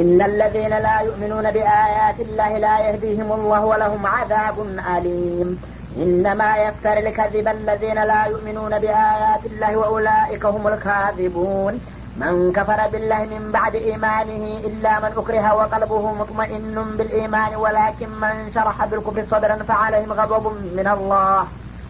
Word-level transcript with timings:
إن 0.00 0.22
الذين 0.22 0.70
لا 0.86 1.00
يؤمنون 1.00 1.50
بآيات 1.50 2.20
الله 2.20 2.58
لا 2.58 2.78
يهديهم 2.78 3.32
الله 3.32 3.64
ولهم 3.64 4.06
عذاب 4.06 4.56
أليم. 4.96 5.48
إنما 5.96 6.56
يفتر 6.56 6.96
الكذب 6.98 7.48
الذين 7.48 7.98
لا 8.12 8.24
يؤمنون 8.24 8.78
بآيات 8.78 9.42
الله 9.46 9.76
وأولئك 9.76 10.44
هم 10.44 10.68
الكاذبون. 10.68 11.74
من 12.16 12.52
كفر 12.52 12.88
بالله 12.92 13.20
من 13.24 13.52
بعد 13.52 13.74
إيمانه 13.74 14.44
إلا 14.68 14.92
من 15.00 15.12
أكره 15.16 15.54
وقلبه 15.54 16.12
مطمئن 16.12 16.76
بالإيمان 16.98 17.56
ولكن 17.56 18.08
من 18.24 18.34
شرح 18.54 18.84
بالكفر 18.84 19.24
صدرا 19.30 19.56
فعليهم 19.56 20.12
غضب 20.12 20.44
من 20.78 20.86
الله 20.96 21.44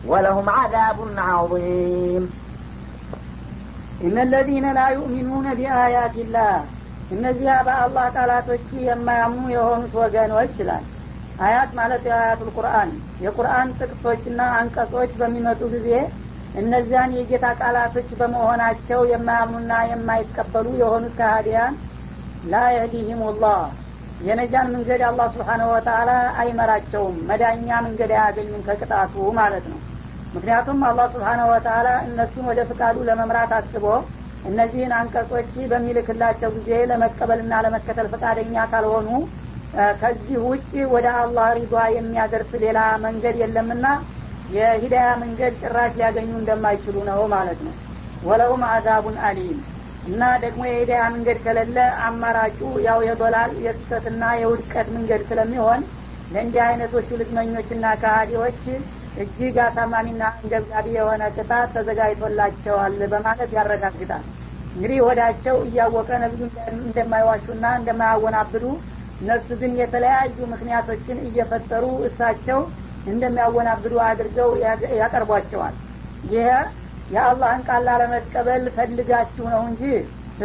ولهم 0.06 0.46
عذاب 0.50 0.98
عظيم. 1.18 2.22
إن 4.04 4.18
الذين 4.18 4.72
لا 4.72 4.88
يؤمنون 4.88 5.54
بآيات 5.54 6.16
الله 6.16 6.64
እነዚያ 7.10 7.52
በአላህ 7.66 8.06
ቃላቶች 8.16 8.66
የማያምኑ 8.86 9.44
የሆኑት 9.54 9.94
ወገኖች 10.00 10.54
ይላል። 10.60 10.84
አያት 11.38 11.70
ማለት 11.78 12.02
የአያቱል 12.08 12.50
ቁርአን 12.56 12.90
የቁርአን 13.24 13.68
ጥቅሶችና 13.78 14.40
አንቀጾች 14.58 15.12
በሚመጡ 15.20 15.60
ጊዜ 15.74 15.88
እነዚያን 16.54 17.14
የጌታ 17.16 17.46
ቃላቶች 17.60 18.08
በመሆናቸው 18.20 19.00
የማያምኑና 19.12 19.74
የማይቀበሉ 19.90 20.66
የሆኑት 20.80 21.14
ካህዲያን 21.20 21.74
ላ 22.44 22.64
የህዲህም 22.74 23.22
ላህ 23.36 23.62
የነጃን 24.20 24.68
መንገድ 24.74 25.00
አላህ 25.06 25.28
ስብሓነሁ 25.34 25.68
ወተአላ 25.74 26.10
አይመራቸውም 26.42 27.16
መዳኛ 27.28 27.68
መንገድ 27.86 28.10
አያገኙም 28.16 28.66
ከቅጣቱ 28.68 29.14
ማለት 29.38 29.64
ነው። 29.72 29.80
ምክንያቱም 30.32 30.78
አላህ 30.88 31.06
ስብሓነሁ 31.14 31.46
ወተአላ 31.52 31.88
እነሱን 32.06 32.44
ወደ 32.50 32.60
ፍቃዱ 32.70 32.96
ለመምራት 33.08 33.52
አስቦ 33.56 33.84
እነዚህን 34.44 34.92
አንቀጾች 34.98 35.50
በሚልክላቸው 35.70 36.50
ጊዜ 36.56 36.70
ለመቀበልና 36.90 37.60
ለመከተል 37.64 38.06
ፈቃደኛ 38.14 38.64
ካልሆኑ 38.72 39.08
ከዚህ 40.00 40.38
ውጭ 40.46 40.72
ወደ 40.94 41.06
አላህ 41.20 41.46
ሪዷ 41.58 41.74
የሚያደርስ 41.94 42.50
ሌላ 42.64 42.78
መንገድ 43.04 43.36
የለምና 43.42 43.86
የሂዳያ 44.48 45.10
መንገድ 45.22 45.52
ጭራሽ 45.62 45.92
ሊያገኙ 45.98 46.30
እንደማይችሉ 46.38 46.96
ነው 47.10 47.20
ማለት 47.34 47.60
ነው። 47.66 47.74
ወለውም 48.22 48.62
አዛቡን 48.70 49.16
አሊም። 49.28 49.60
እና 50.04 50.22
ደግሞ 50.44 50.62
የሂዳያ 50.68 51.02
መንገድ 51.14 51.38
ከሌለ 51.44 51.76
አማራጩ 52.06 52.58
ያው 52.86 53.00
የዶላል 53.06 53.52
የስሰትና 53.66 54.22
የውድቀት 54.40 54.88
መንገድ 54.96 55.22
ስለሚሆን 55.28 55.82
ለእንዲህ 56.30 56.62
አይነቶቹ 56.66 57.08
ልግመኞችና 57.20 57.86
ካሃዲዎች 58.02 58.62
እጅግ 59.16 59.56
አሳማሚና 59.64 60.22
አንገብጋቢ 60.32 60.86
የሆነ 60.94 61.22
ቅጣት 61.36 61.72
ተዘጋጅቶላቸዋል 61.74 62.94
በማለት 63.12 63.50
ያረጋግጣል። 63.56 64.24
እንግዲህ 64.74 64.98
ወዳቸው 65.06 65.56
እያወቀ 65.66 66.10
ነቢዩ 66.22 66.44
እንደማይዋሹና 66.76 67.64
እንደማያወናብዱ 67.80 68.64
እነሱ 69.20 69.48
ግን 69.60 69.72
የተለያዩ 69.80 70.38
ምክንያቶችን 70.52 71.18
እየፈጠሩ 71.26 71.84
እሳቸው 72.08 72.60
እንደሚያወናብዱ 73.06 73.94
አድርገው 74.08 74.50
ያቀርቧቸዋል። 75.00 75.74
ይሄ 76.26 76.48
የአላህን 77.10 77.62
ቃል 77.68 77.82
ላለመቀበል 77.88 78.64
ፈልጋችሁ 78.76 79.44
ነው 79.54 79.62
እንጂ 79.68 79.82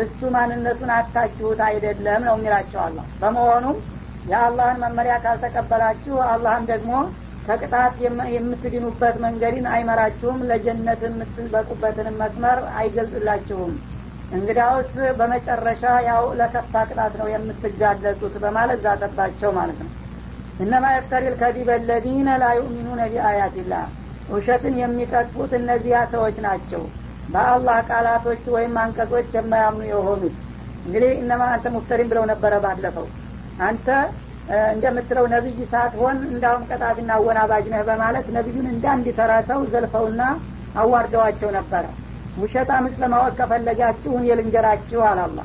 እሱ 0.02 0.20
ማንነቱን 0.34 0.92
አታችሁት 0.96 1.59
አይደለም 1.68 2.22
ነው 2.28 2.36
የሚላቸው 2.38 2.81
አላህ። 2.86 3.06
በመሆኑም 3.22 3.78
የአላህን 4.26 4.81
መመሪያ 4.84 5.16
ካልተቀበላችሁ 5.24 6.16
አላህም 6.31 6.66
ደግሞ 6.72 6.92
ከቅጣት 7.48 7.94
የምትድኑበት 8.34 9.16
መንገድን 9.26 9.67
አይመራችሁም። 9.73 10.40
ለጀነት 10.50 11.03
የምትበቁበትን 11.08 12.09
መስመር 12.20 12.59
አይገልጽላችሁም። 12.80 13.73
እንግዳውስ 14.31 14.90
በመጨረሻ 15.20 15.84
ያው 16.08 16.23
ለከፋ 16.40 16.73
ቅጣት 16.90 17.14
ነው 17.22 17.28
የምትጋለጡት 17.34 18.36
በማለት 18.44 18.80
ዛተባቸው 18.86 19.52
ማለት 19.58 19.80
ነው። 19.84 19.92
እነማ 20.59 20.86
የፍተሪ 20.94 21.23
ልከዲበ 21.31 21.72
ለዚነ 21.88 22.30
ላ 22.42 22.48
ዩእሚኑነ 22.58 23.02
ውሸትን 24.29 24.75
የሚቀጥፉት 24.79 25.52
እነዚያ 25.58 25.97
ሰዎች 26.14 26.38
ናቸው። 26.46 26.81
በአላህ 27.28 27.78
ቃላቶች 27.90 28.44
ወይም 28.56 28.74
አንቀጾች 28.81 29.29
የማያምኑ 29.35 29.84
የሆኑት። 29.91 30.35
እንግዲህ 30.85 31.12
እነማ 31.22 31.44
አንተ 31.53 31.68
ሙፍተሪን 31.75 32.09
ብለው 32.12 32.25
ነበረ 32.31 32.53
ባለፈው። 32.66 33.08
አንተ 33.62 33.88
እንደምትለው 34.74 35.25
ነቢይ 35.34 35.58
ሳትሆን 35.72 36.18
እንዳውም 36.30 36.63
ቀጣፊና 36.69 37.12
አወናባጅ 37.18 37.66
ነህ 37.74 37.81
በማለት 37.90 38.28
ነቢዩን 38.38 38.68
እንዳንድ 38.74 39.08
ተራ 39.18 39.34
ሰው 39.50 39.59
ዘልፈውና 39.74 40.22
አዋርደዋቸው 40.81 41.50
ነበረ 41.58 41.85
ውሸታምስ 42.41 42.96
ለማወቅ 43.02 43.34
ከፈለጋችሁ 43.40 44.12
እኔ 44.19 44.35
ልንገራችሁ 44.40 45.00
አላላ 45.09 45.40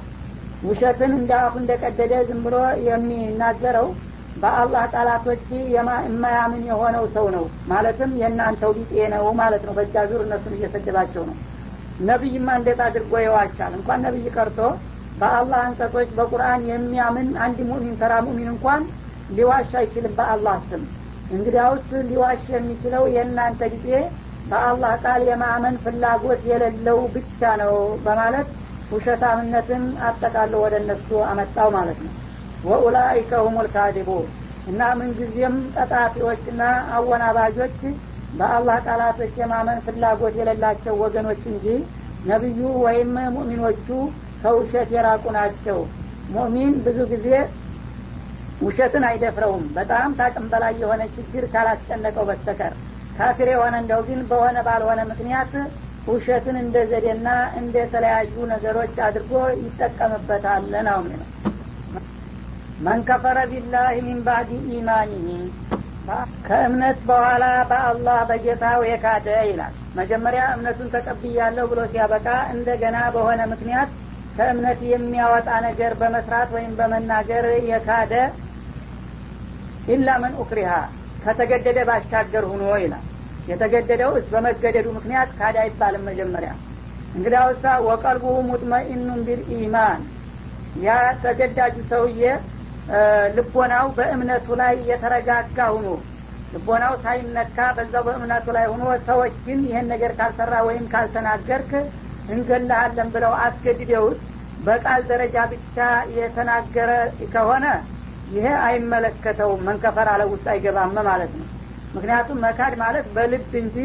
ውሸትን 0.63 1.13
እንደ 1.19 1.31
አፉ 1.41 1.55
እንደቀደደ 1.63 2.15
ዝም 2.29 2.41
ብሎ 2.45 2.57
የሚናገረው 2.89 3.87
በአላህ 4.43 4.85
ቃላቶች 4.95 5.43
የማያምን 5.75 6.63
የሆነው 6.69 7.05
ሰው 7.17 7.27
ነው። 7.35 7.45
ማለትም 7.71 8.13
የእናንተው 8.21 8.71
ቢጤ 8.77 8.93
ነው 9.15 9.25
ማለት 9.41 9.63
ነው። 9.69 9.75
በእጃ 9.79 10.05
ዙር 10.11 10.21
እነሱን 10.27 10.55
እየሰደባቸው 10.59 11.25
ነው። 11.31 11.37
ነቢይማ 12.09 12.49
እንዴት 12.59 12.81
አድርጎ 12.87 13.13
ይዋቻል 13.25 13.73
እንኳን 13.79 14.03
ነቢይ 14.07 14.27
ቀርቶ 14.37 14.59
በአላህ 15.17 15.61
አንቀጾች 15.65 16.11
በቁርአን 16.19 16.63
የሚያምን 16.71 17.29
አንድ 17.45 17.59
ሙእሚን 17.69 17.97
ተራ 18.01 18.13
ሙእሚን 18.27 18.51
እንኳን 18.53 18.83
ሊዋሽ 19.29 19.71
አይችልም 19.81 20.15
በአላህ 20.19 20.57
ስም። 20.69 20.83
እንግዲያውስ 21.31 21.89
ሊዋሽ 22.09 22.43
የሚችለው 22.55 23.05
የእናንተ 23.15 23.63
ጊዜ 23.75 23.91
በአላህ 24.47 24.93
ቃል 25.05 25.23
የማመን 25.29 25.77
ፍላጎት 25.85 26.41
የሌለው 26.51 26.99
ብቻ 27.15 27.51
ነው 27.63 27.75
በማለት 28.05 28.49
ውሸታምነትን 28.91 29.85
አጠቃሎ 30.07 30.55
ወደ 30.65 30.75
እነሱ 30.83 31.09
አመጣው 31.29 31.69
ማለት 31.77 32.01
ነው። 32.07 32.15
ወኡላይከ 32.63 33.31
ሁም 33.45 33.57
ልካዲቡ 33.67 34.11
እና 34.67 34.81
ምንጊዜም 34.99 35.55
ቀጣፊዎችና 35.77 36.63
አወናባጆች 36.97 37.79
በአላህ 38.33 38.77
ቃላቶች 38.87 39.33
የማመን 39.41 39.79
ፍላጎት 39.87 40.35
የሌላቸው 40.41 40.95
ወገኖች 41.03 41.43
እንጂ 41.53 41.67
ነቢዩ 42.25 42.61
ወይም 42.85 43.15
ሙእሚኖቹ 43.37 43.89
ከውሸት 44.43 44.91
የራቁ 44.95 45.25
ናቸው። 45.37 45.79
ሙእሚን 46.29 46.73
ብዙ 46.85 46.99
ጊዜ 47.13 47.29
ውሸትን 48.61 49.05
አይደፍረውም። 49.09 49.65
በጣም 49.77 50.11
ታቅም 50.19 50.47
በላይ 50.53 50.75
የሆነ 50.83 51.03
ችግር 51.15 51.45
ካላስጨነቀው 51.53 52.27
በስተቀር። 52.29 52.75
ካፊር 53.17 53.49
የሆነ 53.53 53.75
እንደው 53.83 54.03
ግን 54.09 54.21
በሆነ 54.31 54.59
ባልሆነ 54.67 55.01
ምክንያት 55.11 55.53
ውሸትን 56.09 56.57
እንደ 56.63 56.77
ዘዴና 56.91 57.29
እንደ 57.59 57.77
ተለያዩ 57.93 58.35
ነገሮች 58.53 58.95
አድርጎ 59.07 59.33
ይጠቀምበታል 59.61 60.65
ነው 60.89 60.99
የሚለው። 61.03 61.29
መን 62.81 63.01
ከፈረ 63.09 63.39
ቢላህ 63.51 63.91
ሚን 64.07 64.21
ባዕድ 64.27 64.49
ኢማኒህ 64.77 65.27
ከእምነት 66.47 66.99
በኋላ 67.09 67.45
በአላህ 67.71 68.19
በጌታው 68.31 68.81
የካደ 68.89 69.27
ይላል። 69.49 69.75
መጀመሪያ 69.99 70.43
እምነቱን 70.55 70.89
ተቀብያለሁ 70.95 71.65
ብሎ 71.71 71.81
ሲያበቃ 71.93 72.27
እንደገና 72.55 72.99
በሆነ 73.15 73.41
ምክንያት 73.53 73.91
ከእምነት 74.37 74.81
የሚያወጣ 74.91 75.49
ነገር 75.67 75.93
በመስራት 76.01 76.51
ወይም 76.57 76.73
በመናገር 76.79 77.47
የካደ 77.71 78.13
ኢላ 79.89 80.09
መን 80.23 80.35
ኡክሪሃ 80.43 80.73
ከተገደደ 81.23 81.79
ባሻገር 81.89 82.45
ሁኖ 82.53 82.65
ይላል። 82.83 83.05
የተገደደው 83.49 84.13
በመገደዱ 84.33 84.87
ምክንያት 84.97 85.31
ካደ 85.39 85.57
አይባልም 85.63 86.05
መጀመሪያ። 86.11 86.53
እንግዲያውሳ 87.15 87.65
ወቀልቡ 87.87 88.27
ሙጥመኢኑን 88.49 89.21
ቢልኢማን 89.27 90.03
ያ 90.83 90.91
ተገዳጁ 91.23 91.77
ሰውዬ 91.91 92.23
ልቦናው 93.37 93.87
በእምነቱ 93.97 94.47
ላይ 94.61 94.75
የተረጋጋ 94.91 95.59
ሁኖ 95.75 95.89
ልቦናው 96.53 96.95
ሳይነካ 97.05 97.59
በዛው 97.77 98.03
በእምነቱ 98.07 98.47
ላይ 98.57 98.67
ሁኖ 98.73 98.85
ሰዎች 99.09 99.35
ግን 99.45 99.61
ይህን 99.69 99.87
ነገር 99.93 100.13
ካልሰራ 100.19 100.55
ወይም 100.69 100.87
ካልተናገርክ 100.93 101.71
እንገላሃለን 102.29 103.09
ብለው 103.15 103.33
አስገድደውት 103.45 104.21
በቃል 104.67 105.01
ደረጃ 105.11 105.37
ብቻ 105.53 105.77
የተናገረ 106.17 106.91
ከሆነ 107.33 107.65
ይሄ 108.35 108.47
አይመለከተውም። 108.67 109.65
መንከፈር 109.69 110.09
አለ 110.13 110.23
ውስጥ 110.33 110.47
አይገባም 110.53 110.95
ማለት 111.09 111.33
ነው። 111.39 111.47
ምክንያቱም 111.95 112.39
መካድ 112.45 112.75
ማለት 112.83 113.07
በልብ 113.17 113.51
እንጂ 113.63 113.77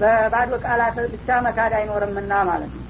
በባዶ 0.00 0.52
ቃላት 0.64 0.96
ብቻ 1.12 1.36
መካድ 1.46 1.72
አይኖርምና 1.78 2.32
ማለት 2.48 2.72
ነው። 2.76 2.82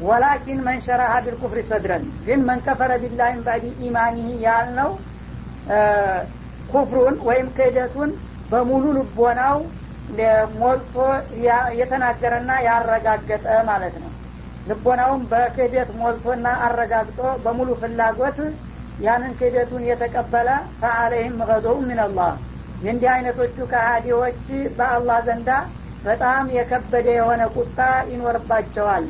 ولكن 0.00 0.60
من 0.66 0.82
شرح 0.82 1.14
بالكفر 1.24 1.60
صدرا 1.70 2.04
ግን 2.26 2.40
من 2.50 2.67
كفر 2.67 2.92
بالله 3.02 3.27
من 3.27 3.40
بعد 3.46 3.64
إيمانه 3.86 4.28
ያልነው 4.44 4.90
ኩፍሩን 6.70 7.16
ወይም 7.28 7.48
ክህደቱን 7.56 8.10
በሙሉ 8.50 8.84
ልቦናው 8.98 9.58
ሞልቶ 10.58 10.94
የተናገረና 11.80 12.50
ያረጋገጠ 12.66 13.46
ማለት 13.68 13.96
ነው። 14.02 14.12
ልቦናውም 14.66 15.22
በክህደት 15.30 15.90
ሞልቶና 16.00 16.48
አረጋግጦ 16.64 17.20
በሙሉ 17.44 17.68
ፍላጎት 17.82 18.38
ያንን 18.98 19.32
ክህደቱን 19.38 19.82
የተቀበለ 19.88 20.48
فعليهم 20.80 21.38
غضب 21.50 21.76
من 21.84 22.03
الله 22.03 22.32
የእንዲህ 22.82 23.10
አይነቶቹ 23.14 23.56
ከሃዲዎች 23.70 24.40
በአላህ 24.76 25.18
ዘንዳ 25.28 25.50
በጣም 26.04 26.44
የከበደ 26.56 27.06
የሆነ 27.16 27.42
ቁጣ 27.56 27.78
ይኖርባቸዋል። 28.10 29.06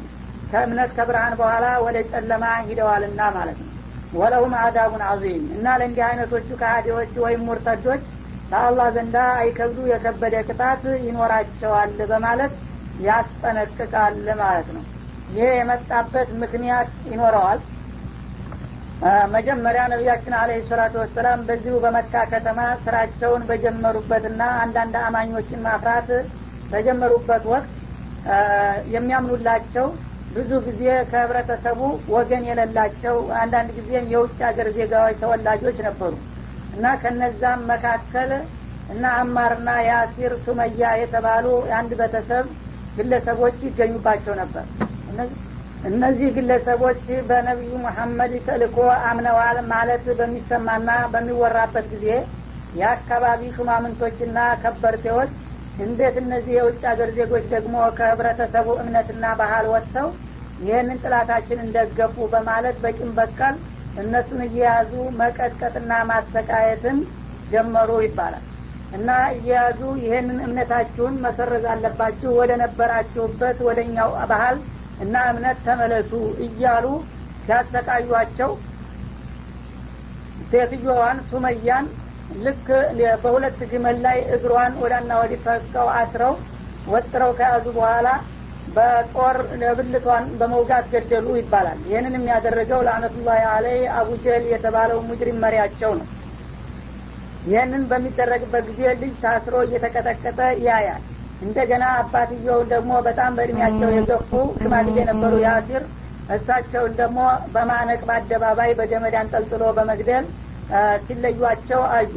ከእምነት 0.51 0.91
ከብርሃን 0.97 1.35
በኋላ 1.41 1.67
ወደ 1.87 1.99
ጨለማ 2.11 2.45
ሂደዋልና 2.69 3.21
ማለት 3.35 3.59
ነው። 3.63 3.73
ወለሁም 4.13 4.53
አዛቡን 4.61 5.03
አዚም 5.09 5.45
እና 5.57 5.67
ለእንዲህ 5.81 6.05
አይነቶቹ 6.07 6.49
ከሃዲዎች 6.61 7.13
ወይም 7.25 7.43
ሙርተዶች 7.49 8.05
በአላህ 8.51 8.87
ዘንዳ 8.95 9.17
አይከብዱ 9.41 9.79
የከበደ 9.91 10.37
ቅጣት 10.49 10.85
ይኖራቸዋል 11.07 11.97
በማለት 12.11 12.53
ያስጠነቅቃል 12.99 14.15
ማለት 14.41 14.69
ነው። 14.77 14.85
ይሄ 15.29 15.49
የመጣበት 15.57 16.29
ምክንያት 16.43 16.93
ይኖረዋል። 17.11 17.61
መጀመሪያ 19.35 19.83
ነቢያችን 19.93 20.35
አለህ 20.39 20.63
ሰላቱ 20.71 20.95
ወሰላም 21.03 21.41
በዚሁ 21.49 21.75
በመካ 21.85 22.23
ከተማ 22.33 22.61
ስራቸውን 22.85 23.43
በጀመሩበትና 23.51 24.43
አንዳንድ 24.63 24.95
አማኞችን 25.03 25.61
ማፍራት 25.67 26.09
በጀመሩበት 26.73 27.45
ወቅት 27.53 27.69
የሚያምኑላቸው 28.95 29.87
ብዙ 30.31 30.51
ጊዜ 30.67 30.83
ከህብረተሰቡ 31.11 31.79
ወገን 32.15 32.43
የሌላቸው 32.49 33.15
አንዳንድ 33.43 33.71
ጊዜም 33.79 34.11
የውጭ 34.13 34.39
ሀገር 34.49 34.69
ዜጋዎች 34.77 35.17
ተወላጆች 35.23 35.79
ነበሩ 35.87 36.13
እና 36.79 36.89
ከነዛም 37.03 37.61
መካከል 37.71 38.31
እና 38.89 39.05
አማርና 39.21 39.71
ያሲር 39.89 40.33
ሱመያ 40.45 40.91
የተባሉ 41.01 41.47
የአንድ 41.71 41.93
ቤተሰብ 42.01 42.47
ግለሰቦች 42.97 43.59
ይገኙባቸው 43.67 44.35
ነበር። 44.41 44.65
እነዚህ 45.85 46.29
ግለሰቦች 46.37 47.01
በነቢዩ 47.29 47.73
መሐመድ 47.85 48.33
ተልኮ 48.47 48.79
አምነዋል 49.09 49.59
ማለት 49.73 50.07
በሚሰማና 50.19 50.89
በሚወራበት 51.13 51.87
ጊዜ 51.93 52.07
የአካባቢ 52.73 53.43
ሹማምንቶችና 53.57 54.39
ከበርቴዎች 54.63 55.31
እንዴት 55.79 56.17
እነዚህ 56.23 56.53
የውጭ 56.57 56.81
ሀገር 56.91 57.11
ዜጎች 57.19 57.45
ደግሞ 57.55 57.75
ከህብረተሰቡ 57.99 58.69
እምነትና 58.83 59.25
ባህል 59.41 59.67
ወጥተው 59.75 60.09
ይህንን 60.59 61.01
ጥላታችን 61.05 61.59
እንደገፉ 61.65 62.17
በማለት 62.33 62.77
በቂም 62.85 63.11
በቀል 63.19 63.57
እነሱን 63.99 64.41
እየያዙ 64.47 64.93
መቀጥቀጥና 65.21 65.93
ማሰቃየትን 66.11 66.99
ጀመሩ 67.51 67.91
ይባላል። 68.05 68.45
እና 68.93 69.09
እየያዙ 69.35 69.81
ይህንን 70.03 70.39
እምነታችሁን 70.45 71.15
መሰረዝ 71.25 71.65
አለባችሁ 71.73 72.31
ወደ 72.39 72.53
ነበራችሁበት 72.63 73.59
ወደ 73.69 73.79
እኛው 73.87 74.13
ባህል 74.31 74.59
እና 75.01 75.17
እምነት 75.33 75.59
ተመለሱ 75.67 76.13
እያሉ 76.47 76.87
ሲያሰቃዩቸው 77.43 78.51
ሴትዮዋን 80.51 81.19
ሱመያን 81.29 81.87
ልክ 82.39 82.67
በሁለት 83.23 83.61
ግመል 83.71 83.97
ላይ 84.07 84.19
እግሯን 84.35 84.73
ወዳና 84.83 85.13
ወዲህ 85.21 85.41
ፈቀው 85.45 85.89
አስረው 85.99 86.35
ወጥረው 86.87 87.31
ከያዙ 87.39 87.67
በኋላ 87.77 88.09
በጦር 88.69 89.37
ብልቷን 89.79 90.25
በመውጋት 90.39 90.87
ገደሉ 90.93 91.29
ይባላል። 91.39 91.79
ይህንን 91.89 92.17
የሚያደረገው 92.19 92.81
ለአነቱላህ 92.87 93.39
አለይ 93.53 93.81
አቡጀል 93.99 94.45
የተባለው 94.53 94.99
ሙጅሪም 95.09 95.39
መሪያቸው 95.45 95.93
ነው። 95.99 96.07
ይህንን 97.45 97.83
በሚደረግበት 97.91 98.65
ጊዜ 98.71 98.81
ልጅ 99.03 99.15
ታስሮ 99.23 99.55
እየተቀጠቀጠ 99.67 100.39
ያያል። 100.67 101.03
እንደገና 101.43 101.85
አባትየውን 101.99 102.69
ደግሞ 102.73 102.93
በጣም 103.07 103.37
በእድሜያቸው 103.37 103.91
የገፉ 103.97 104.31
ሽማግሌ 104.59 104.97
የነበሩ 105.01 105.35
ያሲር 105.45 105.85
እሳቸውን 106.29 106.93
ደግሞ 106.99 107.19
በማነቅ 107.53 108.01
በአደባባይ 108.09 108.71
በገመድ 108.79 109.15
አንጠልጥሎ 109.21 109.65
በመግደል 109.77 110.25
ሲለዩቸው 111.05 111.83
አዩ። 111.95 112.11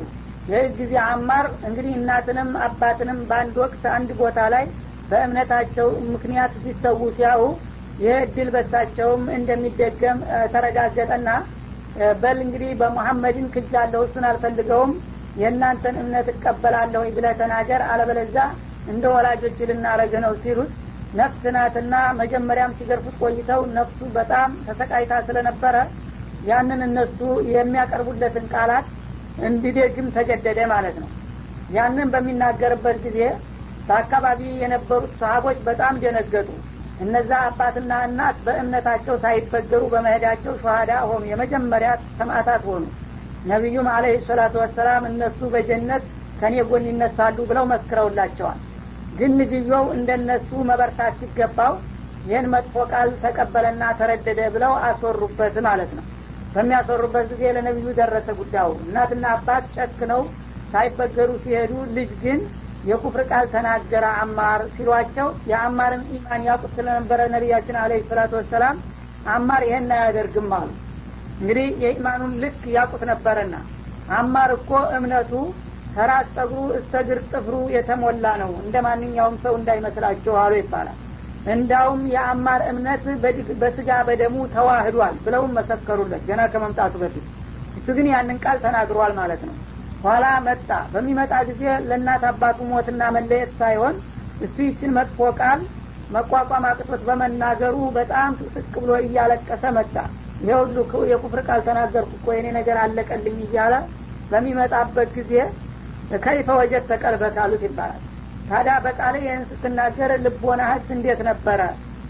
ይህ 0.48 0.66
ጊዜ 0.80 0.94
አማር 1.08 1.46
እንግዲህ 1.68 1.94
እናትንም 1.98 2.50
አባትንም 2.66 3.20
በአንድ 3.30 3.56
ወቅት 3.64 3.84
አንድ 3.96 4.10
ቦታ 4.20 4.40
ላይ 4.54 4.66
በእምነታቸው 5.12 5.88
ምክንያት 6.14 6.54
ሲሰዉ 6.64 7.00
ሲያዩ 7.16 7.44
ይህ 8.00 8.18
እድል 8.26 8.50
በሳቸውም 8.54 9.24
እንደሚደገም 9.38 10.20
ተረጋገጠና 10.54 11.30
በል 12.22 12.38
እንግዲህ 12.46 12.70
በሙሐመድን 12.80 13.48
ክጃለሁ 13.56 14.02
እሱን 14.06 14.26
አልፈልገውም 14.30 14.92
የእናንተን 15.42 15.96
እምነት 16.02 16.28
እቀበላለሁ 16.34 17.02
ብለህ 17.16 17.34
ተናገር 17.42 17.82
አለበለዛ 17.92 18.38
እንደ 18.88 19.04
ወላጆች 19.16 19.58
ልናረግ 19.70 20.14
ነው 20.26 20.34
ሲሉት 20.44 20.72
ነፍስ 21.14 21.44
ናትና 21.56 21.94
መጀመሪያም 22.20 22.76
ሲገርፉት 22.78 23.16
ቆይተው 23.22 23.62
ነፍሱ 23.78 24.00
በጣም 24.18 24.52
ተሰቃይታ 24.68 25.14
ስለነበረ 25.28 25.76
ያንን 26.48 26.82
እነሱ 26.88 27.20
የሚያቀርቡለትን 27.56 28.46
ቃላት 28.54 28.86
እንዲደግም 29.48 30.08
ተገደደ 30.16 30.60
ማለት 30.74 30.96
ነው። 31.04 31.10
ያንን 31.70 32.08
በሚናገርበት 32.14 32.98
ጊዜ 33.06 33.20
በአካባቢ 33.88 34.42
የነበሩት 34.62 35.14
ሰሀቦች 35.22 35.58
በጣም 35.68 35.94
ደነገጡ። 36.04 36.50
እነዛ 37.00 37.32
አባትና 37.46 37.92
እናት 38.08 38.38
በእምነታቸው 38.46 39.16
ሳይበገሩ 39.24 39.84
በመሄዳቸው 39.94 40.54
ሸሃዳ 40.62 40.92
ሆኑ። 41.10 41.22
የመጀመሪያ 41.30 41.92
ሰማዕታት 42.18 42.64
ሆኑ። 42.70 42.84
ነቢዩም 43.46 43.88
አለህ 43.94 44.18
ሰላቱ 44.28 44.56
ወሰላም 44.64 45.04
እነሱ 45.10 45.40
በጀነት 45.54 46.04
ከኔ 46.40 46.56
ጎን 46.70 46.86
ይነሳሉ 46.90 47.38
ብለው 47.50 47.66
መስክረውላቸዋል። 47.72 48.60
ግን 49.12 49.32
ልጅየው 49.40 49.86
እንደነሱ 49.96 50.50
መበርታት 50.70 51.16
ሲገባው 51.22 51.74
ይህን 52.26 52.48
መጥፎ 52.54 52.84
ቃል 52.92 53.10
ተቀበለና 53.24 53.84
ተረደደ 54.00 54.42
ብለው 54.56 54.74
አስወሩበት 54.88 55.56
ማለት 55.68 55.92
ነው። 55.98 56.06
በሚያስወሩበት 56.56 57.26
ጊዜ 57.32 57.44
ለነቢዩ 57.56 57.90
ደረሰ 58.00 58.28
ጉዳዩ። 58.40 58.72
እናትና 58.84 59.26
አባት 59.36 59.66
ጨክነው 59.78 60.22
ሳይበገሩ 60.74 61.30
ሲሄዱ 61.44 61.74
ልጅ 61.96 62.12
ግን 62.24 62.40
የኩፍር 62.84 63.22
ቃል 63.30 63.46
ተናገረ 63.54 64.06
አማር 64.22 64.62
ሲሏቸው 64.76 65.28
የአማርን 65.52 66.04
ኢማን 66.16 66.46
ያቁት 66.48 66.72
ስለነበረ 66.78 67.20
ነቢያችን 67.34 67.78
አለ 67.82 68.00
ሰላቱ 68.10 68.32
ወሰላም 68.40 68.78
አማር 69.32 69.64
ይሄን 69.68 69.92
አያደርግም 69.98 70.50
አሉ። 70.58 70.70
እንግዲህ 71.42 71.68
የኢማኑን 71.84 72.34
ልክ 72.44 72.62
ያቁት 72.76 73.04
ነበረና 73.12 73.56
አማር 74.18 74.52
እኮ 74.58 74.70
እምነቱ 74.98 75.32
ከራስ 75.96 76.28
ጸጉሩ 76.36 76.60
እስተ 76.78 76.94
ግር 77.08 77.20
ጥፍሩ 77.32 77.56
የተሞላ 77.76 78.26
ነው 78.42 78.52
እንደ 78.64 78.76
ማንኛውም 78.86 79.36
ሰው 79.44 79.54
እንዳይመስላችሁ 79.60 80.34
አሉ 80.42 80.54
ይባላል። 80.60 80.98
እንዳውም 81.54 82.02
የአማር 82.14 82.62
እምነት 82.72 83.04
በስጋ 83.62 83.92
በደሙ 84.08 84.36
ተዋህዷል 84.54 85.16
ብለውም 85.26 85.56
መሰከሩለት 85.58 86.24
ገና 86.28 86.42
ከመምጣቱ 86.54 86.94
በፊት። 87.04 87.26
እሱ 87.80 87.88
ግን 87.98 88.08
ያንን 88.12 88.40
ቃል 88.44 88.58
ተናግሯል 88.66 89.14
ማለት 89.20 89.42
ነው 89.48 89.56
ኋላ 90.04 90.26
መጣ። 90.46 90.70
በሚመጣ 90.94 91.34
ጊዜ 91.50 91.62
ለእናት 91.88 92.24
አባቱ 92.30 92.60
ሞትና 92.70 93.02
መለየት 93.16 93.52
ሳይሆን 93.60 93.96
እሱ 94.42 94.56
ይችን 94.68 94.96
መጥፎ 94.98 95.20
ቃል 95.40 95.60
መቋቋም 96.10 96.64
አቅቶት 96.70 97.02
በመናገሩ 97.08 97.76
በጣም 97.98 98.32
ስቅ 98.56 98.72
ብሎ 98.76 98.92
እያለቀሰ 99.04 99.64
መጣ። 99.78 99.96
ይሄ 100.42 100.54
የኩፍር 101.12 101.40
ቃል 101.48 101.60
ተናገርኩ 101.68 102.12
እኮ 102.18 102.28
የኔ 102.36 102.48
ነገር 102.58 102.78
አለቀልኝ 102.84 103.38
እያለ 103.46 103.74
በሚመጣበት 104.32 105.10
ጊዜ 105.18 105.34
ከይፈ 106.24 106.50
ወጀድ 106.60 106.84
ተቀልበት 106.90 107.36
ይባላል። 107.66 108.02
ታዲያ 108.50 108.74
በቃል 108.86 109.16
ይህን 109.20 109.44
ስትናገር 109.50 110.12
ልቦናህስ 110.24 110.88
እንዴት 110.96 111.20
ነበረ? 111.30 111.60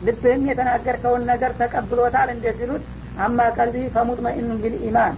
ልብህም 0.02 0.44
የተናገርከውን 0.50 1.24
ነገር 1.32 1.52
ተቀብሎታል 1.60 2.30
እንዴት 2.34 2.56
ሲሉት 2.62 2.84
አማ 3.18 3.40
ቀልቢ 3.58 3.76
ቢልኢማን 4.64 5.16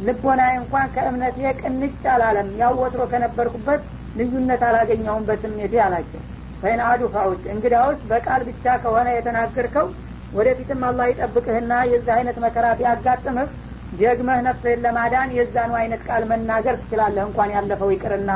ልቦናዬ 0.00 0.54
እንኳን 0.60 0.88
ከእምነቴ 0.94 1.38
ቅንጭ 1.60 2.02
አላለም። 2.14 2.48
ያው 2.60 2.80
ከነበርኩበት 3.12 3.82
ልዩነት 4.16 4.62
አላገኘውም 4.68 5.26
በስሜቴ 5.28 5.74
አላቸው። 5.84 6.22
ፈይን 6.62 6.80
አዱ 6.86 7.02
ፋውጭ 7.14 7.42
እንግዳውስ 7.54 8.00
በቃል 8.10 8.42
ብቻ 8.48 8.64
ከሆነ 8.82 9.08
የተናገርከው 9.14 9.86
ወደፊትም 10.32 10.80
አላህ 10.88 11.06
ይጠብቅህና 11.10 11.72
የዚህ 11.90 12.12
አይነት 12.16 12.36
መከራ 12.44 12.66
ቢያጋጥምህ 12.78 13.48
ደግመህ 13.92 14.38
ነፍስህን 14.46 14.82
ለማዳን 14.84 15.34
የዛኑ 15.36 15.72
አይነት 15.80 16.02
ቃል 16.08 16.22
መናገር 16.30 16.76
ትችላለህ 16.80 17.24
እንኳን 17.28 17.52
ያለፈው 17.56 17.92
ይቅርና 17.94 18.32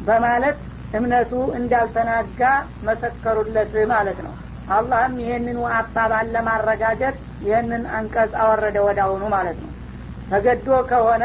በማለት 0.00 0.58
እምነቱ 0.94 1.32
እንዳልተናጋ 1.58 2.40
መሰከሩለት 2.88 3.74
ማለት 3.92 4.20
ነው። 4.26 4.34
አላህም 4.68 5.14
ይህንኑ 5.22 5.58
አባባል 5.76 6.26
ለማረጋገጥ 6.34 7.14
ይህንን 7.44 7.84
አንቀጽ 7.96 8.32
አወረደ 8.42 8.78
ወዳውኑ 8.86 9.22
ማለት 9.36 9.58
ነው 9.62 9.70
ተገዶ 10.30 10.68
ከሆነ 10.90 11.24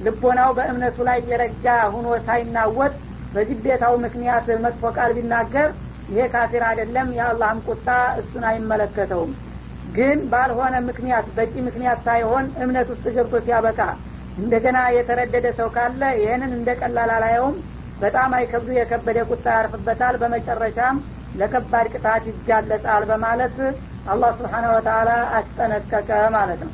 ልቦናው 0.00 0.50
በእምነቱ 0.56 0.98
ላይ 1.08 1.18
የረጋ 1.30 1.64
ሁኖ 1.94 2.08
ሳይናወጥ 2.26 2.92
በግዴታው 3.34 3.94
ምክንያት 4.04 4.46
መጥፎ 4.64 4.82
ቃል 4.96 5.10
ቢናገር 5.16 5.68
ይሄ 6.08 6.22
ካፊር 6.32 6.62
አይደለም 6.68 7.08
የአላህም 7.16 7.58
ቁጣ 7.68 7.88
እሱን 8.20 8.44
አይመለከተውም። 8.50 9.32
ግን 9.94 10.18
ባልሆነ 10.32 10.74
ምክንያት 10.88 11.26
በቂ 11.36 11.52
ምክንያት 11.68 12.00
ሳይሆን 12.06 12.46
እምነት 12.62 12.88
ውስጥ 12.92 13.04
ገብቶ 13.16 13.34
ሲያበቃ 13.44 13.80
እንደገና 14.38 14.78
የተረደደ 14.96 15.46
ሰው 15.58 15.68
ካለ 15.76 16.02
ይህንን 16.18 16.52
እንደ 16.58 16.70
ቀላል 16.80 17.10
አላየውም። 17.14 17.56
በጣም 18.00 18.30
አይከብዱ 18.36 18.68
የከበደ 18.76 19.18
ቁጣ 19.30 19.46
ያርፍበታል። 19.56 20.14
በመጨረሻም 20.22 20.98
ለከባድ 21.34 21.86
ቅጣት 21.94 22.22
ይጋለጣል 22.30 23.02
በማለት 23.10 23.56
አላህ 24.06 24.30
ስብሓነ 24.38 24.66
ወተላ 24.74 25.10
አስጠነቀቀ 25.38 26.08
ማለት 26.36 26.60
ነው 26.64 26.72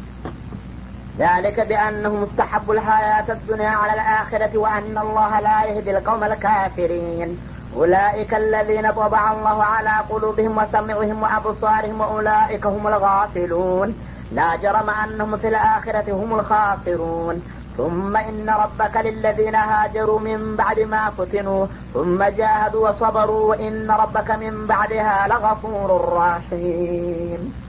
ذلك 1.18 1.60
بأنه 1.60 2.08
مستحب 2.08 2.70
الحياة 2.70 3.24
الدنيا 3.28 3.68
على 3.68 3.92
الآخرة 3.92 4.58
وأن 4.58 4.98
الله 4.98 5.40
لا 5.40 5.64
يهدي 5.64 5.98
القوم 5.98 6.24
الكافرين. 6.24 7.40
أولئك 7.76 8.34
الذين 8.34 8.92
طبع 8.92 9.32
الله 9.32 9.64
على 9.64 9.94
قلوبهم 10.10 10.58
وسمعهم 10.58 11.22
وأبصارهم 11.22 12.00
وأولئك 12.00 12.66
هم 12.66 12.86
الغافلون. 12.86 13.94
لا 14.32 14.56
جرم 14.56 14.90
أنهم 14.90 15.36
في 15.36 15.48
الآخرة 15.48 16.12
هم 16.12 16.40
الخاسرون. 16.40 17.42
ثم 17.76 18.16
إن 18.16 18.50
ربك 18.50 18.96
للذين 18.96 19.54
هاجروا 19.54 20.20
من 20.20 20.56
بعد 20.56 20.80
ما 20.80 21.10
فتنوا. 21.18 21.66
ثم 21.94 22.24
جاهدوا 22.24 22.88
وصبروا 22.88 23.50
وإن 23.50 23.90
ربك 23.90 24.30
من 24.30 24.66
بعدها 24.66 25.28
لغفور 25.28 26.12
رحيم. 26.12 27.65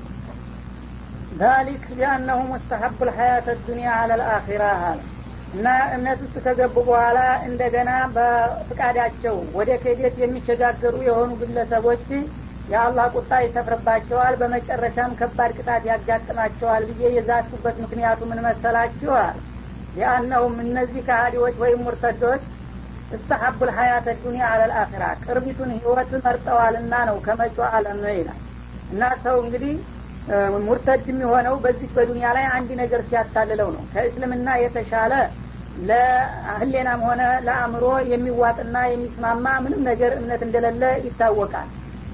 ذሊክ 1.40 1.84
ቢአነሁ 1.92 2.40
ሙስተሐቡ 2.52 2.98
ልሐያት 3.08 3.48
ዱኒያ 3.66 3.90
አለ 3.98 4.12
ልአኪራ 4.22 4.64
አለ 4.86 5.00
እና 5.54 5.66
እምነት 5.96 6.20
ውስጥ 6.24 6.38
ከገቡ 6.46 6.76
በኋላ 6.88 7.20
እንደገና 7.48 7.92
በፍቃዳቸው 8.16 9.36
ወደ 9.58 9.70
ክህደት 9.84 10.16
የሚሸጋገሩ 10.22 10.96
የሆኑ 11.08 11.30
ግለሰቦች 11.42 12.06
የአላህ 12.70 13.06
ቁጣ 13.16 13.32
ይሰፍርባቸዋል። 13.44 14.34
በመጨረሻም 14.42 15.12
ከባድ 15.20 15.52
ቅጣት 15.58 15.84
ያጋጥማቸዋል 15.90 16.86
ብዬ 16.90 17.12
የዛቱበት 17.16 17.78
ምክንያቱ 17.84 18.20
ምን 18.32 18.42
መሰላችኋል 18.48 19.38
ሊአነሁም 19.96 20.56
እነዚህ 20.66 21.02
ከሀዲዎች 21.08 21.56
ወይም 21.64 21.80
ሙርተዶች 21.86 22.44
እስተሐቡ 23.12 23.60
ልሀያተ 23.70 24.08
ዱኒያ 24.24 24.46
አለልአኪራ 24.54 25.04
ቅርቢቱን 25.24 25.70
ህይወት 25.76 26.12
መርጠዋልና 26.26 26.94
ነው 27.10 27.18
ከመጮ 27.26 27.58
አለም 27.72 28.02
ይላል። 28.14 28.42
እና 28.92 29.04
ሰው 29.24 29.38
እንግዲህ 29.44 29.74
ሙርተድ 30.66 31.04
የሚሆነው 31.10 31.56
በዚህ 31.64 31.90
በዱንያ 31.96 32.28
ላይ 32.38 32.46
አንድ 32.56 32.70
ነገር 32.82 33.02
ሲያታልለው 33.10 33.70
ነው። 33.76 33.84
ከእስልምና 33.92 34.48
የተሻለ 34.64 35.14
ለህሌናም 35.88 37.02
ሆነ 37.08 37.22
ለአእምሮ 37.46 37.84
የሚዋጥና 38.12 38.78
የሚስማማ 38.92 39.46
ምንም 39.66 39.82
ነገር 39.90 40.12
እምነት 40.20 40.42
እንደሌለ 40.48 40.84
ይታወቃል። 41.06 41.70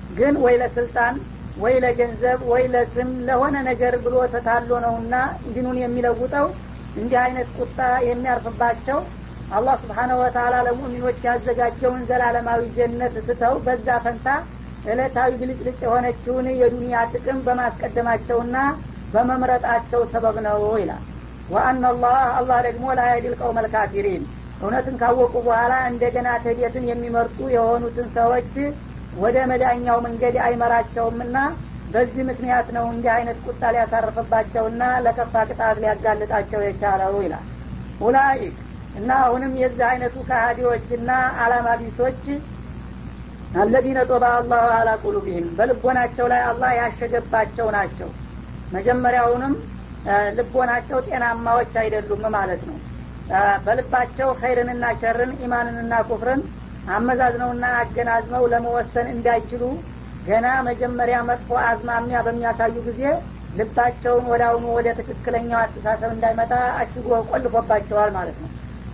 ግን 0.09 0.35
ወይ 0.43 0.55
ለስልጣን 0.61 1.15
ወይ 1.57 1.75
ለገንዘብ 1.83 2.39
ወይ 2.51 2.63
ለስም 2.73 3.09
ለሆነ 3.27 3.55
ነገር 3.69 3.93
ብሎ 4.05 4.15
ተታሎ 4.33 4.69
ነውና 4.85 5.15
ዲኑን 5.49 5.77
የሚለውጠው 5.81 6.47
እንዲህ 6.95 7.19
አይነት 7.25 7.49
ቁጣ 7.59 7.77
የሚያርፍባቸው 8.07 8.99
አላህ 9.51 9.75
ስብሓነሁ 9.81 10.17
ወተላ 10.21 10.55
ለሙእሚኖች 10.67 11.19
ያዘጋጀውን 11.27 12.01
ዘላለማዊ 12.09 12.61
ጀነት 12.77 13.15
ስተው 13.27 13.55
በዛ 13.65 13.87
ፈንታ 14.05 14.27
እለታዊ 14.85 15.31
ብልጭልጭ 15.41 15.79
የሆነችውን 15.85 16.47
የዱንያ 16.59 17.01
ጥቅም 17.13 17.39
በማስቀደማቸውና 17.45 18.57
በመምረጣቸው 19.13 20.01
ሰበብ 20.11 20.37
ነው 20.45 20.61
ይላል። 20.81 21.03
وأن 21.49 21.83
الله 21.91 22.17
አላህ 22.39 22.57
ደግሞ 22.67 22.85
لا 22.99 23.06
يهدي 23.06 23.33
القوم 23.41 23.59
الكافرين። 23.65 24.23
እውነትን 24.61 24.95
ካወቁ 25.01 25.33
በኋላ 25.45 25.73
እንደገና 25.91 26.29
ክህደትን 26.43 26.85
የሚመርጡ 26.89 27.37
የሆኑትን 27.55 28.07
ሰዎች 28.15 28.53
ወደ 29.13 29.37
መዳኛው 29.51 29.97
መንገድ 30.05 30.35
አይመራቸውምና 30.45 31.37
በዚህ 31.87 32.21
ምክንያት 32.29 32.67
ነው 32.75 32.85
እንዲህ 32.93 33.11
አይነት 33.15 33.37
ቁጣ 33.45 33.61
ሊያሳርፍባቸውና 33.75 34.83
ለከፋ 35.05 35.33
ቅጣት 35.49 35.77
ሊያጋልጣቸው 35.83 36.61
የቻለው 36.65 37.15
ይላል። 37.25 37.45
أولئك 37.99 38.55
እና 38.95 39.11
አሁንም 39.25 39.53
የዚህ 39.61 39.85
አይነቱ 39.89 40.15
ከሃዲዎችና 40.29 41.11
አላማ 41.43 41.67
ቢሶች 41.81 42.23
አለዚነ 43.53 43.99
ጦባ 44.09 44.25
አላሁ 44.35 44.67
አላ 44.75 44.89
ቁሉቢህም 45.03 45.47
በልቦናቸው 45.57 46.25
ላይ 46.31 46.41
አላህ 46.47 46.71
ያሸገባቸው 46.79 47.67
ናቸው። 47.75 48.09
መጀመሪያውንም 48.71 49.53
ልቦናቸው 50.37 50.97
ጤናማዎች 51.07 51.73
አይደሉም 51.81 52.23
ማለት 52.35 52.61
ነው። 52.69 52.77
በልባቸው 53.65 54.29
ኸይርንና 54.41 54.85
ሸርን 55.01 55.31
ኢማንንና 55.45 55.93
ኩፍርን 56.09 56.41
አመዛዝነውና 56.87 57.65
አገናዝመው 57.81 58.43
ለመወሰን 58.53 59.07
እንዳይችሉ 59.13 59.63
ገና 60.21 60.47
መጀመሪያ 60.67 61.17
መጥፎ 61.29 61.49
አዝማሚያ 61.69 62.17
በሚያሳዩ 62.25 62.75
ጊዜ 62.87 63.01
ልባቸውን 63.53 64.43
አሁኑ 64.47 64.65
ወደ 64.75 64.89
ትክክለኛው 64.99 65.59
አስተሳሰብ 65.61 66.11
እንዳይመጣ 66.15 66.51
አሽጎ 66.79 67.07
ቆልፎባቸዋል 67.29 68.11
ማለት 68.17 68.37
ነው። 68.43 68.51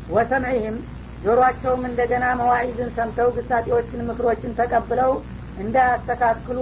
ወሰምዒህም 0.08 0.78
ጆሮአቸውም 1.24 1.82
እንደገና 1.88 2.26
መዋዒዝን 2.40 2.90
ሰምተው 2.98 3.30
ግሳጤዎችን 3.38 4.06
ምክሮችን 4.10 4.56
ተቀብለው 4.60 5.12
እንዳያስተካክሉ 5.58 6.58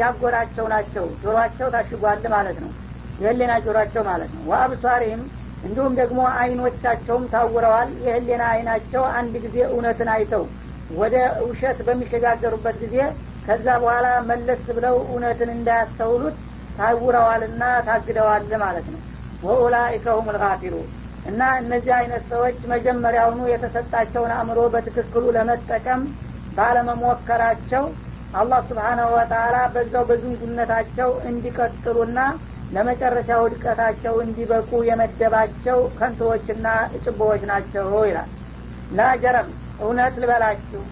ያጎራቸው 0.00 0.66
ናቸው። 0.72 1.06
ጆሮአቸው 1.22 1.68
ታሽጓል 1.74 2.24
ማለት 2.34 2.58
ነው። 2.64 2.70
የህሌና 3.18 3.52
ጆሮአቸው 3.64 4.02
ማለት 4.08 4.30
ነው። 4.36 4.42
ወአብሷሪህም 4.50 5.22
እንዲሁም 5.62 5.92
ደግሞ 6.00 6.20
አይኖቻቸውም 6.40 7.24
ታውረዋል። 7.32 7.90
የህሌና 8.06 8.44
አይናቸው 8.54 9.04
አንድ 9.18 9.34
ጊዜ 9.44 9.56
እውነትን 9.70 10.10
አይተው 10.14 10.44
ወደ 10.94 11.14
ውሸት 11.46 11.78
በሚሸጋገሩበት 11.86 12.76
ጊዜ 12.82 12.96
ከዛ 13.46 13.66
በኋላ 13.82 14.06
መለስ 14.28 14.64
ብለው 14.76 14.96
እውነትን 15.06 15.50
እንዳያስተውሉት 15.56 16.36
ታውረዋልና 16.78 17.62
ታግደዋል 17.86 18.44
ማለት 18.64 18.86
ነው። 18.94 19.00
ወኡላኢከ 19.42 20.06
ሁም 20.18 20.28
ልጋፊሩ 20.34 20.74
እና 21.26 21.42
እነዚህ 21.60 21.92
አይነት 21.98 22.24
ሰዎች 22.32 22.58
መጀመሪያውኑ 22.72 23.40
የተሰጣቸውን 23.50 24.32
አእምሮ 24.36 24.60
በትክክሉ 24.74 25.24
ለመጠቀም 25.36 26.02
ባለመሞከራቸው 26.52 27.84
አላህ 28.34 28.60
ስብሓናሁ 28.68 29.08
ወተላ 29.16 29.56
በዛው 29.74 30.04
በዝንጉነታቸው 30.08 31.10
እንዲቀጥሉና 31.28 32.20
ለመጨረሻ 32.70 33.30
ውድቀታቸው 33.42 34.14
እንዲበቁ 34.24 34.70
የመደባቸው 34.88 35.78
ከንቶዎችና 35.98 36.66
ጭቦዎች 37.04 37.42
ናቸው 37.50 37.88
ይላል። 38.08 38.30
ላጀረም 38.90 39.48
እውነት 39.80 40.14
ልበላችሁ 40.22 40.82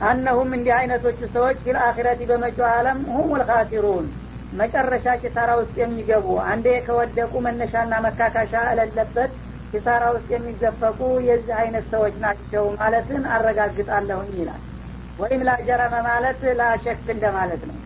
አነሁም 0.00 0.50
እንዲህ 0.56 0.74
አይነቶቹ 0.78 1.20
ሰዎች 1.34 1.58
ፊልአኪረቲ 1.66 2.20
በመጪው 2.30 2.66
አለም 2.72 2.98
ሁም 3.12 3.30
ልካሲሩን 3.40 4.06
መጨረሻ 4.54 5.06
ኪሳራ 5.22 5.50
ውስጥ 5.60 5.74
የሚገቡ 5.80 6.26
አንዴ 6.46 6.66
ከወደቁ 6.86 7.32
መነሻና 7.46 7.94
መካካሻ 8.04 8.54
እለለበት 8.72 9.32
ኪሳራ 9.72 10.04
ውስጥ 10.14 10.28
የሚዘፈቁ 10.34 10.98
የዚህ 11.28 11.54
አይነት 11.62 11.86
ሰዎች 11.92 12.14
ናቸው 12.24 12.64
ማለትን 12.76 13.22
አረጋግጣለሁኝ 13.34 14.30
ይላል። 14.40 14.62
ወይም 15.18 15.42
ላጀረመ 15.48 15.94
ማለት 16.08 16.40
ላሸክ 16.60 17.02
እንደማለት 17.14 17.64
ነው። 17.70 17.76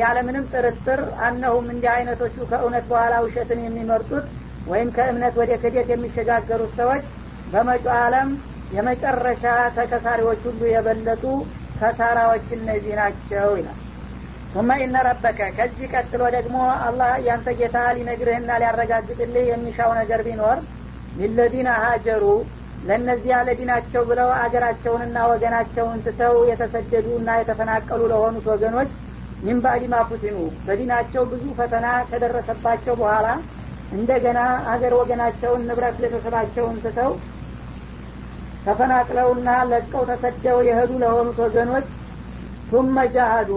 ያለምንም 0.00 0.48
ጥርጥር 0.52 1.00
አነሁም 1.26 1.66
እንዲህ 1.74 1.90
አይነቶቹ 1.92 2.36
ከእውነት 2.50 2.84
በኋላ 2.90 3.14
ውሸትን 3.24 3.60
የሚመርጡት 3.64 4.26
ወይም 4.66 4.88
ከእምነት 4.96 5.34
ወደ 5.40 5.52
ክደት 5.62 5.88
የሚሸጋገሩት 5.92 6.72
ሰዎች 6.80 7.04
በመጪው 7.52 7.94
አለም 7.98 8.28
የመጨረሻ 8.70 9.44
ተከሳሪዎች 9.76 10.40
ሁሉ 10.48 10.60
የበለጡ 10.70 11.24
ከሳራዎች 11.80 12.46
እነዚህ 12.56 12.94
ናቸው 13.00 13.50
ይላል 13.58 13.80
ثم 14.54 14.70
ኢነ 14.80 14.96
ረበከ 15.06 15.40
ከዚህ 15.56 15.86
ቀጥሎ 15.94 16.22
ደግሞ 16.34 16.56
አላህ 16.86 17.12
ያንተ 17.26 17.46
ጌታ 17.60 17.78
ሊነግርህና 17.96 18.50
ሊያረጋግጥልህ 18.62 19.46
የሚሻው 19.48 19.90
ነገር 20.00 20.20
ቢኖር 20.26 20.58
ሊለዚነ 21.12 21.68
ሀጀሩ 21.84 22.24
ለእነዚያ 22.82 23.34
ለዲናቸው 23.48 24.02
ብለው 24.08 24.30
አገራቸውንና 24.38 25.18
ወገናቸውን 25.30 25.98
ትተው 26.06 26.36
የተሰደዱ 26.50 27.06
እና 27.20 27.36
የተፈናቀሉ 27.40 28.00
ለሆኑት 28.12 28.46
ወገኖች 28.52 28.90
ሚን 29.42 29.58
ባዕድ 29.64 29.84
ማፉቲኑ 29.94 30.36
በዲናቸው 30.66 31.22
ብዙ 31.32 31.44
ፈተና 31.58 31.86
ከደረሰባቸው 32.10 32.94
በኋላ 33.00 33.26
እንደገና 33.92 34.40
አገር 34.72 34.94
ወገናቸውን 35.00 35.64
ንብረት 35.68 35.96
ቤተሰባቸውን 36.02 36.76
ትተው 36.84 37.12
ተፈናቅለውና 38.66 39.48
ለቀው 39.70 40.04
ተሰደው 40.10 40.58
የሄዱ 40.68 40.92
ለሆኑት 41.02 41.38
ወገኖች 41.44 41.88
ቱመ 42.70 42.98
ጃሃዱ 43.14 43.50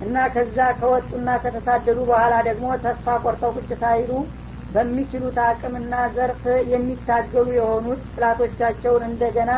እና 0.00 0.16
ከዛ 0.34 0.58
ከወጡና 0.78 1.30
ከተሳደዱ 1.42 1.98
በኋላ 2.10 2.34
ደግሞ 2.48 2.68
ተስፋ 2.84 3.16
ቆርጠው 3.24 3.50
ቁጭ 3.58 3.70
ሳይሉ 3.82 4.12
በሚችሉት 4.70 5.38
አቅምና 5.46 5.94
ዘርፍ 6.16 6.42
የሚታገሉ 6.72 7.46
የሆኑት 7.56 8.02
ጥላቶቻቸውን 8.12 9.04
እንደገና 9.10 9.52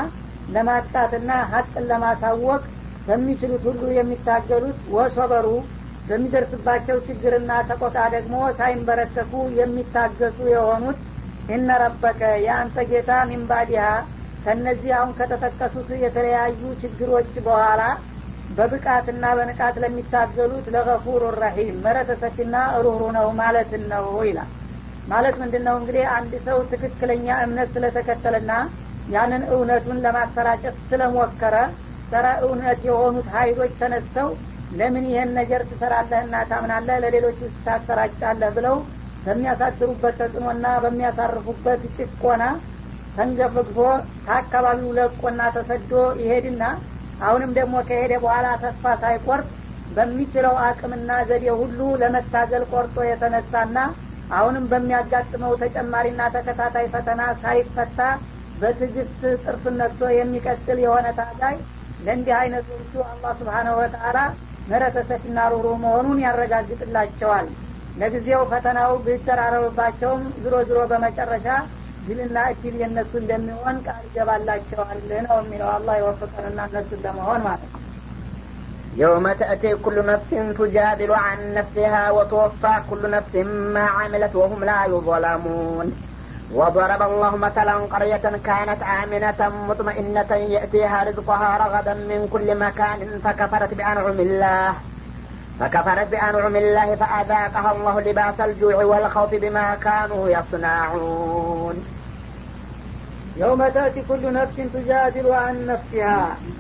ለማጣትና 0.48 1.32
ሀቅን 1.52 1.84
ለማሳወቅ 1.90 2.62
በሚችሉት 3.06 3.62
ሁሉ 3.68 3.84
የሚታገሉት 3.98 4.80
ወሶበሩ 4.96 5.46
በሚደርስባቸው 6.06 6.96
ችግርና 7.06 7.52
ተቆጣ 7.68 7.98
ደግሞ 8.14 8.36
ሳይንበረከኩ 8.58 9.32
የሚታገሱ 9.58 10.38
የሆኑት 10.52 11.00
እነ 11.48 11.76
ረበከ 11.82 12.20
የአንተ 12.44 12.78
ጌታ 12.90 13.12
ሚንባዲሃ 13.30 13.84
ከእነዚህ 14.44 14.92
አሁን 14.98 15.12
ከተጠቀሱት 15.18 15.90
የተለያዩ 16.04 16.60
ችግሮች 16.82 17.32
በኋላ 17.46 17.82
በብቃትና 18.56 19.24
በንቃት 19.38 19.76
ለሚታገሉት 19.82 20.66
ለገፉር 20.74 21.22
ረሒም 21.42 21.76
መረተ 21.84 22.10
ሰፊና 22.22 22.54
ሩህሩ 22.84 23.02
ነው 23.16 23.28
ማለትን 23.40 23.84
ነው 23.92 24.06
ይላል። 24.28 24.50
ማለት 25.06 25.34
ምንድን 25.42 25.64
ነው 25.68 25.76
እንግዲህ 25.80 26.04
አንድ 26.16 26.32
ሰው 26.46 26.58
ትክክለኛ 26.72 27.26
እምነት 27.44 27.70
ስለተከተለና 27.74 28.52
ያንን 29.08 29.42
እውነቱን 29.52 30.02
ለማሰራጨት 30.04 30.76
ስለሞከረ 30.88 31.54
ጸረ 32.10 32.26
እውነት 32.44 32.80
የሆኑት 32.88 33.28
ሀይሎች 33.36 33.72
ተነስተው 33.80 34.28
ለምን 34.70 35.04
ይህን 35.10 35.30
ነገር 35.38 35.62
ትሰራለህና 35.70 36.34
ታምናለህ? 36.50 36.96
ለሌሎች 37.04 37.38
ውስጥ 37.44 37.58
ታሰራጫለህ 37.66 38.50
ብለው 38.56 38.76
በሚያሳድሩበት 39.26 40.14
ተጽዕኖና 40.20 40.66
በሚያሳርፉበት 40.84 41.82
ጭቆና 41.96 42.44
ተንገፍግፎ 43.16 43.78
ከአካባቢው 44.26 44.90
ለቆና 44.98 45.40
ተሰዶ 45.56 45.92
ይሄድና 46.22 46.62
አሁንም 47.20 47.50
ደግሞ 47.58 47.74
ከሄደ 47.88 48.12
በኋላ 48.22 48.46
ተስፋ 48.62 48.94
ሳይቆርጥ 49.02 49.48
በሚችለው 49.90 50.54
አቅምና 50.66 51.10
ዘዴ 51.28 51.46
ሁሉ 51.60 51.80
ለመታገል 52.02 52.64
ቆርጦ 52.72 52.96
የተነሳና 53.08 53.78
አሁንም 54.30 54.64
በሚያጋጥመው 54.70 55.52
ተጨማሪና 55.62 56.20
ተከታታይ 56.36 56.86
ፈተና 56.92 57.22
ሳይፈታ 57.42 57.98
በትዕግስት 58.56 59.20
ጥርሱን 59.44 59.76
ነክቶ 59.80 60.10
የሚቀጥል 60.14 60.78
የሆነ 60.84 61.06
ታጋይ 61.18 61.56
ለእንዲህ 61.98 62.34
አይነቶቹ 62.38 62.92
አላህ 63.10 63.32
ስብሓነሁ 63.40 63.74
ወተአላ 63.80 64.18
ምህረተ 64.66 64.98
ሰፊና 65.08 65.38
መሆኑን 65.84 66.18
ያረጋግጥላቸዋል። 66.24 67.46
ለጊዜው 67.96 68.42
ፈተናው 68.52 68.92
ቢደራረብባቸውም 69.06 70.22
ዝሮ 70.42 70.54
ዝሮ 70.68 70.80
በመጨረሻ 70.92 71.46
ድልና 72.07 72.37
እድል 72.53 72.75
የእነሱ 72.81 73.11
እንደሚሆን 73.21 73.77
ቃል 73.87 74.03
ይገባላቸዋል 74.07 74.99
ነው 75.27 75.37
የሚለው 75.41 75.69
አላህ 75.77 75.95
የወፈቀንና 76.01 76.59
እነሱን 76.69 77.03
ለመሆን 77.07 77.41
ማለት 77.49 77.65
ነው 77.73 77.83
يوم 78.97 79.33
تأتي 79.33 79.75
كل 79.75 79.97
نفس 80.05 80.29
تجادل 80.59 81.11
عن 81.25 81.39
نفسها 81.53 82.11
وتوفى 82.11 82.73
كل 82.89 83.03
نفس 83.11 83.33
ما 83.75 83.85
عملت 83.97 84.33
وهم 84.35 84.63
لا 84.63 84.85
يظلمون 84.85 85.87
وضرب 86.53 87.01
الله 87.01 87.35
مثلا 87.37 87.73
قرية 87.93 88.25
كانت 88.43 88.81
آمنة 89.01 89.39
مطمئنة 89.69 90.31
يأتيها 90.55 91.03
رزقها 91.03 91.57
رغدا 91.57 91.93
من 91.93 92.27
كل 92.33 92.47
مكان 92.59 92.99
فكفرت 93.23 93.73
بأنعم 93.73 94.19
الله 94.19 94.73
فكفرت 95.61 96.07
بأنعم 96.07 96.55
الله 96.55 96.95
فأذاقها 96.95 97.69
الله 97.71 97.95
لباس 98.01 98.37
الجوع 98.39 98.77
والخوف 98.85 99.31
بما 99.35 99.67
كانوا 99.77 100.23
يصنعون 100.29 101.77
የውመ 103.39 103.63
ተእቲ 103.73 103.95
ኩሉ 104.07 104.23
ነፍሲን 104.37 104.69
ቱጃድሉ 104.73 105.27
አን 105.39 105.57
ነፍሲሃ 105.69 106.07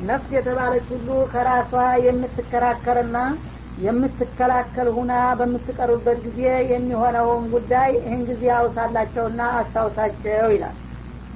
ነፍስ 0.09 0.27
የተባለች 0.35 0.87
ሁሉ 0.93 1.09
ከራሷ 1.31 1.71
የምትከራከርና 2.05 3.17
የምትከላከል 3.85 4.87
ሁና 4.97 5.13
በምትቀርብበት 5.39 6.19
ጊዜ 6.27 6.41
የሚሆነውን 6.73 7.43
ጉዳይ 7.55 7.89
ይህን 7.97 8.21
ጊዜ 8.29 8.43
አውሳላቸውና 8.59 9.41
አስታውሳቸው 9.59 10.47
ይላል 10.55 10.75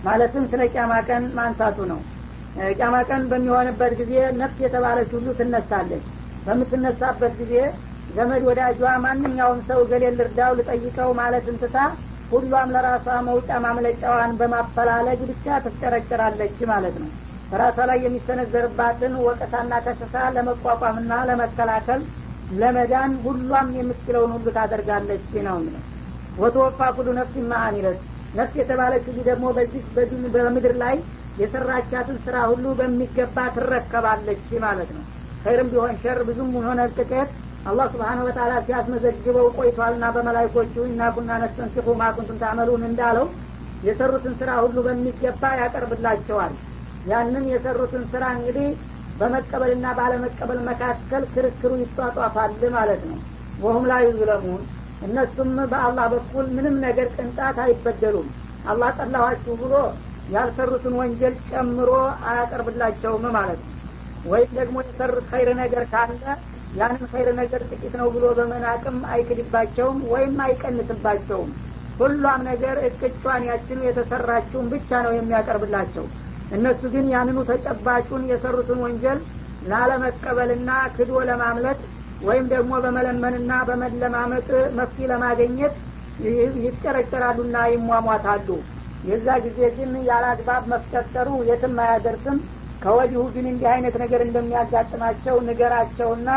ማለትም 0.05 0.45
ስለ 0.51 0.61
ቂያማ 0.73 0.93
ቀን 1.09 1.25
ማንሳቱ 1.39 1.79
ነው 1.91 2.00
ቂያማ 2.77 2.95
ቀን 3.09 3.23
በሚሆንበት 3.31 3.93
ጊዜ 4.01 4.13
ነፍስ 4.41 4.59
የተባለች 4.65 5.11
ሁሉ 5.17 5.27
ትነሳለች 5.41 6.05
በምትነሳበት 6.46 7.32
ጊዜ 7.40 7.54
ዘመድ 8.10 8.42
ወዳጇ 8.48 8.82
ማንኛውም 9.04 9.60
ሰው 9.68 9.80
ገሌ 9.90 10.04
ልርዳው 10.18 10.52
ልጠይቀው 10.58 11.10
ማለት 11.20 11.46
እንትታ 11.52 11.76
ሁሏም 12.30 12.68
ለራሷ 12.74 13.06
መውጫ 13.26 13.48
ማምለጫዋን 13.64 14.32
በማፈላለግ 14.38 15.20
ብቻ 15.30 15.46
ትፍጨረጨራለች 15.64 16.58
ማለት 16.70 16.96
ነው። 17.02 17.10
በራሷ 17.50 17.78
ላይ 17.90 17.98
የሚሰነዘርባትን 18.04 19.12
ወቀሳና 19.26 19.74
ከሰሳ 19.84 20.14
ለመቋቋምና 20.36 21.12
ለመከላከል 21.28 22.00
ለመዳን 22.52 23.12
ሁሏም 23.24 23.68
የምትችለውን 23.78 24.32
ሁሉ 24.36 24.46
ታደርጋለች 24.56 25.28
ነው 25.46 25.56
የሚለው። 25.58 25.84
ወተወፋ 26.36 26.88
ኩሉ 26.96 27.08
ነፍስ 27.18 27.36
ማአሚለት 27.52 28.00
ነፍስ 28.34 28.56
የተባለች 28.60 29.06
ደግሞ 29.28 29.46
በዚህ 29.56 29.82
በምድር 30.34 30.74
ላይ 30.82 30.96
የሰራቻትን 31.38 32.18
ስራ 32.24 32.36
ሁሉ 32.50 32.66
በሚገባ 32.78 33.38
ትረከባለች 33.56 34.44
ማለት 34.64 34.90
ነው 34.96 35.04
ኸይርም 35.46 35.68
ቢሆን 35.72 35.92
ሸር 36.02 36.18
ብዙም 36.28 36.54
ሆነ 36.60 36.80
ጥቂት 36.94 37.30
አላህ 37.66 37.86
ስብሓን 37.92 38.20
ወተላ 38.26 38.52
ሲያስመዘግበው 38.66 39.46
ቆይቷልና 39.56 40.06
በመላይኮቹ 40.14 40.74
እና 40.88 41.10
ኩና 41.14 41.30
ማኩንቱም 42.02 42.40
ታመሉን 42.42 42.82
እንዳለው 42.88 43.26
የሰሩትን 43.82 44.34
ስራ 44.40 44.50
ሁሉ 44.64 44.76
በሚገባ 44.86 45.42
ያቀርብላቸዋል። 45.60 46.52
ያንን 47.04 47.44
የሰሩትን 47.52 48.04
ስራ 48.12 48.24
እንግዲህ 48.36 48.68
በመቀበልና 49.18 49.86
ባለመቀበል 49.98 50.60
መካከል 50.68 51.22
ክርክሩ 51.34 51.72
ይጧጧፋል 51.82 52.54
ማለት 52.74 53.02
ነው። 53.10 53.18
ወሁም 53.60 53.84
ላይ 53.90 54.02
ዩዝለሙን 54.08 54.62
እነሱም 55.02 55.52
በአላህ 55.72 56.06
በኩል 56.14 56.46
ምንም 56.56 56.76
ነገር 56.86 57.08
ቅንጣት 57.16 57.58
አይበደሉም። 57.64 58.28
አላህ 58.66 58.90
ጠላኋችሁ 58.98 59.54
ብሎ 59.62 59.74
ያልሰሩትን 60.30 60.94
ወንጀል 61.00 61.34
ጨምሮ 61.50 61.90
አያቀርብላቸውም 62.28 63.26
ማለት 63.36 63.60
ነው 63.64 63.73
ወይም 64.26 64.50
ደግሞ 64.58 64.76
የሰሩት 64.84 65.26
ኸይር 65.30 65.49
ነገር 65.60 65.84
ካለ 65.93 66.23
ያንን 66.76 67.02
ኸይር 67.10 67.28
ነገር 67.39 67.60
ጥቂት 67.71 67.95
ነው 68.00 68.08
ብሎ 68.15 68.25
በመናቅም 68.39 68.99
አይክድባቸውም 69.12 69.99
ወይም 70.12 70.34
አይቀንስባቸውም። 70.47 71.50
ሁሏም 72.00 72.41
ነገር 72.49 72.76
እቅጯን 72.89 73.43
ያችኑ 73.50 73.78
የተሰራችውን 73.86 74.67
ብቻ 74.73 74.91
ነው 75.06 75.12
የሚያቀርብላቸው። 75.15 76.06
እነሱ 76.50 76.82
ግን 76.95 77.06
ያንኑ 77.15 77.39
ተጨባጩን 77.50 78.25
የሰሩትን 78.30 78.80
ወንጀል 78.84 79.21
ላለመቀበልና 79.71 80.71
ክዶ 80.97 81.12
ለማምለጥ 81.28 81.78
ወይም 82.23 82.47
ደግሞ 82.52 82.73
በመለመንና 82.84 83.52
በመለማመጥ 83.69 84.49
መፍትሄ 84.78 85.08
ለማገኘት 85.10 85.75
ይጨረጨራሉና 86.67 87.56
ይሟሟታሉ። 87.73 88.49
የዛ 89.04 89.26
ጊዜ 89.45 89.58
ግን 89.76 89.91
ያለ 90.08 90.25
አግባብ 90.30 90.62
መፍጨርጨሩ 90.73 91.28
የትም 91.49 91.76
አያደርስም 91.84 92.39
ከወዲሁ 92.82 93.23
ግን 93.34 93.47
እንዲህ 93.50 93.69
አይነት 93.73 93.95
ነገር 94.02 94.21
እንደሚያጋጥማቸው 94.25 95.36
ንገራቸውና 95.47 96.30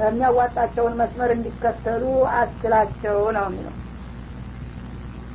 የሚያዋጣቸውን 0.00 0.94
መስመር 1.00 1.30
እንዲከተሉ 1.34 2.04
አስችላቸው 2.38 3.18
ነው 3.36 3.44
የሚለው። 3.48 3.74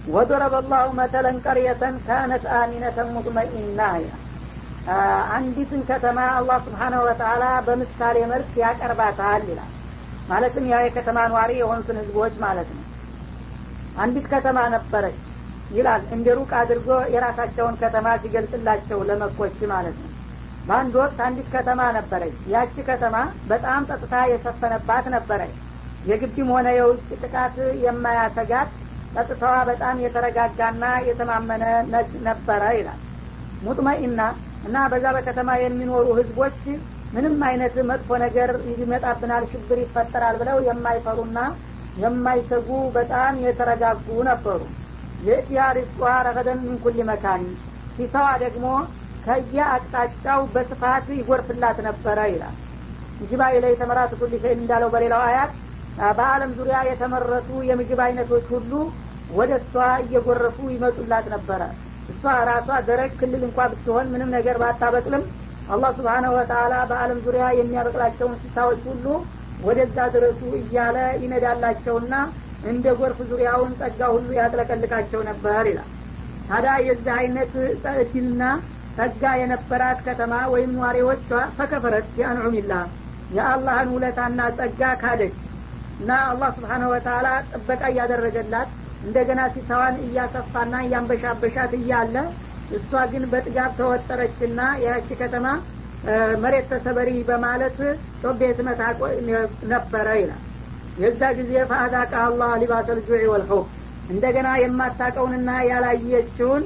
ወضረበ 0.08 0.56
ላሁ 0.66 0.88
መተለን 1.00 1.38
ቀርየተን 1.46 1.96
ካነት 2.06 2.46
አሚነተን 2.58 3.10
ሙጥመኢና 3.16 3.82
አንዲትን 5.36 5.82
ከተማ 5.90 6.20
አላህ 6.38 6.58
ስብሓናሁ 6.66 7.02
ወተላ 7.08 7.44
በምሳሌ 7.68 8.18
መልክ 8.32 8.54
ያቀርባታል 8.64 9.44
ይላል። 9.50 9.72
ማለትም 10.30 10.66
ያ 10.72 10.78
የከተማ 10.84 11.20
ኗሪ 11.34 11.52
የሆኑትን 11.60 12.00
ህዝቦች 12.02 12.36
ማለት 12.44 12.70
ነው። 12.76 12.84
አንዲት 13.98 14.26
ከተማ 14.34 14.60
ነበረች 14.76 15.18
ይላል። 15.72 16.04
እንደ 16.16 16.28
ሩቅ 16.38 16.52
አድርጎ 16.60 16.90
የራሳቸውን 17.16 17.76
ከተማ 17.82 18.08
ሲገልጽላቸው 18.24 19.00
ለመኮች 19.10 19.58
ማለት 19.74 19.98
ነው 20.04 20.09
በአንድ 20.70 20.94
ወቅት 21.00 21.20
አንዲት 21.26 21.48
ከተማ 21.54 21.82
ነበረች። 21.96 22.36
ያቺ 22.54 22.76
ከተማ 22.90 23.16
በጣም 23.52 23.88
ጸጥታ 23.90 24.16
የሰፈነባት 24.32 25.06
ነበረች። 25.16 25.56
የግቢም 26.04 26.50
ሆነ 26.56 26.68
የውጭ 26.76 27.08
ጥቃት 27.22 27.56
የማያሰጋት 27.86 28.70
ጸጥታዋ 29.16 29.56
በጣም 29.70 29.96
የተረጋጋና 30.04 30.84
የተማመነ 31.08 31.64
ነበረ 32.28 32.64
ይላል። 32.78 33.00
ሙጥመኢና 33.62 34.22
እና 34.64 34.78
በዛ 34.92 35.06
በከተማ 35.16 35.50
የሚኖሩ 35.60 36.06
ህዝቦች 36.20 36.60
ምንም 37.14 37.36
አይነት 37.48 37.76
መጥፎ 37.90 38.10
ነገር 38.24 38.50
ይመጣብናል 38.74 39.44
ሽብር 39.52 39.80
ይፈጠራል 39.84 40.36
ብለው 40.42 40.58
የማይፈሩና 40.68 41.40
የማይሰጉ 41.96 42.68
በጣም 42.98 43.40
የተረጋጉ 43.46 44.08
ነበሩ። 44.30 44.62
የእቲያ 45.20 45.62
ሪዝቋ 45.78 46.02
ረገደን 46.28 46.60
ሚንኩል 46.66 46.98
መካን 47.10 47.44
ሲሰዋ 47.98 48.28
ደግሞ 48.44 48.66
ከየ 49.24 49.58
አቅጣጫው 49.74 50.42
በስፋት 50.54 51.08
ይጎርፍላት 51.18 51.78
ነበረ 51.88 52.20
ይላል። 52.34 52.56
እንጅባ 53.20 53.42
ላይ 53.66 53.74
ተመራት 53.80 54.12
ኩል 54.20 54.32
እንዳለው 54.56 54.90
በሌላው 54.94 55.24
አያት 55.28 55.54
በአለም 56.18 56.52
ዙሪያ 56.58 56.78
የተመረቱ 56.90 57.50
የምግብ 57.70 58.00
አይነቶች 58.06 58.46
ሁሉ 58.54 58.72
ወደ 59.32 59.52
እሷ 59.62 59.74
እየጎረፉ 60.04 60.58
ይመጡላት 60.74 61.26
ነበረ። 61.34 61.62
እሷ 62.12 62.24
ራሷ 62.50 62.70
ደረቅ 62.88 63.12
ክልል 63.20 63.44
እንኳ 63.48 63.68
ብትሆን 63.72 64.08
ምንም 64.14 64.30
ነገር 64.38 64.56
ባታበቅልም 64.62 65.24
አላህ 65.70 65.92
ስብሓነሁ 65.98 66.32
ወተላ 66.38 66.74
በአለም 66.92 67.20
ዙሪያ 67.26 67.46
የሚያበቅላቸው 67.58 68.28
እንስሳዎች 68.30 68.82
ሁሉ 68.90 69.06
ወደዛ 69.62 69.98
ድረሱ 70.16 70.42
እያለ 70.60 70.98
ይነዳላቸውና 71.24 72.14
እንደ 72.70 72.86
ጎርፍ 73.00 73.20
ዙሪያውን 73.30 73.72
ጸጋ 73.80 74.02
ሁሉ 74.16 74.28
ያጥለቀልቃቸው 74.40 75.22
ነበር 75.30 75.66
ይላል። 75.72 75.90
ታዲያ 76.50 76.74
የዚህ 76.88 77.14
አይነት 77.20 77.52
እድልና 77.96 78.44
ጸጋ 78.98 79.24
የነበራት 79.40 80.00
ከተማ 80.08 80.34
ወይም 80.54 80.72
ኗሪዎቿ 80.80 81.28
ፈከፈረት 81.58 82.08
ቢአንዑሚላ 82.16 82.74
የአላህን 83.30 83.90
ውለታና 83.96 84.42
ጸጋ 84.58 84.82
ካደች። 85.02 85.36
እና 86.00 86.12
አላህ 86.28 86.50
ስብሓነሁ 86.58 86.90
ወተላ 86.94 87.28
ጥበቃ 87.52 87.82
እያደረገላት 87.92 88.70
እንደገና 89.04 89.42
ሲሳዋን 89.54 89.96
እያሰፋና 90.06 90.76
እያንበሻበሻት 90.86 91.74
እያለ 91.80 92.16
እሷ 92.70 92.92
ግን 93.12 93.24
በጥጋብ 93.32 93.72
ተወጠረችና 93.80 94.60
ያቺ 94.86 95.08
ከተማ 95.22 95.46
መሬት 96.44 96.68
ተሰበሪ 96.72 97.10
በማለት 97.30 97.78
ጮቤ 98.22 98.42
ትመታ 98.58 98.82
ነበረ 99.72 100.08
ይላል። 100.20 100.44
የዛ 100.98 101.22
ጊዜ 101.40 101.52
ፈአዛቃ 101.70 102.14
አላህ 102.28 102.52
ሊባሰ 102.62 102.88
ልጁዕ 103.00 103.24
ወልኸውፍ። 103.34 103.68
እንደገና 104.10 104.50
የማታቀውንና 104.62 105.50
ያላየችውን 105.70 106.64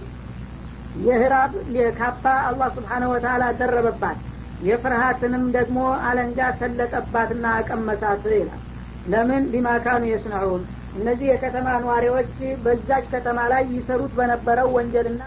የህራብ 0.96 1.54
ካባ 1.98 2.26
አላህ 2.48 2.68
ስብሓነ 2.76 3.04
ወተላ 3.12 3.44
ደረበባት 3.60 4.20
የፍርሃትንም 4.60 5.46
ደግሞ 5.56 5.78
አለንጋ 6.08 6.40
ሰለጠባትና 6.60 7.46
አቀመሳት 7.60 8.24
ይላል። 8.34 8.62
ለምን? 9.06 9.44
ቢማካኑ 9.54 10.04
የስነዑን። 10.10 10.64
እነዚህ 10.96 11.28
የከተማ 11.30 11.68
ነዋሪዎች 11.84 12.34
በዛች 12.64 13.06
ከተማ 13.14 13.40
ላይ 13.54 13.64
ይሰሩት 13.76 14.14
በነበረው 14.20 14.68
ወንጀልና 14.76 15.24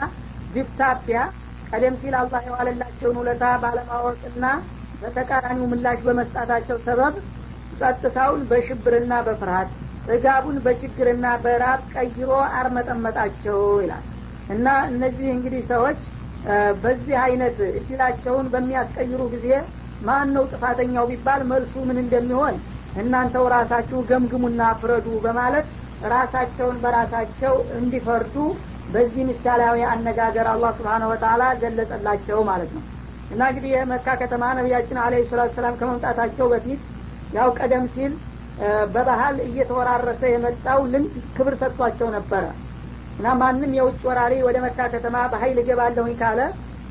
ግፍታፊያ 0.51 1.21
ቀደም 1.71 1.95
ሲል 2.01 2.15
አላህ 2.21 2.43
የዋለላቸውን 2.47 3.19
ውለታ 3.21 3.45
ባለማወቅና 3.63 4.45
በተቃራኒው 5.03 5.67
ምላሽ 5.73 5.99
በመስጣታቸው 6.07 6.77
ሰበብ 6.87 7.15
ጸጥታውን 7.73 8.43
በሽብርና 8.51 9.15
በፍርሃት 9.27 9.71
ጥጋቡን 10.07 10.59
በችግርና 10.65 11.27
በራብ 11.45 11.81
ቀይሮ 11.95 12.31
አርመጠመጣቸው 12.59 13.59
ይላል 13.83 14.05
እና 14.49 14.67
እነዚህ 14.91 15.29
እንግዲህ 15.35 15.63
ሰዎች 15.71 16.01
በዚህ 16.83 17.17
አይነት 17.23 17.57
እድላቸውን 17.73 18.47
በሚያስቀይሩ 18.53 19.21
ጊዜ 19.35 19.49
ማን 20.01 20.29
ነው 20.37 20.45
ጥፋተኛው 20.53 21.05
ቢባል 21.11 21.43
መልሱ 21.51 21.75
ምን 21.89 21.99
እንደሚሆን 22.03 22.57
እናንተው 22.95 23.45
ራሳችሁ 23.55 23.99
ገምግሙና 24.11 24.63
ፍረዱ 24.81 25.09
በማለት 25.25 25.67
ራሳቸውን 26.13 26.77
በራሳቸው 26.83 27.55
እንዲፈርዱ 27.79 28.37
በዚህ 28.89 29.23
ምሳሌያዊ 29.31 29.79
አነጋገር 29.93 30.47
አላህ 30.53 30.71
ስብሓነ 30.79 31.05
ወተላ 31.13 31.43
ገለጸላቸው 31.63 32.39
ማለት 32.51 32.71
ነው። 32.77 32.85
እና 33.31 33.43
እንግዲህ 33.51 33.71
የመካ 33.75 34.09
ከተማ 34.21 34.45
ነቢያችን 34.59 34.99
አለ 35.05 35.15
ሰላቱ 35.31 35.53
ሰላም 35.59 35.77
ከመምጣታቸው 35.81 36.47
በፊት 36.53 36.83
ያው 37.33 37.49
ቀደም 37.59 37.87
ሲል 37.95 38.13
በባህል 38.93 39.37
እየተወራረሰ 39.47 40.23
የመጣው 40.33 40.81
ልምድ 40.93 41.17
ክብር 41.37 41.55
ሰጥቷቸው 41.63 42.09
ነበረ 42.17 42.45
እና 43.19 43.27
ማንም 43.41 43.73
የውጭ 43.77 44.01
ወራሪ 44.09 44.35
ወደ 44.47 44.59
መካ 44.65 44.89
ከተማ 44.95 45.17
በሀይል 45.33 45.59
እገባለሁኝ 45.63 46.15
ካለ 46.21 46.41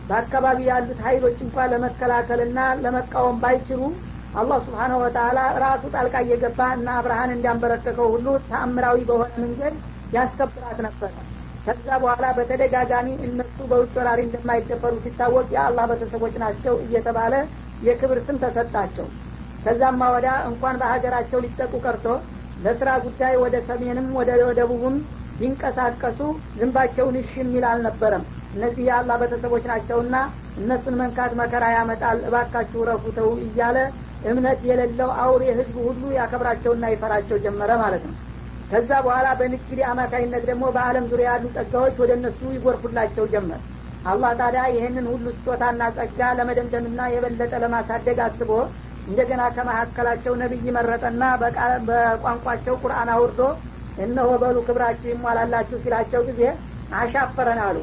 በአካባቢ 0.09 0.59
ያሉት 0.69 0.99
ሀይሎች 1.05 1.37
እንኳን 1.45 1.71
ለመከላከልና 1.73 2.59
ለመቃወም 2.83 3.37
ባይችሉ 3.43 3.81
አላህ 4.33 4.57
ስብሓነሁ 4.65 4.97
ወተላ 5.03 5.39
ራሱ 5.63 5.83
ጣልቃ 5.95 6.15
እየገባ 6.25 6.59
እና 6.77 6.87
አብርሃን 6.99 7.31
እንዳንበረከከው 7.35 8.07
ሁሉ 8.15 8.27
ተአምራዊ 8.47 8.97
በሆነ 9.09 9.31
መንገድ 9.43 9.75
ያስከብራት 10.13 10.79
ነበረ 10.87 11.13
ከዛ 11.65 11.87
በኋላ 12.01 12.25
በተደጋጋሚ 12.37 13.07
እነሱ 13.27 13.57
በውጭ 13.69 13.93
ወራሪ 13.99 14.19
እንደማይደፈሩ 14.25 14.95
ሲታወቅ 15.05 15.47
የአላህ 15.55 15.85
ቤተሰቦች 15.91 16.35
ናቸው 16.43 16.75
እየተባለ 16.85 17.33
የክብር 17.81 18.19
ስም 18.27 18.37
ተሰጣቸው። 18.43 19.07
ከዛማ 19.63 20.01
ወዳ 20.15 20.27
እንኳን 20.49 20.75
በሀገራቸው 20.81 21.39
ሊጠቁ 21.45 21.73
ቀርቶ 21.85 22.05
ለስራ 22.59 22.89
ጉዳይ 23.05 23.33
ወደ 23.43 23.55
ሰሜንም 23.69 24.09
ወደ 24.19 24.29
ደቡብም 24.59 24.97
ቢንቀሳቀሱ 25.39 26.19
ዝንባቸውን 26.57 27.15
እሺ 27.21 27.31
የሚል 27.41 27.65
አልነበረም። 27.71 28.23
እነዚህ 28.53 28.83
የአላህ 28.87 29.15
ቤተሰቦች 29.21 29.63
ናቸውና 29.71 30.15
እነሱን 30.57 30.95
መንካት 30.99 31.31
መከራ 31.39 31.63
ያመጣል 31.75 32.19
እባካችሁ 32.27 32.81
ረፉተው 32.89 33.29
እያለ 33.45 33.77
እምነት 34.25 34.59
የሌለው 34.67 35.09
አውሬ 35.23 35.43
ህዝብ 35.57 35.75
ሁሉ 35.87 36.03
ያከብራቸውና 36.17 36.85
ይፈራቸው 36.93 37.37
ጀመረ 37.43 37.71
ማለት 37.81 38.03
ነው። 38.09 38.15
ከዛ 38.69 38.91
በኋላ 39.05 39.27
በንግድ 39.39 39.79
አማካኝነት 39.89 40.43
ደግሞ 40.49 40.65
በአለም 40.75 41.05
ዙሪያ 41.11 41.27
ያሉ 41.31 41.45
ጸጋዎች 41.57 41.95
ወደ 42.03 42.11
እነሱ 42.17 42.39
ይጎርፉላቸው 42.55 43.25
ጀመር። 43.33 43.59
አላህ 44.05 44.31
ታዲያ 44.39 44.63
ይህንን 44.73 45.05
ሁሉ 45.11 45.25
ስጦታና 45.35 45.83
ጸጋ 45.97 46.19
ለመደምደምና 46.39 47.01
የበለጠ 47.13 47.53
ለማሳደግ 47.63 48.17
አስቦ 48.25 48.49
እንደገና 49.07 49.43
ከመካከላቸው 49.55 50.33
ነቢይ 50.41 50.67
መረጠና 50.77 51.23
በቋንቋቸው 51.87 52.75
ቁርአን 52.83 53.09
አውርዶ 53.15 53.41
እነሆ 53.97 54.29
በሉ 54.41 54.57
ክብራችሁ 54.67 55.09
ይሟላላችሁ 55.11 55.77
ሲላቸው 55.83 56.21
ጊዜ 56.29 56.41
አሻፈረን 56.91 57.61
አሉ። 57.65 57.77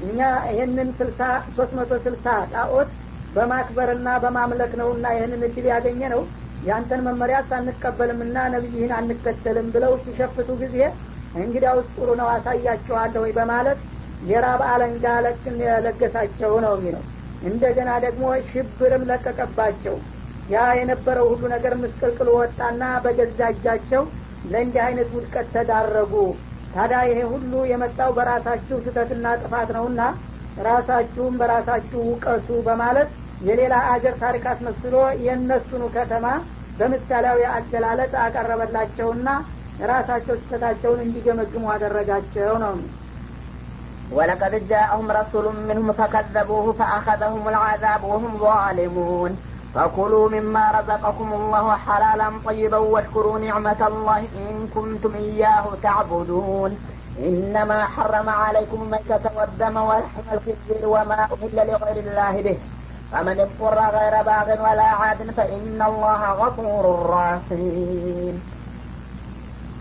እኛ 0.00 0.18
ይህንን 0.48 0.88
ስልሳ 0.98 1.20
ሶስት 1.50 1.72
መቶ 1.78 1.92
ስልሳ 2.04 2.26
ጣዖት 2.52 2.90
በማክበርና 3.34 4.08
በማምለክ 4.22 4.72
ነውና 4.80 5.06
ይህንን 5.16 5.42
እድል 5.48 5.66
ያገኘ 5.72 6.00
ነው 6.14 6.22
ያንተን 6.62 7.00
መመሪያ 7.06 7.38
አንቀበልምና 7.58 8.36
ነቢይህን 8.54 8.92
አንከተልም 8.98 9.66
ብለው 9.74 9.92
ሲሸፍቱ 10.04 10.48
ጊዜ 10.62 10.76
እንግዲያውስ 11.34 11.88
ጥሩ 11.94 12.08
ነው 12.20 12.28
አሳያችኋለሁ 12.34 13.24
በማለት 13.38 13.80
የራብ 14.22 14.62
አለንጋ 14.70 15.06
ለክን 15.24 15.58
የለገሳቸው 15.64 16.52
ነው 16.64 16.72
የሚለው። 16.78 17.02
እንደገና 17.42 17.90
ደግሞ 18.04 18.22
ሽብርም 18.48 19.02
ለቀቀባቸው። 19.10 19.96
ያ 20.48 20.64
የነበረው 20.78 21.26
ሁሉ 21.32 21.42
ነገር 21.54 21.74
ምስቅልቅል 21.82 22.28
ወጣና 22.36 22.82
በገዛ 23.04 23.40
እጃቸው 23.54 24.02
ለእንዲህ 24.51 24.81
አይነት 24.87 25.09
ውድቀት 25.17 25.47
ተዳረጉ 25.55 26.13
ታዲያ 26.73 26.99
ይሄ 27.09 27.19
ሁሉ 27.33 27.53
የመጣው 27.71 28.11
በራሳችሁ 28.17 28.77
ስህተትና 28.85 29.25
ጥፋት 29.41 29.69
ነውና 29.77 30.01
ራሳችሁም 30.67 31.37
በራሳችሁ 31.41 32.01
ውቀሱ 32.09 32.47
በማለት 32.67 33.09
የሌላ 33.47 33.75
አገር 33.93 34.15
ታሪክ 34.23 34.43
አስመስሎ 34.51 34.95
የእነሱኑ 35.25 35.83
ከተማ 35.95 36.25
በምሳሌያዊ 36.79 37.41
አገላለጥ 37.55 38.13
አቀረበላቸውና 38.25 39.29
ራሳቸው 39.91 40.35
ስህተታቸውን 40.41 41.01
እንዲገመግሙ 41.05 41.63
አደረጋቸው 41.75 42.53
ነው 42.65 42.75
ولقد 44.11 44.53
جاءهم 44.67 45.07
رسول 45.11 45.45
منهم 45.69 45.91
فكذبوه 45.91 46.65
فأخذهم 46.73 47.43
العذاب 47.47 48.01
وهم 48.03 48.31
ظالمون 48.37 49.31
فكلوا 49.74 50.28
مما 50.28 50.80
رزقكم 50.80 51.32
الله 51.32 51.76
حلالا 51.76 52.30
طيبا 52.46 52.76
واشكروا 52.76 53.38
نعمة 53.38 53.86
الله 53.86 54.18
إن 54.18 54.68
كنتم 54.74 55.14
إياه 55.14 55.64
تعبدون. 55.82 56.78
إنما 57.18 57.84
حرم 57.84 58.28
عليكم 58.28 58.82
الميتة 58.82 59.24
والدم 59.36 59.76
ولحم 59.76 60.26
الخنزير 60.32 60.88
وما 60.88 61.28
أهل 61.32 61.56
لغير 61.56 61.96
الله 62.04 62.42
به. 62.42 62.58
فمن 63.12 63.40
اضطر 63.40 63.78
غير 63.98 64.22
باغ 64.22 64.48
ولا 64.64 64.88
عاد 65.00 65.30
فإن 65.36 65.82
الله 65.86 66.32
غفور 66.32 67.10
رحيم. 67.10 68.42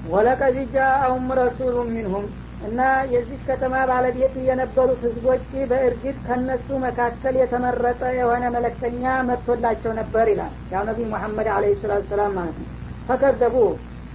ولقد 0.10 0.68
جاءهم 0.74 1.32
رسول 1.32 1.88
منهم 1.92 2.24
እና 2.62 2.80
የዚህ 3.12 3.40
ከተማ 3.48 3.76
ባለቤት 3.90 4.36
የነበሩት 4.46 5.02
ህዝቦች 5.06 5.44
በእርግጥ 5.72 6.16
ከነሱ 6.26 6.68
መካከል 6.86 7.36
የተመረጠ 7.40 8.02
የሆነ 8.18 8.44
መለክተኛ 8.56 9.04
መጥቶላቸው 9.30 9.92
ነበር 10.00 10.26
ይላል። 10.32 10.54
ያው 10.74 10.84
ነቢ 10.90 11.00
ሙሐመድ 11.12 11.50
አለ 11.56 11.66
ሰላቱ 11.82 12.06
ሰላም 12.14 12.34
ማለት 12.40 12.58
ነው። 12.62 12.70
ፈከዘቡ 13.10 13.56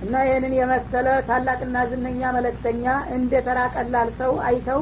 እና 0.02 0.14
ይህንን 0.26 0.54
የመሰለ 0.58 1.08
ታላቅና 1.28 1.76
ዝነኛ 1.90 2.32
መለክተኛ 2.36 2.84
እንደ 3.16 3.42
ተራ 3.46 3.60
ቀላል 3.76 4.08
ሰው 4.20 4.32
አይተው 4.46 4.80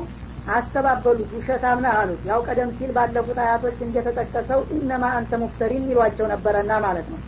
አስተባበሉት 0.51 1.31
ውሸታም 1.37 1.81
ነህ 1.85 1.95
አሉት። 1.99 2.23
ያው 2.31 2.41
ቀደም 2.47 2.71
ሲል 2.79 2.91
ባለፉት 2.97 3.39
አያቶች 3.45 3.79
እንደተጠቀሰው 3.87 4.61
ኢነማ 4.77 5.05
አንተ 5.19 5.39
ሙፍተሪን 5.43 5.85
ይሏቸው 5.91 6.27
ነበረና 6.33 6.73
ማለት 6.87 7.09
ነው። 7.13 7.21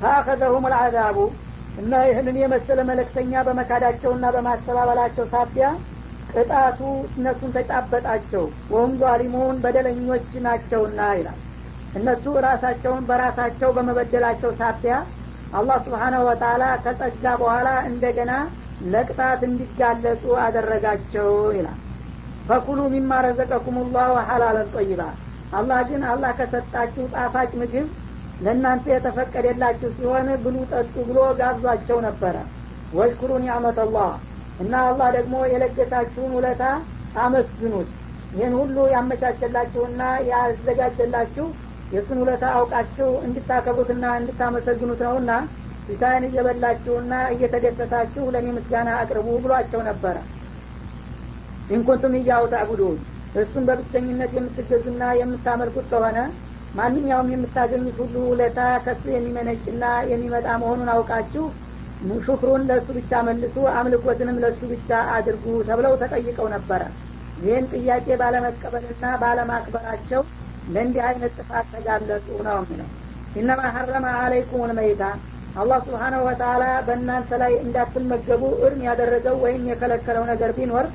ፈአኸዘሁም 0.00 0.66
ልአዛቡ 0.72 1.18
እና 1.78 1.92
ይህንን 2.06 2.36
የመሰለ 2.40 2.78
መለክተኛ 2.88 3.42
በመካዳቸውና 3.46 4.26
በማስተባበላቸው 4.36 5.26
ሳቢያ 5.32 5.66
ቅጣቱ 6.34 6.78
እነሱን 7.10 7.52
ተጫበጣቸው 7.56 8.44
ወሁም 8.72 8.92
ዟሊሙን 9.02 9.58
በደለኞች 9.62 10.26
ናቸውና 10.46 11.00
ይላል። 11.18 11.38
እነሱ 11.94 12.24
ራሳቸውን 12.46 13.04
በራሳቸው 13.08 13.70
በመበደላቸው 13.76 14.50
ሳቢያ 14.60 14.94
አላህ 15.52 15.76
ስብሓናሁ 15.84 16.22
ወተላ 16.28 16.64
ከጸጋ 16.82 17.24
በኋላ 17.42 17.68
እንደገና 17.90 18.32
ለቅጣት 18.86 19.40
እንዲጋለጹ 19.48 20.24
አደረጋቸው 20.42 21.30
ይላል። 21.56 21.78
ፈኩሉ 22.48 22.80
ሚማ 22.92 23.12
ረዘቀኩም 23.24 23.78
ላሁ 23.94 24.12
ሐላለን 24.28 24.68
ጠይባ። 24.74 25.00
አላህ 25.52 25.80
ግን 25.88 26.02
አላህ 26.10 26.30
ከሰጣችሁ 26.38 27.04
ጣፋጭ 27.14 27.50
ምግብ 27.60 27.86
ለእናንተ 28.40 28.86
የተፈቀደላችሁ 28.92 29.88
ሲሆን 29.96 30.28
ብሉ 30.44 30.56
ጠጡ 30.72 30.94
ብሎ 31.08 31.18
ጋብዟቸው 31.38 31.98
ነበረ። 32.06 32.36
ወሽኩሩ 32.92 33.30
ኒዕመት 33.44 33.78
አላህ 33.84 34.10
እና 34.58 34.74
አላህ 34.88 35.08
ደግሞ 35.16 35.34
የለገሳችሁን 35.52 36.34
ውለታ 36.36 36.62
አመስግኑት። 37.22 37.88
ይህን 38.32 38.54
ሁሉ 38.60 38.76
ያመቻቸላችሁና 38.92 40.00
ያዘጋጀላችሁ 40.30 41.46
የእሱን 41.92 42.18
ውለታ 42.22 42.44
አውቃችሁ 42.56 43.10
እንድታከብሩትና 43.26 44.06
እንድታመሰግኑት 44.20 45.00
ነውና 45.06 45.30
ፊታን 45.86 46.24
እየበላችሁና 46.28 47.12
እየተደሰታችሁ 47.34 48.24
ለእኔ 48.34 48.48
ምስጋና 48.56 48.88
አቅርቡ 49.02 49.28
ብሏቸው 49.44 49.80
ነበረ። 49.88 50.16
ኢንኩንቱም 51.70 52.14
እያው 52.18 52.44
ታዕቡዱን 52.52 52.98
እሱን 53.34 53.64
በብቸኝነት 53.68 54.30
የምትገዙና 54.36 55.02
የምታመልኩት 55.20 55.86
ከሆነ 55.90 56.18
ማንኛውም 56.74 57.30
የምታገኙት 57.32 57.96
ሁሉ 58.02 58.16
ውለታ 58.30 58.58
ከሱ 58.84 59.04
የሚመነጭና 59.12 59.84
የሚመጣ 60.10 60.48
መሆኑን 60.62 60.90
አውቃችሁ 60.94 61.44
ሹክሩን 62.26 62.62
ለእሱ 62.68 62.88
ብቻ 62.96 63.12
መልሱ 63.28 63.56
አምልኮትንም 63.74 64.36
ለእሱ 64.42 64.60
ብቻ 64.72 64.90
አድርጉ 65.14 65.44
ተብለው 65.68 65.94
ተጠይቀው 66.02 66.48
ነበረ። 66.54 66.82
ይህን 67.36 67.64
ጥያቄ 67.72 68.06
ባለመቀበልና 68.20 69.04
ባለማክበራቸው 69.22 70.22
ለእንዲህ 70.68 71.02
አይነት 71.08 71.32
ጥፋት 71.38 71.66
ተጋለጡ 71.74 72.28
ነው 72.46 72.56
የሚለው። 72.60 72.88
ኢነማ 73.34 73.60
ሀረመ 73.74 74.06
አለይኩም 74.20 74.64
ልመይታ 74.70 75.02
አላህ 75.56 75.78
ስብሓናሁ 75.86 76.20
ወተላ 76.28 76.64
በእናንተ 76.86 77.30
ላይ 77.42 77.52
እንዳትመገቡ 77.62 78.42
እርም 78.64 78.80
ያደረገው 78.88 79.36
ወይም 79.44 79.62
የከለከለው 79.70 80.24
ነገር 80.32 80.50
ቢኖር 80.58 80.86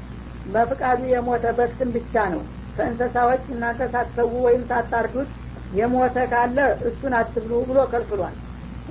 በፍቃዱ 0.45 0.99
የሞተ 1.11 1.45
በስም 1.57 1.89
ብቻ 1.95 2.15
ነው። 2.33 2.41
ከእንሰሳዎች 2.77 3.43
እናንተ 3.53 3.81
ሳትሰዉ 3.93 4.31
ወይም 4.45 4.63
ሳታርዱት 4.69 5.29
የሞተ 5.73 6.17
ካለ 6.31 6.57
እሱን 6.87 7.13
አትብሉ 7.19 7.51
ብሎ 7.69 7.79
ከልክሏል። 7.91 8.35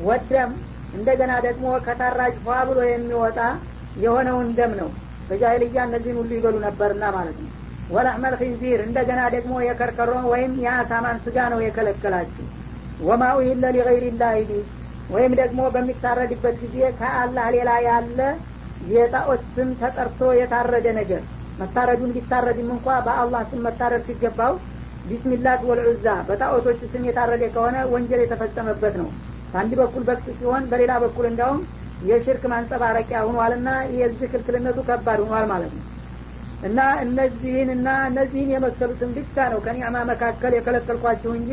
ወደም 0.05 0.51
እንደገና 0.93 1.33
ደግሞ 1.47 1.67
ከታራጅ 1.87 2.35
ፏ 2.45 2.59
ብሎ 2.69 2.79
የሚወጣ 2.87 3.39
የሆነውን 3.97 4.49
ደም 4.59 4.73
ነው። 4.81 4.89
በጃይልያ 5.29 5.81
እነዚህን 5.89 6.19
ሁሉ 6.21 6.31
ይበሉ 6.37 6.57
ነበርና 6.65 7.05
ማለት 7.17 7.37
ነው። 7.43 7.51
ወላህመል 7.89 8.35
ኪንዚር 8.41 8.81
እንደገና 8.87 9.21
ደግሞ 9.35 9.55
የከርከሮ 9.65 10.13
ወይም 10.33 10.53
የአሳማን 10.65 11.19
ስጋ 11.25 11.39
ነው 11.53 11.61
የከለከላችሁ። 11.63 12.47
وما 13.01 13.23
أهل 13.37 13.65
لغير 13.77 14.05
الله 14.15 14.35
به 14.49 14.53
ወይም 15.11 15.33
ደግሞ 15.41 15.61
በሚታረድበት 15.75 16.57
ጊዜ 16.65 16.79
ከአላህ 17.01 17.47
ሌላ 17.57 17.71
ያለ 17.87 18.19
የጣዖት 18.89 19.43
ስም 19.55 19.71
ተጠርቶ 19.81 20.21
የታረደ 20.39 20.87
ነገር። 21.01 21.23
መታረዱን 21.59 22.13
ቢታረድም 22.17 22.69
እንኳ 22.75 22.87
በአላህ 23.07 23.43
ስም 23.51 23.61
መታረድ 23.67 24.05
ሲገባው 24.09 24.55
باسم 25.05 25.34
اللات 25.34 25.63
والعزى 25.69 26.07
በጣዖቶች 26.29 26.81
ስም 26.91 27.05
የታረደ 27.09 27.45
ከሆነ 27.55 27.77
ወንጀል 27.93 28.21
የተፈጸመበት 28.23 28.95
ነው። 29.01 29.09
በአንድ 29.53 29.73
በኩል 29.81 30.03
በክት 30.09 30.29
ሲሆን 30.39 30.65
በሌላ 30.71 30.93
በኩል 31.05 31.25
እንዲያውም 31.31 31.61
የሽርክ 32.03 32.45
ማንጸባረቂያ 32.53 33.19
ሁኗልና 33.27 33.69
የዚህ 33.97 34.31
ክልክልነቱ 34.33 34.79
ከባድ 34.89 35.21
ሁኗል 35.25 35.47
ማለት 35.53 35.73
ነው። 35.77 35.85
እና 36.63 36.81
እነዚህን 37.05 37.71
እና 37.77 37.89
እነዚህን 38.09 38.51
የመሰሉትን 38.55 39.11
ብቻ 39.17 39.47
ነው 39.53 39.61
ከ 39.65 39.75
نعمة 39.75 39.97
መካከል 40.11 40.53
የከለከልኳችሁ 40.57 41.33
እንጂ 41.39 41.51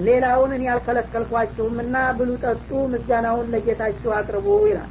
ሌላውን 0.00 0.50
እኔ 0.56 0.62
ያልከለከልኳችሁም 0.68 1.76
እና 1.84 1.96
ብሉ 2.18 2.30
ጠጡ 2.44 2.70
ምስጋናውን 2.92 3.46
ለጌታችሁ 3.54 4.10
አቅርቡ 4.18 4.46
ይላል። 4.68 4.90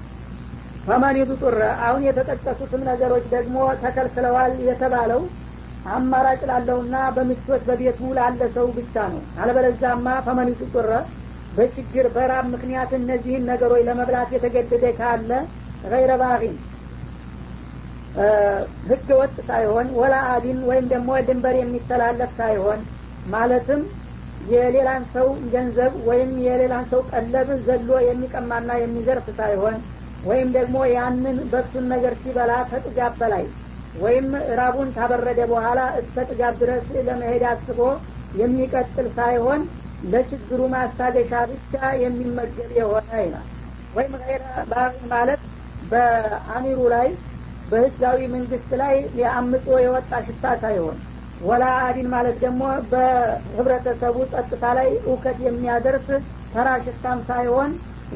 ፈመን 0.86 1.18
ጡረ 1.42 1.60
አሁን 1.86 2.02
የተጠቀሱትም 2.08 2.82
ነገሮች 2.90 3.26
ደግሞ 3.34 3.56
ተከልክለዋል 3.82 4.54
የተባለው 4.68 5.22
አማራጭ 5.90 6.42
ላለውና 6.50 6.96
በምቾት 7.16 7.62
በቤቱ 7.68 8.00
ላለ 8.18 8.42
ሰው 8.56 8.68
ብቻ 8.78 8.96
ነው። 9.12 9.22
አለበለዛማ 9.42 10.16
ፈመን 10.26 10.50
ጡረ 10.74 10.92
በችግር 11.54 12.06
በራብ 12.16 12.46
ምክንያት 12.54 12.92
እነዚህን 12.98 13.46
ነገሮች 13.52 13.84
ለመብላት 13.88 14.32
የተገደደ 14.36 14.86
ካለ 14.98 15.30
ገይረ 15.86 16.12
ባሪን 16.22 16.56
ህገ 18.90 19.08
ወጥ 19.20 19.36
ሳይሆን 19.48 19.88
ወላ 20.00 20.16
አዲን 20.34 20.60
ወይም 20.70 20.86
ደግሞ 20.94 21.10
ድንበር 21.28 21.56
የሚተላለፍ 21.60 22.32
ሳይሆን 22.40 22.80
ማለትም 23.26 23.82
የሌላን 24.48 25.04
ሰው 25.14 25.28
ገንዘብ 25.54 25.94
ወይም 26.10 26.32
የሌላን 26.46 26.86
ሰው 26.92 27.02
ቀለብ 27.12 27.50
ዘሎ 27.68 27.90
የሚቀማና 28.08 28.72
የሚዘርፍ 28.82 29.28
ሳይሆን 29.40 29.78
ወይም 30.24 30.50
ደግሞ 30.58 30.78
ያንን 30.96 31.38
በሱን 31.52 31.86
ነገር 31.94 32.14
ሲበላ 32.22 32.52
ከጥጋብ 32.70 33.14
በላይ 33.22 33.46
ወይም 33.98 34.28
ራቡን 34.60 34.90
ካበረደ 34.96 35.40
በኋላ 35.52 35.80
እስከ 36.00 36.26
ጥጋብ 36.30 36.56
ድረስ 36.62 36.88
ለመሄድ 37.08 37.44
አስቦ 37.52 37.80
የሚቀጥል 38.34 39.08
ሳይሆን 39.18 39.62
ለችግሩ 40.06 40.62
ማስታገሻ 40.74 41.32
ብቻ 41.52 41.74
የሚመገብ 42.04 42.72
የሆነ 42.80 43.10
ይላል። 43.22 43.48
ወይም 43.96 44.14
ገይረ 44.22 44.44
ባሪ 44.72 44.96
ማለት 45.14 45.42
በአሚሩ 45.92 46.80
ላይ 46.94 47.08
በህጋዊ 47.68 48.20
መንግስት 48.34 48.70
ላይ 48.82 48.96
የአምጾ 49.20 49.66
የወጣ 49.86 50.12
ሽታ 50.28 50.46
ሳይሆን 50.64 50.98
ወላ 51.42 51.64
አዲን 51.88 52.08
ማለት 52.14 52.38
ደግሞ 52.44 52.62
በህብረተሰቡ 52.92 54.16
ጸጥታ 54.32 54.64
ላይ 54.78 54.88
እውከት 55.04 55.38
የሚያደርስ 55.46 56.08
ተራ 56.54 56.70
ሽታም 56.86 57.20
ሳይሆን 57.30 57.72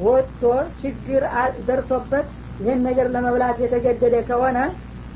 ወጥቶ 0.05 0.41
ችግር 0.81 1.23
ደርሶበት 1.67 2.27
ይህን 2.59 2.81
ነገር 2.87 3.07
ለመብላት 3.15 3.57
የተገደደ 3.63 4.15
ከሆነ 4.29 4.57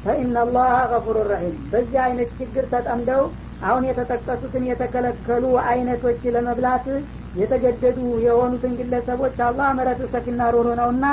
ፈኢናላህ 0.06 0.72
ገፉር 0.92 1.18
ረሒም። 1.30 1.56
በዚህ 1.72 2.00
አይነት 2.06 2.30
ችግር 2.40 2.66
ተጠምደው 2.74 3.24
አሁን 3.62 3.84
የተጠቀሱትን 3.90 4.64
የተከለከሉ 4.70 5.44
አይነቶች 5.66 6.22
ለመብላት 6.36 6.86
የተገደዱ 7.36 7.98
የሆኑትን 8.26 8.74
ግለሰቦች 8.80 9.38
አላህ 9.48 9.68
ምሕረቱ 9.78 10.02
ሰፊና 10.14 10.42
ሮሮ 10.56 10.70
ነውና 10.80 11.06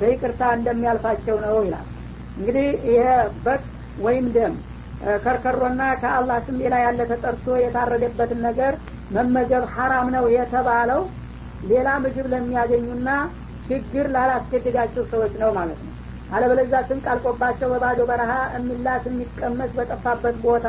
በይቅርታ 0.00 0.42
እንደሚያልፋቸው 0.56 1.36
ነው 1.44 1.56
ይላል። 1.66 1.86
እንግዲህ 2.36 2.66
ይሄ 2.90 3.04
በግ 3.44 3.62
ወይም 3.98 4.26
ደም 4.36 4.54
ከርከሮና 5.24 5.82
ከአላህ 6.00 6.38
ስም 6.46 6.56
ሌላ 6.62 6.74
ያለ 6.84 7.00
ተጠርቶ 7.10 7.46
የታረደበትን 7.60 8.40
ነገር 8.48 8.72
መመገብ 9.10 9.64
ሀራም 9.74 10.08
ነው 10.16 10.24
የተባለው 10.36 11.02
ሌላ 11.70 11.88
ምግብ 12.04 12.26
ለሚያገኙና 12.32 13.08
ችግር 13.68 14.06
ላላስገድዳቸው 14.14 15.04
ሰዎች 15.12 15.32
ነው 15.42 15.50
ማለት 15.58 15.80
ነው 15.86 15.94
አለበለዛ 16.30 16.74
ስንቅ 16.88 17.04
አልቆባቸው 17.12 17.68
በባዶ 17.72 18.00
በረሃ 18.08 18.32
የሚላስ 18.54 19.04
የሚቀመስ 19.08 19.70
በጠፋበት 19.78 20.36
ቦታ 20.46 20.66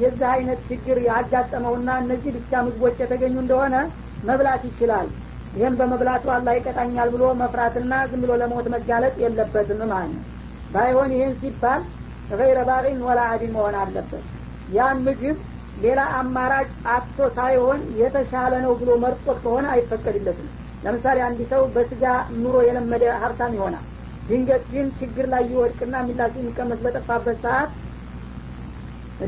የዚህ 0.00 0.26
አይነት 0.34 0.60
ችግር 0.68 0.98
ያጋጠመውና 1.08 1.90
እነዚህ 2.02 2.30
ብቻ 2.36 2.52
ምግቦች 2.66 2.96
የተገኙ 3.02 3.36
እንደሆነ 3.42 3.76
መብላት 4.22 4.62
ይችላል። 4.68 5.08
ይህም 5.52 5.76
በመብላቱ 5.78 6.24
አላህ 6.34 6.52
ይቀጣኛል 6.56 7.08
ብሎ 7.14 7.24
መፍራትና 7.40 7.94
ዝም 8.10 8.20
ብሎ 8.24 8.32
ለሞት 8.42 8.66
መጋለጥ 8.74 9.14
የለበትም 9.22 9.80
ማለት 9.92 10.12
ነው 10.14 10.24
ባይሆን 10.70 11.10
ይህን 11.16 11.32
ሲባል 11.40 11.82
ገይረ 12.30 12.58
ባሪን 12.68 12.98
ወላ 13.06 13.20
አዲን 13.32 13.54
መሆን 13.56 13.76
አለበት። 13.80 14.24
ያን 14.68 14.98
ምግብ 15.06 15.38
ሌላ 15.76 16.00
አማራጭ 16.18 16.68
አጥቶ 16.94 17.28
ሳይሆን 17.36 17.80
የተሻለ 18.00 18.52
ነው 18.64 18.72
ብሎ 18.80 18.90
መርጦት 19.04 19.38
ከሆነ 19.44 19.66
አይፈቀድለትም። 19.74 20.48
ለምሳሌ 20.82 21.18
አንድ 21.26 21.40
ሰው 21.50 21.62
በስጋ 21.74 22.04
ኑሮ 22.36 22.56
የለመደ 22.66 23.04
ሀብታም 23.22 23.56
ይሆናል 23.58 23.86
ድንገት 24.30 24.64
ግን 24.72 24.88
ችግር 24.98 25.26
ላይ 25.32 25.42
ይወድቅና 25.50 25.94
የሚላስ 26.02 26.34
የሚቀመስ 26.38 26.80
በጠፋበት 26.84 27.38
ሰዓት 27.44 27.70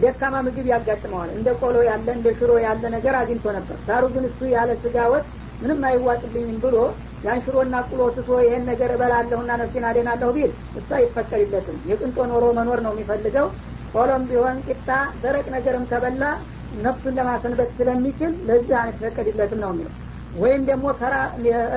ደካማ 0.02 0.34
ምግብ 0.44 0.66
ያጋጥመዋል። 0.72 1.30
እንደ 1.36 1.48
ቆሎ 1.60 1.76
ያለ 1.88 2.06
እንደ 2.16 2.28
ሽሮ 2.38 2.52
ያለ 2.64 2.84
ነገር 2.94 3.14
አግኝቶ 3.18 3.46
ነበር። 3.56 3.78
ዳሩ 3.88 4.04
ግን 4.14 4.24
እሱ 4.28 4.40
ያለ 4.54 4.70
ስጋ 4.84 4.96
ወጥ 5.12 5.24
ምንም 5.60 5.82
አይዋጥልኝም 5.88 6.58
ብሎ 6.62 6.76
ያን 7.24 7.42
ሽሮና 7.44 7.74
ቁሎ 7.88 8.02
ትቶ 8.14 8.38
ይሄን 8.44 8.64
ነገር 8.70 8.90
እበላለሁና 8.94 9.50
ነፍሴን 9.60 9.84
አደናለሁ 9.90 10.30
ቢል 10.36 10.50
እሱ 10.78 10.88
አይፈቀድለትም። 10.98 11.76
የቅንጦ 11.90 12.18
ኖሮ 12.32 12.44
መኖር 12.58 12.80
ነው 12.86 12.94
የሚፈልገው። 12.94 13.48
ቆሎም 13.94 14.22
ቢሆን 14.28 14.58
ቂጣ 14.68 14.88
ደረቅ 15.22 15.46
ነገርም 15.54 15.84
ከበላ 15.90 16.22
ነፍሱን 16.84 17.16
ለማሰንበት 17.18 17.70
ስለሚችል 17.78 18.32
ለዚህ 18.48 18.76
አይፈቀድለትም 18.82 19.60
ነው 19.64 19.72
የሚለው 19.72 19.92
ወይም 20.34 20.62
ደግሞ 20.64 20.84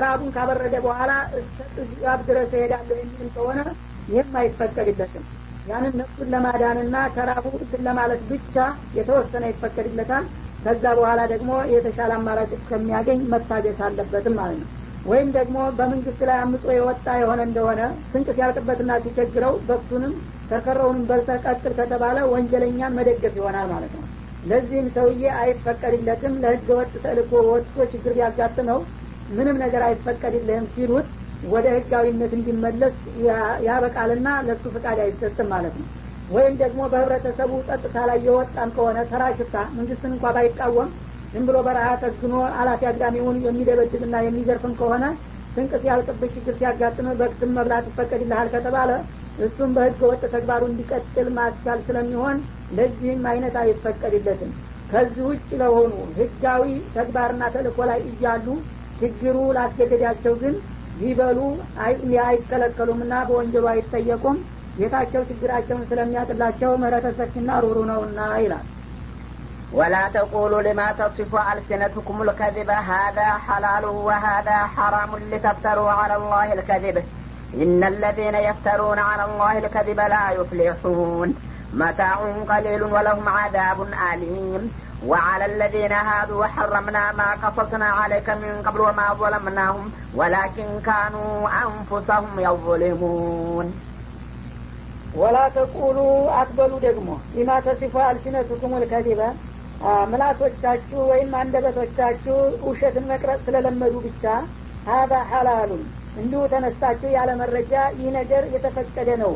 ራቡን 0.03 0.29
ካበረደ 0.35 0.75
በኋላ 0.85 1.11
እስከ 1.39 1.57
ጥጋብ 1.87 2.19
ድረስ 2.27 2.51
እሄዳለሁ 2.57 2.95
የሚልም 2.97 3.29
ከሆነ 3.35 3.59
ይህም 4.07 4.35
አይፈቀድለትም። 4.41 5.25
ያንን 5.65 5.93
ነፍሱን 5.99 6.31
ለማዳንና 6.33 6.95
ከራቡ 7.15 7.45
እንትን 7.57 7.81
ለማለት 7.87 8.21
ብቻ 8.31 8.55
የተወሰነ 8.97 9.43
ይፈቀድለታል። 9.51 10.25
ከዛ 10.63 10.83
በኋላ 10.99 11.21
ደግሞ 11.31 11.51
የተሻለ 11.71 12.11
አማራጭ 12.17 12.51
እስከሚያገኝ 12.57 13.19
መታገስ 13.33 13.79
አለበትም 13.87 14.35
ማለት 14.39 14.59
ነው። 14.61 14.69
ወይም 15.05 15.29
ደግሞ 15.35 15.57
በመንግስት 15.77 16.21
ላይ 16.29 16.37
አምጾ 16.43 16.65
የወጣ 16.75 17.07
የሆነ 17.21 17.41
እንደሆነ 17.47 17.81
ስንቅ 18.07 18.27
ሲያልቅበትና 18.37 18.91
ሲቸግረው 19.03 19.53
በክቱንም 19.67 20.13
ከርከረውንም 20.49 21.03
በልተህ 21.09 21.41
ከተባለ 21.79 22.17
ወንጀለኛን 22.31 22.95
መደገፍ 22.97 23.35
ይሆናል 23.39 23.67
ማለት 23.73 23.93
ነው 23.97 24.05
ለዚህም 24.45 24.88
ሰውዬ 24.95 25.23
አይፈቀድለትም። 25.41 26.34
ለህገ 26.43 26.67
ወጥ 26.79 26.93
ተልኮ 27.05 27.31
ወጥቶ 27.49 27.77
ችግር 27.93 28.13
ቢያጋጥመው 28.17 28.79
ምንም 29.29 29.58
ነገር 29.63 29.84
አይፈቀድልህም 29.88 30.65
ሲሉት 30.73 31.08
ወደ 31.43 31.67
ህጋዊነት 31.75 32.31
እንዲመለስ 32.38 32.95
ያበቃልና 33.67 34.27
ለሱ 34.47 34.63
ፍቃድ 34.75 34.99
አይሰጥም 35.05 35.49
ማለት 35.53 35.75
ነው። 35.79 35.88
ወይም 36.29 36.53
ደግሞ 36.62 36.81
በህብረተሰቡ 36.91 37.51
ጸጥታ 37.67 37.97
ላይ 38.10 38.19
የወጣም 38.27 38.69
ከሆነ 38.75 38.99
ተራ 39.12 39.23
ሽፍታ 39.38 39.58
መንግስትን 39.77 40.13
እንኳ 40.15 40.31
ባይቃወም 40.38 40.89
ዝም 41.34 41.45
ብሎ 41.47 41.58
በረሃ 41.67 41.88
ተግኖ 42.03 42.36
አላፊ 42.60 42.81
አግዳሚውን 42.89 43.38
የሚደበድብና 43.45 44.15
የሚዘርፍም 44.25 44.73
ከሆነ 44.79 45.05
ስንቅ 45.55 45.71
ሲያልቅብህ 45.81 46.31
ችግር 46.36 46.53
ሲያጋጥም 46.60 47.08
በክትም 47.19 47.51
መብላት 47.58 47.86
ይፈቀድልሃል 47.89 48.47
ከተባለ 48.53 48.91
እሱም 49.38 49.71
በህገ 49.75 49.99
ወጥ 50.10 50.23
ተግባሩ 50.34 50.62
እንዲቀጥል 50.69 51.27
ማስቻል 51.38 51.79
ስለሚሆን 51.88 52.38
ለዚህም 52.78 53.24
አይነት 53.32 53.54
አይፈቀድለትም 53.62 54.52
ከዚህ 54.92 55.24
ውጭ 55.30 55.48
ለሆኑ 55.62 55.92
ህጋዊ 56.18 56.64
ተግባርና 56.96 57.42
ተልእኮ 57.54 57.78
ላይ 57.90 58.00
እያሉ 58.12 58.46
ችግሩ 59.00 59.36
ላስገደዳቸው 59.56 60.34
ግን 60.42 60.54
ሊበሉ 61.02 61.38
አይከለከሉምና 62.26 63.14
በወንጀሉ 63.28 63.66
አይጠየቁም 63.74 64.38
ጌታቸው 64.80 65.22
ችግራቸውን 65.30 65.86
ስለሚያጥላቸው 65.90 66.72
ምህረተ 66.82 67.08
ሰፊና 67.20 67.50
ሩሩ 67.66 67.78
ነውና 67.92 68.20
ይላል 68.44 68.66
ولا 69.72 70.04
تقولوا 70.08 70.62
لما 70.62 70.92
تصف 70.92 71.32
ألسنتكم 71.52 72.22
الكذب 72.22 72.70
هذا 72.92 73.28
حلال 73.46 73.84
وهذا 73.84 74.58
حرام 74.74 75.10
لتفتروا 75.32 75.90
على 75.90 76.14
الله 76.16 76.52
الكذب 76.52 76.96
إن 77.54 77.84
الذين 77.84 78.34
يفترون 78.48 78.98
على 79.00 79.24
الله 79.24 79.58
الكذب 79.58 80.00
لا 80.14 80.24
يفلحون 80.30 81.28
متاع 81.74 82.16
قليل 82.48 82.82
ولهم 82.84 83.26
عذاب 83.28 83.78
أليم 84.12 84.62
وعلى 85.06 85.44
الذين 85.46 85.92
هادوا 86.08 86.46
حرمنا 86.46 87.12
ما 87.12 87.28
قصصنا 87.42 87.88
عليك 88.00 88.28
من 88.42 88.62
قبل 88.66 88.80
وما 88.80 89.06
ظلمناهم 89.14 89.86
ولكن 90.14 90.68
كانوا 90.88 91.32
أنفسهم 91.66 92.32
يظلمون 92.40 93.68
ወላ 95.20 95.38
ተቁሉ 95.54 95.98
አትበሉ 96.40 96.72
ደግሞ 96.84 97.08
ሊማ 97.36 97.50
ተሲፎ 97.66 97.94
አልሲነቱኩም 98.08 98.74
ልከዚበ 98.82 99.20
ምላሶቻችሁ 100.10 100.98
ወይም 101.10 101.30
አንደበቶቻችሁ 101.40 102.36
ውሸትን 102.68 103.04
መቅረጽ 103.12 103.40
ስለለመዱ 103.46 103.94
ብቻ 104.06 104.24
ሀዛ 104.88 105.12
ሐላሉን 105.30 105.82
እንዲሁ 106.22 106.42
ተነስታችሁ 106.52 107.10
ያለ 107.16 107.30
መረጃ 107.40 107.72
ይህ 107.98 108.08
ነገር 108.18 108.44
የተፈቀደ 108.54 109.10
ነው 109.22 109.32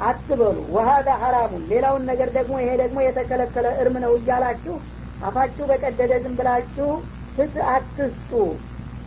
አትበሉ። 0.00 0.58
ወሀዛ 0.74 1.08
ሐራሙን። 1.22 1.64
ሌላውን 1.72 2.04
ነገር 2.10 2.28
ደግሞ 2.36 2.54
ይሄ 2.62 2.70
ደግሞ 2.82 2.98
የተከለከለ 3.04 3.66
እርም 3.80 3.96
ነው 4.04 4.12
እያላችሁ 4.18 4.76
አፋችሁ 5.20 5.64
በቀደደ 5.70 6.12
ዝም 6.22 6.34
ብላችሁ 6.38 6.88
ፍት 7.36 7.56
አትስጡ። 7.72 8.30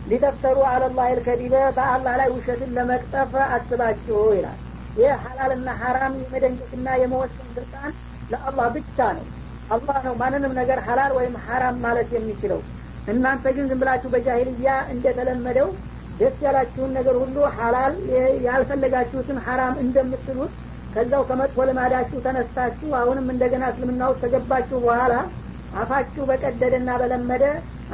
ሊተፍተሩ 0.06 0.58
አለላህ 0.70 1.06
ልከዲበ 1.16 1.54
በአላህ 1.76 2.12
ላይ 2.20 2.28
ውሸትን 2.34 2.70
ለመቅጠፍ 2.76 3.32
አስባችሁ 3.48 4.18
ይላል። 4.36 4.58
ይህ 4.96 5.14
ሀላልና 5.24 5.68
ሀራም 5.80 6.14
የመደንገትና 6.20 6.88
የመወሰን 7.00 7.48
ስልጣን 7.56 7.90
ለአላህ 8.30 8.66
ብቻ 8.76 8.98
ነው። 9.18 9.26
አላህ 9.70 9.98
ነው 10.06 10.14
ማንንም 10.20 10.52
ነገር 10.58 10.78
ሀላል 10.86 11.12
ወይም 11.18 11.34
ሀራም 11.46 11.76
ማለት 11.84 12.10
የሚችለው። 12.16 12.60
እናንተ 13.06 13.46
ግን 13.56 13.66
ዝም 13.70 13.80
ብላችሁ 13.82 14.08
በጃሂልያ 14.14 14.70
እንደተለመደው 14.92 15.68
ደስ 16.20 16.36
ያላችሁን 16.44 16.94
ነገር 16.98 17.16
ሁሉ 17.22 17.36
ሀላል 17.56 17.94
ያልፈለጋችሁትን 18.46 19.38
ሀራም 19.46 19.74
እንደምትሉት 19.82 20.52
ከዛው 20.94 21.22
ከመጥፎ 21.28 21.64
ልማዳችሁ 21.68 22.18
ተነስታችሁ 22.26 22.90
አሁንም 23.00 23.26
እንደገና 23.32 23.64
እስልምና 23.72 24.02
ውስጥ 24.10 24.22
ከገባችሁ 24.24 24.78
በኋላ 24.84 25.14
አፋችሁ 25.74 26.24
በቀደደና 26.30 26.90
በለመደ 27.00 27.44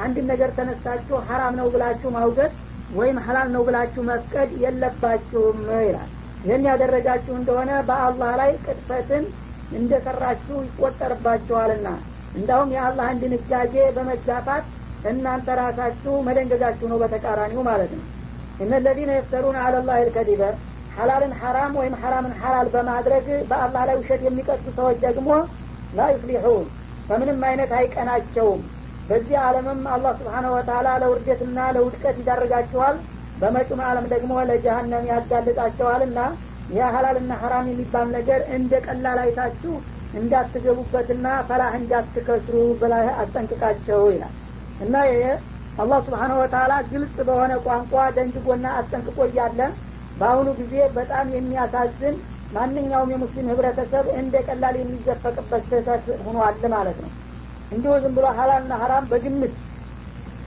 አንድን 0.03 0.27
ነገር 0.33 0.51
ተነስታችሁ 0.59 1.17
ሀራም 1.29 1.55
ነው 1.61 1.67
ብላችሁ 1.75 2.11
ማውገት 2.17 2.53
ወይም 2.95 3.19
ሀላል 3.27 3.49
ነው 3.55 3.63
ብላችሁ 3.67 4.03
መፍቀድ 4.09 4.51
የለባችሁም 4.63 5.59
ይላል። 5.83 6.11
ይህን 6.45 6.65
ያደረጋችሁ 6.69 7.35
እንደሆነ 7.39 7.71
በአላህ 7.89 8.33
ላይ 8.41 8.51
ቅጥፈትን 8.65 9.25
እንደሰራችሁ 9.73 10.57
ይቆጠርባችኋልና። 10.67 11.89
እንዳውም 12.35 12.73
የአላህን 12.75 13.21
ድንጋጌ 13.23 13.75
በመጋፋት 13.97 14.65
እናንተ 15.11 15.55
ራሳችሁ 15.61 16.13
መደንገጋችሁ 16.27 16.87
ነው 16.93 16.99
በተቃራኒው 17.03 17.63
ማለት 17.69 17.93
ነው። 17.99 18.05
እነ 18.61 18.73
ለዚነ 18.85 19.11
የፍተሩን 19.17 19.57
አለላህ 19.63 19.97
ልከዲበ 20.09 20.43
ሐላልን 20.93 21.33
ሐራም 21.41 21.73
ወይም 21.81 21.95
ሐራምን 22.01 22.35
ሐላል 22.41 22.69
በማድረግ 22.75 23.27
በአላህ 23.51 23.83
ላይ 23.89 23.97
ውሸት 24.01 24.23
የሚቀጡ 24.27 24.65
ሰዎች 24.79 24.99
ደግሞ 25.07 25.29
ላ 25.93 26.09
በምንም 27.09 27.41
አይነት 27.49 27.71
አይቀናቸውም። 27.79 28.61
በዚህ 29.09 29.37
ዓለምም 29.45 29.81
አላህ 29.95 30.13
ስብሓነ 30.21 30.47
ወተላ 30.55 30.89
ለውርደትና 31.03 31.59
ለውድቀት 31.77 32.17
ይዳርጋችኋል 32.21 32.97
በመጪም 33.37 33.81
ዓለም 33.87 34.07
ደግሞ 34.13 34.33
ለጀሀነም 34.49 35.09
ያጋልጣቸዋልና 35.11 36.19
ያ 36.71 36.91
ሀላልና 36.95 37.33
ሐራም 37.43 37.67
የሚባል 37.71 38.07
ነገር 38.17 38.41
እንደ 38.57 38.73
ቀላል 38.87 39.19
አይታችሁ 39.25 39.73
እንዳትገቡበትና 40.15 41.27
ፈላህ 41.49 41.73
እንዳትከስሩ 41.79 42.57
በላይ 42.81 43.07
አስጠንቅቃቸው 43.23 44.03
ይላል። 44.15 44.35
እና 44.81 44.95
ይሄ 45.11 45.23
አላህ 45.79 45.99
ስብሓነ 46.07 46.33
ወተላ 46.41 46.73
ግልጽ 46.91 47.17
በሆነ 47.29 47.53
ቋንቋ 47.67 47.93
ደንግጎና 48.17 48.67
አስጠንቅቆ 48.79 49.19
እያለ 49.29 49.61
በአሁኑ 50.23 50.49
ጊዜ 50.59 50.75
በጣም 50.97 51.27
የሚያሳዝን 51.35 52.17
ማንኛውም 52.53 53.13
የሙስሊም 53.13 53.47
ህብረተሰብ 53.53 54.07
እንደ 54.19 54.35
ቀላል 54.47 54.75
የሚዘፈቅበት 54.79 55.63
ስህተት 55.71 56.07
ሆኗል 56.27 56.67
ማለት 56.75 56.99
ነው። 57.05 57.11
እንዲሁ 57.71 57.93
ዝም 58.03 58.13
ብሎ 58.17 58.27
ሀላልና 58.39 58.73
ሀራም 58.83 59.05
በግምት 59.13 59.55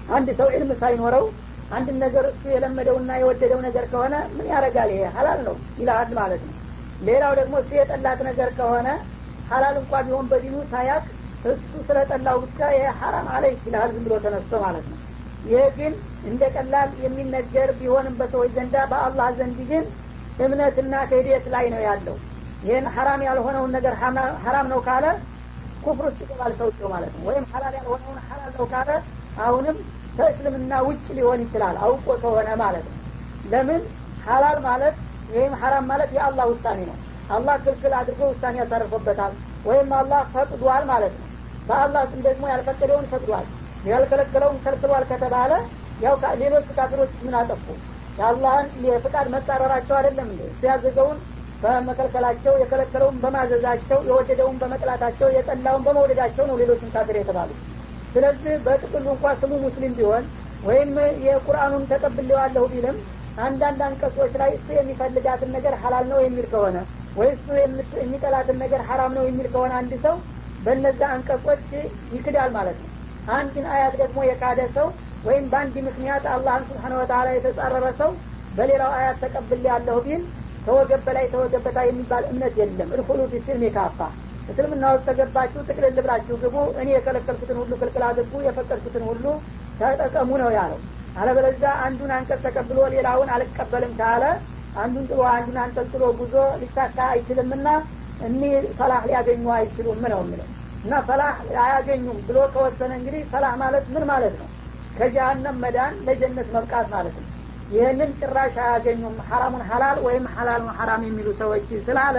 አንድ 0.07 0.27
ሰው 0.39 0.47
ዕልም 0.55 0.71
ሳይኖረው 0.81 1.25
አንድ 1.71 1.87
ነገር 2.03 2.25
እሱ 2.31 2.43
የለመደውና 2.53 3.11
የወደደው 3.19 3.59
ነገር 3.67 3.85
ከሆነ 3.91 4.15
ምን 4.35 4.47
ያደርጋል? 4.53 4.89
ይሄ 4.95 5.03
ሀላል 5.15 5.39
ነው 5.47 5.55
ይልሃል 5.79 6.11
ማለት 6.19 6.41
ነው። 6.47 6.55
ሌላው 7.01 7.33
ደግሞ 7.39 7.53
እሱ 7.61 7.71
የጠላት 7.79 8.19
ነገር 8.29 8.49
ከሆነ 8.59 8.87
ሀላል 9.47 9.75
እንኳ 9.81 9.93
ቢሆን 10.05 10.27
በዲኑ 10.31 10.55
ሳያቅ 10.71 11.05
እሱ 11.45 11.71
ስለጠላው 11.87 12.37
ብቻ 12.45 12.59
ይሄ 12.75 12.85
ሀራም 12.99 13.27
አለ 13.33 13.45
ይችላል 13.55 13.89
ዝም 13.95 14.05
ብሎ 14.05 14.15
ተነስቶ 14.23 14.53
ማለት 14.65 14.85
ነው 14.91 14.99
ይሄ 15.45 15.61
ግን 15.77 15.93
እንደ 16.29 16.43
ቀላል 16.55 16.89
የሚነገር 17.03 17.69
ቢሆንም 17.79 18.15
በሰዎች 18.19 18.51
ዘንዳ 18.55 18.75
በአላህ 18.91 19.27
ዘንድ 19.39 19.57
ግን 19.69 19.83
እምነትና 20.39 20.93
ክህደት 21.09 21.45
ላይ 21.53 21.65
ነው 21.73 21.81
ያለው። 21.87 22.15
ይህን 22.63 22.85
ሀራም 22.95 23.21
ያልሆነውን 23.27 23.71
ነገር 23.75 23.93
ሀራም 24.45 24.67
ነው 24.73 24.79
ካለ 24.87 25.05
ኩፍር 25.83 26.05
ውስጥ 26.09 26.19
ይገባል 26.23 26.53
ሰውየው 26.59 26.89
ማለት 26.93 27.11
ነው። 27.15 27.23
ወይም 27.29 27.43
ሀላል 27.51 27.73
ያልሆነውን 27.79 28.19
ሀላል 28.27 28.51
ነው 28.57 28.65
ካለ 28.71 28.89
አሁንም 29.39 29.77
ከእስልምና 30.17 30.73
ውጭ 30.87 31.05
ሊሆን 31.17 31.41
ይችላል። 31.45 31.75
አውቆ 31.83 32.07
ከሆነ 32.21 32.49
ማለት 32.63 32.85
ነው። 32.89 32.97
ለምን? 33.45 33.81
ሀላል 34.25 34.57
ማለት 34.67 34.95
ወይም 35.29 35.53
ሀራም 35.61 35.85
ማለት 35.91 36.09
የአላህ 36.15 36.45
ውሳኔ 36.51 36.79
ነው። 36.89 36.97
አላህ 37.29 37.55
ክልክል 37.63 37.93
አድርጎ 37.99 38.21
ውሳኔ 38.31 38.55
ያሳርፎበታል 38.61 39.33
ወይም 39.65 39.91
አላህ 39.99 40.21
ፈቅዷል 40.33 40.83
ማለት 40.91 41.13
ነው። 41.19 41.27
በአላህ 41.67 42.03
ስም 42.11 42.19
ደግሞ 42.27 42.43
ያልፈቀደውን 42.51 43.05
ፈቅዷል 43.11 43.45
ያልከለከለውን 43.85 44.57
ከልክሏል 44.63 45.03
ከተባለ 45.11 45.51
ያው 45.99 46.13
ሌሎች 46.41 46.67
ካፊሮች 46.77 47.13
ምን 47.25 47.35
አጠፉ? 47.39 47.65
የአላህን 48.17 48.67
የፍቃድ 48.85 49.27
መጻረራቸው 49.35 49.95
አይደለም 49.97 50.27
እንዴ? 50.31 50.41
እሱ 50.55 51.19
በመከልከላቸው 51.61 52.53
የከለከለውን 52.61 53.17
በማዘዛቸው 53.23 53.99
የወደደውን 54.09 54.57
በመጥላታቸው 54.61 55.27
የጠላውን 55.35 55.85
በመውደዳቸው 55.87 56.45
ነው 56.49 56.55
ሌሎችን 56.61 56.91
ካፊር 56.95 57.17
የተባሉ 57.19 57.51
ስለዚህ 58.15 58.53
በጥቅሉ 58.65 59.05
እንኳ 59.13 59.31
ስሙ 59.41 59.53
ሙስሊም 59.63 59.93
ቢሆን 59.99 60.25
ወይም 60.63 60.91
የቁርአኑን 61.25 61.83
ተቀብሌዋለሁ 61.91 62.63
ቢልም 62.73 62.97
አንዳንድ 63.37 63.79
አንቀጾች 63.87 64.33
ላይ 64.41 64.51
እሱ 64.57 64.67
የሚፈልጋትን 64.77 65.49
ነገር 65.55 65.73
ሀላል 65.81 66.05
ነው 66.11 66.19
የሚል 66.23 66.45
ከሆነ 66.53 66.77
ወይ 67.15 67.29
እሱ 67.35 67.47
የሚጠላትን 68.01 68.57
ነገር 68.63 68.81
ሀራም 68.87 69.13
ነው 69.17 69.25
የሚል 69.27 69.47
ከሆነ 69.53 69.73
አንድ 69.81 69.93
ሰው 70.05 70.15
በነዛ 70.61 71.01
አንቀጾች 71.15 71.65
ይክዳል 72.15 72.51
ማለት 72.57 72.77
ነው 72.83 72.91
አንድን 73.33 73.65
አያት 73.73 73.93
ደግሞ 74.01 74.19
የካደ 74.27 74.61
ሰው 74.75 74.87
ወይም 75.23 75.45
በአንድ 75.51 75.75
ምክንያት 75.87 76.25
አላህን 76.33 76.65
ስብሓን 76.69 76.93
ወተላ 76.99 77.27
የተጻረረ 77.35 77.85
ሰው 78.01 78.11
በሌላው 78.51 78.91
አያት 78.97 79.17
ተቀብል 79.23 79.63
ያለሁ 79.69 79.97
ቢል 80.05 80.23
ተወገብ 80.65 81.01
በላይ 81.07 81.25
ተወገብ 81.33 81.63
በታይ 81.65 81.87
የሚባል 81.89 82.23
እምነት 82.31 82.53
የለም። 82.61 82.91
እድኩሉ 82.95 83.21
ፊስልም 83.33 83.63
የካፋ። 83.65 83.99
እስልምና 84.49 84.85
ውስጥ 84.95 85.05
ተገባችሁ 85.09 85.61
ጥቅልል 85.67 85.95
ብላችሁ 85.97 86.35
ግቡ። 86.43 86.55
እኔ 86.81 86.87
የከለከልኩትን 86.95 87.57
ሁሉ 87.61 87.71
ክልክል 87.81 88.03
አድርጉ 88.09 88.41
የፈቀድኩትን 88.45 89.05
ሁሉ 89.09 89.25
ተጠቀሙ 89.79 90.31
ነው 90.43 90.49
ያለው። 90.57 90.79
አለበለዚያ 91.15 91.71
አንዱን 91.85 92.11
አንቀጽ 92.15 92.41
ተቀብሎ 92.45 92.79
ሌላውን 92.95 93.29
አልቀበልም 93.35 93.93
ካለ 93.99 94.23
አንዱን 94.75 95.05
ጥሎ 95.09 95.21
አንዱን 95.33 95.57
አንጠልጥሎ 95.63 96.03
ጉዞ 96.19 96.33
ሊሳካ 96.61 96.97
አይችልምና 97.13 97.67
እኒህ 98.19 98.53
ፈላህ 98.77 99.01
ሊያገኙ 99.09 99.45
አይችሉም 99.55 100.01
ነው 100.05 100.21
የሚለው 100.23 100.47
እና 100.85 100.95
ፈላህ 101.07 101.31
አያገኙም 101.61 102.17
ብሎ 102.27 102.37
ከወሰነ 102.53 102.91
እንግዲህ 102.97 103.21
ፈላህ 103.31 103.53
ማለት 103.61 103.85
ምን 103.93 104.03
ማለት 104.09 104.33
ነው? 104.41 104.47
ከጀሀነም 104.97 105.57
መዳን 105.63 105.93
ለጀነት 106.07 106.47
መብቃት 106.55 106.87
ማለት 106.93 107.15
ነው። 107.19 107.29
ይህንን 107.71 108.09
ጭራሽ 108.19 108.55
አያገኙም። 108.65 109.15
ሐራሙን 109.29 109.63
ሀላል 109.69 109.97
ወይም 110.05 110.25
ሀላሉን 110.33 110.73
ሐራም 110.77 111.03
የሚሉ 111.07 111.27
ሰዎች 111.41 111.69
ስላለ 111.87 112.17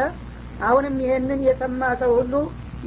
አሁንም 0.60 0.96
ይህንን 1.04 1.40
የሰማ 1.46 1.82
ሰው 2.02 2.12
ሁሉ 2.18 2.34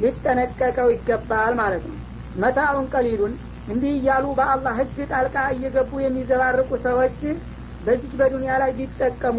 ሊጠነቀቀው 0.02 0.88
ይገባል 0.94 1.54
ማለት 1.60 1.84
ነው። 1.90 1.96
መታውን 2.36 2.86
ቀሊሉን 2.94 3.34
እንዲህ 3.70 3.92
እያሉ 3.96 4.26
በአላህ 4.38 4.74
ህግ 4.80 4.98
ጣልቃ 5.10 5.36
እየገቡ 5.54 5.92
የሚዘባርቁ 6.02 6.70
ሰዎች 6.86 7.18
በዚች 7.84 8.12
በዱንያ 8.20 8.52
ላይ 8.62 8.70
ቢጠቀሙ 8.78 9.38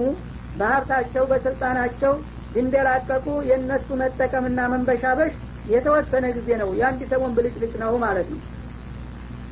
በሀብታቸው 0.56 1.24
በስልጣናቸው 1.32 2.14
ቢንደላቀቁ 2.54 3.26
የእነሱ 3.50 3.88
መጠቀምና 4.02 4.60
መንበሻበሽ 4.74 5.34
የተወሰነ 5.72 6.26
ጊዜ 6.38 6.50
ነው። 6.62 6.70
የአንድ 6.80 7.02
ሰሞን 7.12 7.34
ብልጭልጭ 7.38 7.74
ነው 7.84 7.94
ማለት 8.04 8.28
ነው። 8.34 8.42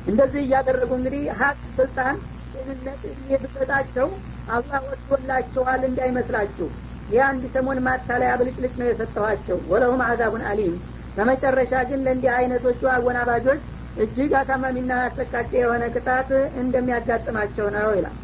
እንደዚህ 0.06 0.40
እያደረጉ 0.44 0.90
እንግዲህ 0.98 1.24
ሀቅ 1.40 1.58
ስልጣን 1.76 2.16
ጤንነት 2.54 3.02
የብሰጣቸው 3.32 4.06
አላህ 4.50 4.80
ወዶላቸዋል 4.86 5.82
እንዳይመስላችሁ። 5.88 6.68
የአንድ 7.10 7.44
ሰሞን 7.54 7.78
ማታለያ 7.86 8.32
ብልጭልጭ 8.40 8.74
ነው 8.80 8.88
የሰጠኋቸው። 8.88 9.58
ወለሁም 9.70 10.00
አዛቡን 10.06 10.42
አሊም። 10.50 10.74
በመጨረሻ 11.16 11.72
ግን 11.88 12.02
ለእንዲህ 12.06 12.32
አይነቶቹ 12.36 12.82
አወናባጆች 12.92 13.62
እጅግ 14.02 14.32
አሳማሚና 14.40 14.92
አሰቃቂ 15.06 15.50
የሆነ 15.60 15.84
ቅጣት 15.94 16.28
እንደሚያጋጥማቸው 16.62 17.66
ነው 17.76 17.88
ይላል። 17.96 18.16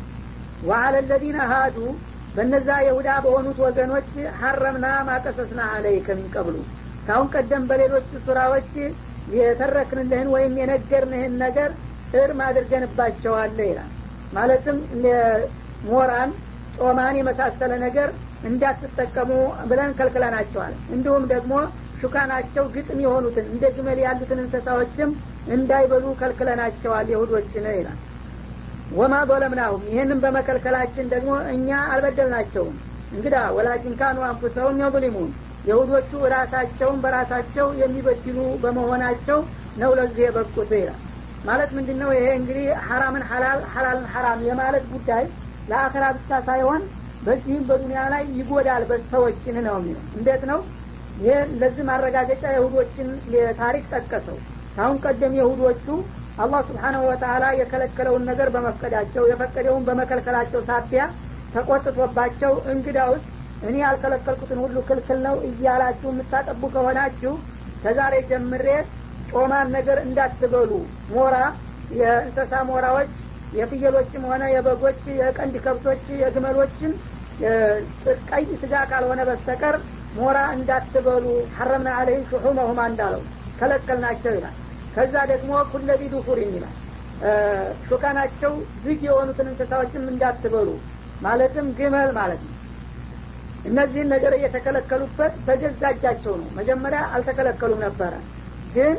ወአለ 0.63 0.97
ለዚነ 1.09 1.39
ሀዱ 1.53 1.79
በነዛ 2.35 2.69
የሁዳ 2.87 3.11
በሆኑት 3.25 3.59
ወገኖች 3.65 4.09
ሀረምና 4.41 4.87
ማቀሰስና 5.09 5.61
አለይከ 5.75 6.09
ሚን 6.19 6.29
ቀብሉ 6.35 6.57
ካሁን 7.07 7.29
ቀደም 7.35 7.65
በሌሎች 7.71 8.09
ሱራዎች 8.25 8.71
የተረክንልህን 9.37 10.29
ወይም 10.35 10.53
የነገርንህን 10.61 11.35
ነገር 11.45 11.71
እርም 12.17 12.41
አድርገንባቸዋለ 12.47 13.59
ይላል። 13.71 13.91
ማለትም 14.33 14.79
ሞራን 15.89 16.31
ጮማን 16.79 17.17
የመሳሰለ 17.19 17.73
ነገር 17.85 18.09
እንዳትጠቀሙ 18.45 19.31
ብለን 19.71 19.93
ከልክለናቸዋል። 19.99 20.75
እንዲሁም 20.95 21.25
ደግሞ 21.33 21.53
ሹካናቸው 22.01 22.65
ግጥም 22.75 22.99
የሆኑትን 23.05 23.47
እንደ 23.53 23.65
ግመል 23.77 23.99
ያሉትን 24.05 24.43
እንስሳዎችም 24.43 25.11
እንዳይበሉ 25.49 26.05
ከልክለናቸዋል 26.21 27.07
የሁዶችን 27.13 27.67
ይላል። 27.73 27.99
ወማ 28.93 29.15
ظለምናሁም 29.31 29.83
ይህንም 29.91 30.21
በመከልከላችን 30.25 31.11
ደግሞ 31.15 31.33
እኛ 31.55 31.79
አልበደልናቸውም። 31.93 32.77
እንግዳ 33.13 33.37
ወላኪን 33.57 33.95
ካኑ 34.01 34.19
የظሊሙን 34.81 35.31
የሁዶቹ 35.67 36.11
ራሳቸውን 36.35 36.99
በራሳቸው 37.05 37.67
የሚበድሉ 37.81 38.39
በመሆናቸው 38.63 39.39
ነው 39.77 39.91
ለዚህ 39.99 40.23
የበቁት 40.27 40.71
ይላል። 40.77 41.01
ማለት 41.45 41.71
ምንድን 41.77 41.99
ነው 42.03 42.11
ይሄ 42.17 42.27
እንግዲህ 42.39 42.67
ሐራምን 42.87 43.25
ሐላል 43.31 43.61
ሐላልን 43.75 44.07
ሐራም 44.15 44.41
የማለት 44.49 44.85
ጉዳይ 44.93 45.25
ለአኸራ 45.69 46.05
ብቻ 46.17 46.39
ሳይሆን 46.49 46.83
በዚህም 47.23 47.63
በዱኒያ 47.69 48.03
ላይ 48.15 48.25
ይጎዳል 48.39 48.83
በሰዎችን 48.91 49.57
ነው 49.67 49.77
የሚለው። 49.79 50.05
እንዴት 50.19 50.43
ነው? 50.51 50.61
ይህ 51.19 51.39
ለዚህ 51.61 51.85
ማረጋገጫ 51.89 52.45
የሁዶችን 52.55 53.09
ታሪክ 53.61 53.85
ጠቀሰው። 53.93 54.39
ካሁን 54.77 54.97
ቀደም 55.05 55.35
የሁዶቹ 55.39 55.87
አላህ 56.39 56.61
ስብሓናሁ 56.69 57.03
ወተላ 57.11 57.45
የከለከለውን 57.59 58.27
ነገር 58.31 58.49
በመፍቀዳቸው 58.55 59.25
የፈቀደውን 59.31 59.87
በመከልከላቸው 59.89 60.61
ሳቢያ 60.69 61.05
ተቆጥቶባቸው 61.55 62.53
እንግዳ 62.73 62.99
ውስጥ 63.13 63.27
እኔ 63.63 63.75
ያልከለከልኩትን 63.83 64.59
ሁሉ 64.65 64.77
ክልክል 64.89 65.19
ነው 65.27 65.37
እያላችሁ 65.49 66.09
የምታጠቡ 66.13 66.63
ከሆናችሁ 66.75 67.33
ከዛሬ 67.83 68.15
ጀምሬ 68.31 68.67
ጮማን 69.31 69.69
ነገር 69.77 69.99
እንዳትበሉ። 70.07 70.71
ሞራ 71.13 71.37
የእንሰሳ 71.99 72.53
ሞራዎች 72.71 73.11
የፍየሎችም 73.53 74.23
ሆነ 74.31 74.45
የበጎች 74.53 75.01
የቀንድ 75.21 75.55
ከብቶች 75.65 76.05
የግመሎችን 76.23 76.93
ቀይ 78.31 78.45
ስጋ 78.63 78.75
ካልሆነ 78.91 79.21
በስተቀር 79.29 79.77
ሞራ 80.17 80.39
እንዳትበሉ። 80.57 81.25
ሐረምና 81.57 81.91
አለይም 82.01 82.25
ሹሑመሁማ 82.31 82.81
እንዳለው 82.91 83.23
ከለከልናቸው 83.61 84.33
ይላል። 84.37 84.57
ከዛ 84.95 85.15
ደግሞ 85.33 85.53
ኩለቢ 85.73 86.03
ዱፉሪን 86.13 86.53
ይላል። 86.57 86.75
ሹካናቸው 87.89 88.53
ዝግ 88.85 89.01
የሆኑትን 89.09 89.49
እንስሳዎችም 89.53 90.05
እንዳትበሉ። 90.13 90.69
ማለትም 91.23 91.67
ግመል 91.79 92.11
ማለት 92.19 92.41
ነው 92.47 92.56
እነዚህን 93.67 94.09
ነገር 94.15 94.33
እየተከለከሉበት 94.37 95.35
በገዛ 95.47 95.83
እጃቸው 95.95 96.35
ነው። 96.41 96.49
መጀመሪያ 96.59 97.01
አልተከለከሉም 97.15 97.81
ነበረ። 97.87 98.13
ግን 98.75 98.97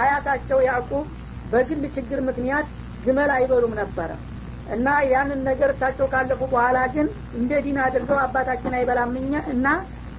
አያታቸው 0.00 0.58
ያዕቁብ 0.68 1.06
በግል 1.52 1.82
ችግር 1.96 2.18
ምክንያት 2.28 2.66
ግመል 3.04 3.30
አይበሉም 3.36 3.72
ነበረ። 3.80 4.10
እና 4.74 4.88
ያንን 5.12 5.40
ነገር 5.48 5.70
እሳቸው 5.74 6.06
ካለፉ 6.12 6.40
በኋላ 6.52 6.78
ግን 6.94 7.06
እንደ 7.38 7.52
ዲን 7.64 7.78
አድርገው 7.86 8.18
አባታችን 8.24 8.76
አይበላም 8.78 9.14
እና 9.54 9.66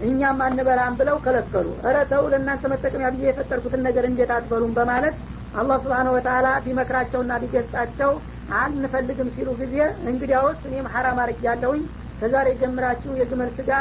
እኛም 0.04 0.40
አንበላም 0.46 0.94
ብለው 1.00 1.18
ከለከሉ። 1.26 1.68
እረ 1.88 1.98
ተው 2.12 2.24
ለእናንተ 2.32 2.64
መጠቀሚያ 2.72 3.10
ብዬ 3.14 3.26
የፈጠርኩትን 3.30 3.82
ነገር 3.88 4.06
እንዴት 4.10 4.32
አትበሉም? 4.36 4.72
በማለት 4.78 5.16
አላህ 5.54 5.78
ስብሓን 5.84 6.08
ወተላ 6.14 6.48
ቢመክራቸውና 6.66 7.34
ቢገጻቸው 7.42 8.12
አንፈልግም 8.60 9.30
ሲሉ 9.36 9.50
ጊዜ 9.60 9.76
እንግዲያውስ 10.12 10.60
እኔም 10.70 10.88
ሐራም 10.94 11.20
አርግ 11.24 11.40
ያለውኝ 11.48 11.84
ከዛሬ 12.24 12.50
ጀምራችሁ 12.60 13.14
የግመል 13.20 13.50
ስጋ 13.56 13.72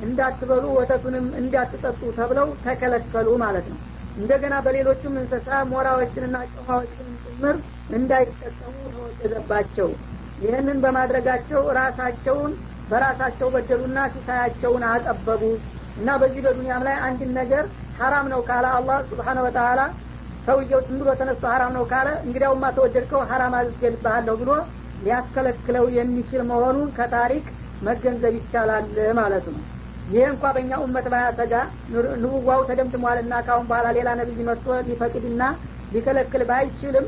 እንዳትበሉ 0.00 0.64
ወተቱንም 0.78 1.26
እንዳትጠጡ 1.40 2.00
ተብለው 2.16 2.48
ተከለከሉ 2.64 3.28
ማለት 3.42 3.66
ነው። 3.72 3.78
እንደገና 4.16 4.54
በሌሎቹም 4.64 5.14
እንስሳ 5.20 5.58
ሞራዎችንና 5.70 6.36
ጮማዎችን 6.54 7.06
ጭምር 7.24 7.56
እንዳይጠቀሙ 7.96 8.74
ተወገዘባቸው። 8.94 9.88
ይህንን 10.38 10.80
በማድረጋቸው 10.84 11.62
ራሳቸውን 11.78 12.52
በራሳቸው 12.88 13.48
በደሉና 13.54 13.98
ሲሳያቸውን 14.14 14.84
አጠበቡ 14.90 15.42
እና 15.96 16.10
በዚህ 16.20 16.42
በዱንያም 16.46 16.84
ላይ 16.88 16.98
አንድን 17.06 17.32
ነገር 17.40 17.64
ሀራም 18.00 18.28
ነው 18.34 18.42
ካለ 18.48 18.66
አላህ 18.76 18.98
ስብሓነ 19.10 19.38
ወተላ 19.46 19.80
ሰውየው 20.46 20.80
ዝም 20.86 20.98
ብሎ 21.00 21.10
ተነስቶ 21.18 21.44
ሀራም 21.52 21.74
ነው 21.78 21.84
ካለ 21.90 22.08
እንግዲያውማ 22.24 22.66
ተወደድከው 22.76 23.22
ሀራም 23.30 23.54
አዝገልብሃለሁ 23.58 24.36
ብሎ 24.42 24.52
ሊያስከለክለው 25.00 25.84
የሚችል 25.96 26.42
መሆኑን 26.50 26.88
ከታሪክ 26.98 27.46
መገንዘብ 27.82 28.34
ይቻላል 28.38 28.86
ማለት 29.18 29.46
ነው። 29.52 29.62
ይህ 30.08 30.24
እንኳ 30.30 30.44
በእኛ 30.54 30.72
ኡመት 30.84 31.06
ባያሰጋ 31.12 31.52
ንቡዋው 32.22 32.60
ተደምድሟልና 32.68 33.34
ካሁን 33.46 33.66
በኋላ 33.68 33.88
ሌላ 33.96 34.08
ነቢይ 34.20 34.40
መጥቶ 34.48 34.78
ሊፈቅድና 34.88 35.42
ሊከለክል 35.92 36.42
ባይችልም 36.50 37.06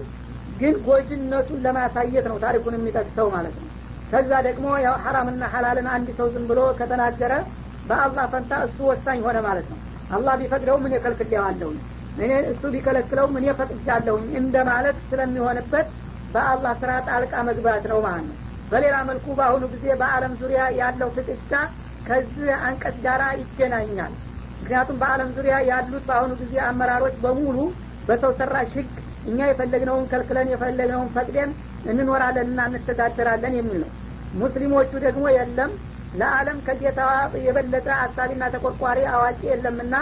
ግን 0.61 0.75
ጎጅነቱን 0.87 1.63
ለማሳየት 1.65 2.27
ነው 2.31 2.37
ታሪኩን 2.45 2.77
የሚጠቅሰው 2.77 3.29
ማለት 3.35 3.55
ነው። 3.61 3.69
ከዛ 4.13 4.33
ደግሞ 4.47 4.67
ያው 4.85 4.95
ሐራምና 5.05 5.45
ሐላልን 5.53 5.89
አንድ 5.95 6.09
ሰው 6.19 6.27
ዝም 6.35 6.45
ብሎ 6.51 6.61
ከተናገረ 6.79 7.33
በአላህ 7.89 8.25
ፈንታ 8.33 8.53
እሱ 8.67 8.79
ወሳኝ 8.91 9.19
ሆነ 9.27 9.39
ማለት 9.47 9.67
ነው። 9.73 9.79
አላህ 10.11 10.35
ቢፈቅደው 10.41 10.77
ምን 10.83 10.95
የከልክሌዋለሁኝ 10.97 11.79
እኔ 12.17 12.33
እሱ 12.51 12.63
ቢከለክለው 12.75 13.27
ምን 13.35 13.45
የፈቅጃለሁኝ? 13.49 14.27
እንደ 14.41 14.57
ማለት 14.69 14.97
ስለሚሆንበት 15.09 15.87
በአላህ 16.35 16.73
ስራ 16.83 16.91
ጣልቃ 17.09 17.35
መግባት 17.49 17.85
ነው 17.93 17.99
ማለት 18.07 18.27
ነው 18.31 18.37
በሌላ 18.75 18.97
መልኩ 19.09 19.27
በአሁኑ 19.39 19.65
ጊዜ 19.73 19.87
በአለም 19.99 20.33
ዙሪያ 20.39 20.61
ያለው 20.79 21.09
ፍጥጫ 21.17 21.53
ከዚህ 22.07 22.49
አንቀጽ 22.67 22.97
ጋራ 23.05 23.23
ይገናኛል። 23.41 24.13
ምክንያቱም 24.61 24.97
በአለም 25.03 25.31
ዙሪያ 25.37 25.55
ያሉት 25.69 26.05
በአሁኑ 26.09 26.33
ጊዜ 26.41 26.55
አመራሮች 26.69 27.15
በሙሉ 27.25 27.59
በሰው 28.09 28.33
ሰራሽ 28.41 28.73
ህግ 28.79 28.91
እኛ 29.27 29.39
የፈለግነውን 29.49 30.09
ከልክለን 30.11 30.51
የፈለግነውን 30.53 31.13
ፈቅደን 31.15 31.51
እንኖራለንና 31.91 32.61
እንተዳደራለን 32.71 33.57
የሚል 33.59 33.79
ነው። 33.85 33.91
ሙስሊሞቹ 34.35 34.93
ደግሞ 35.07 35.25
የለም 35.37 35.73
ለአለም 36.15 36.59
ከጌታ 36.67 37.01
የበለጠ 37.47 37.89
አሳቢና 38.03 38.45
ተቆርቋሪ 38.55 39.01
አዋቂ 39.15 39.41
የለምና 39.51 39.95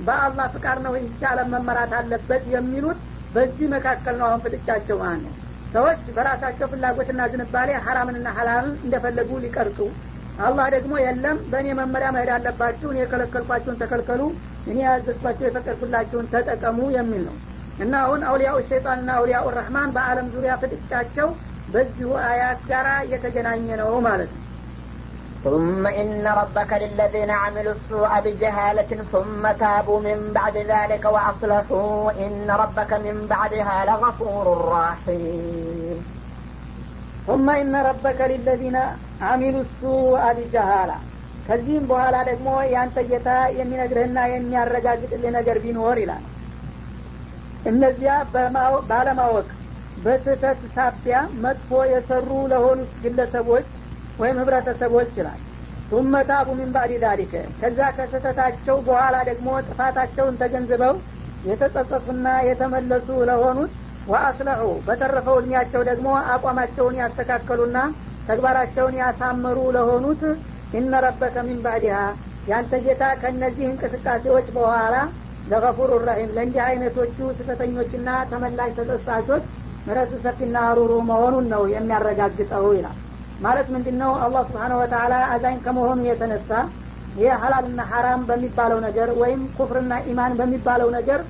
በአላህ 0.00 0.46
ፍቃድ 0.54 0.78
ነው 0.86 0.94
አለም 1.30 1.50
መመራት 1.54 1.92
አለበት 2.00 2.44
የሚሉት 2.54 3.00
በዚህ 3.34 3.66
መካከል 3.74 4.16
ነው 4.20 4.26
አሁን 4.28 4.42
ፍጥጫቸው 4.44 4.98
ማለት 5.04 5.22
ነው 5.26 5.34
ሰዎች 5.74 6.02
በራሳቸው 6.16 6.66
ፍላጎትና 6.72 7.22
ዝንባሌ 7.32 7.70
ሀራምንና 7.86 8.28
ሀላልን 8.36 8.74
እንደፈለጉ 8.84 9.30
ሊቀርጹ። 9.44 9.78
አላህ 10.38 10.66
ደግሞ 10.74 10.92
የለም 11.00 11.36
በእኔ 11.50 11.68
መመሪያ 11.80 12.08
መሄድ 12.14 12.30
አለባችሁ 12.36 12.86
እኔ 12.92 12.98
የከለከልኳችሁን 13.02 13.80
ተከልከሉ 13.82 14.22
እኔ 14.66 14.78
ያዘዝኳቸው 14.86 15.46
የፈቀድኩላችሁን 15.46 16.30
ተጠቀሙ 16.32 16.78
የሚል 16.96 17.22
ነው። 17.28 17.36
እና 17.78 17.92
አሁን 18.04 18.20
አውሊያው 18.28 18.56
ሸይጣንና 18.68 19.10
አውሊያው 19.18 19.46
ረህማን 19.56 19.92
በአለም 19.96 20.26
ዙሪያ 20.34 20.54
ፍጥጫቸው 20.62 21.28
በዚሁ 21.68 22.10
አያት 22.24 22.60
ጋር 22.70 22.86
የተገናኘ 23.12 23.66
ነው 23.82 23.92
ማለት 24.08 24.32
ነው 24.34 24.43
ثم 25.43 25.87
إن 25.87 26.27
ربك 26.29 26.71
للذين 26.73 27.31
عملوا 27.33 27.73
السوء 27.73 28.11
بجهالة 28.19 28.91
ثم 29.11 29.43
تابوا 29.59 29.99
من 29.99 30.19
بعد 30.33 30.55
ذلك 30.57 31.03
وأصلحوا 31.05 32.11
إن 32.25 32.47
ربك 32.53 32.91
من 33.05 33.27
بعدها 33.29 33.77
لغفور 33.85 34.45
رحيم 34.71 35.99
ثم 37.27 37.49
إن 37.51 37.75
ربك 37.89 38.19
للذين 38.23 38.77
عملوا 39.21 39.63
السوء 39.67 40.23
بجهالة 40.37 40.97
ከዚህም 41.47 41.85
በኋላ 41.91 42.15
ደግሞ 42.27 42.47
ያንተ 42.73 42.97
ጌታ 43.11 43.29
የሚነግርህና 43.59 44.17
የሚያረጋግጥልህ 44.31 45.31
ነገር 45.37 45.57
ቢኖር 45.63 45.97
ይላል 46.01 46.25
እነዚያ 47.71 48.11
ባለማወቅ 48.91 49.47
በስህተት 50.03 50.59
ሳቢያ 50.75 51.15
መጥፎ 51.45 51.79
የሰሩ 51.93 52.29
ለሆኑት 52.51 52.91
ግለሰቦች 53.05 53.65
ወይም 54.18 54.38
ህብረተሰቦች 54.40 55.12
ይላል። 55.18 55.40
ቱመ 55.90 56.14
ታቡ 56.28 56.48
ዛሊከ። 57.02 57.32
ከዛ 57.60 57.80
ከስህተታቸው 57.96 58.76
በኋላ 58.86 59.16
ደግሞ 59.28 59.48
ጥፋታቸውን 59.66 60.38
ተገንዝበው 60.40 60.94
የተጸጸቱና 61.44 62.26
የተመለሱ 62.48 63.08
ለሆኑት 63.30 63.72
ወአስለሑ 64.06 64.62
በተረፈው 64.86 65.36
እድሜያቸው 65.40 65.82
ደግሞ 65.90 66.06
አቋማቸውን 66.32 66.98
ያስተካከሉና 67.02 67.78
ተግባራቸውን 68.28 68.94
ያሳመሩ 69.00 69.58
ለሆኑት 69.76 70.22
ኢነ 70.74 70.94
ረበከ 71.04 71.36
ያንተ 72.48 72.72
ጌታ 72.84 73.04
ከእነዚህ 73.20 73.66
እንቅስቃሴዎች 73.68 74.46
በኋላ 74.56 74.94
ለገፉሩ 75.46 75.92
ረሂም 76.06 76.34
ለእንዲህ 76.36 76.62
አይነቶቹ 76.66 77.16
ስህተተኞችና 77.38 78.10
ተመላሽ 78.30 78.70
ተጸጻቾች 78.78 79.44
ምረቱ 79.86 80.12
ሰፊና 80.24 80.58
ሩሩ 80.78 80.92
መሆኑን 81.08 81.46
ነው 81.54 81.62
የሚያረጋግጠው 81.72 82.66
ይላል 82.76 82.98
ማለት 83.40 83.68
ምንድን 83.74 83.96
ነው 84.02 84.12
አላህ 84.24 84.42
ስብሓነ 84.48 84.72
ወተላ 84.80 85.14
አዛኝ 85.32 85.56
ከመሆኑ 85.64 86.00
የተነሳ 86.08 86.50
ይህ 87.14 87.32
ሀላልና 87.42 87.80
ሀራም 87.90 88.22
በሚባለው 88.28 88.78
ነገር 88.86 89.08
ወይም 89.20 89.42
ኩፍርና 89.56 89.94
ኢማን 90.10 90.32
በሚባለው 90.38 90.88
ነገር 90.96 91.20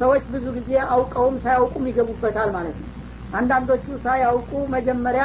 ሰዎች 0.00 0.24
ብዙ 0.32 0.46
ጊዜ 0.56 0.70
አውቀውም 0.94 1.36
ሳያውቁም 1.44 1.88
ይገቡበታል 1.90 2.50
ማለት 2.56 2.76
ነው። 2.82 2.90
አንዳንዶቹ 3.32 3.86
ሳያውቁ 4.04 4.52
መጀመሪያ 4.74 5.24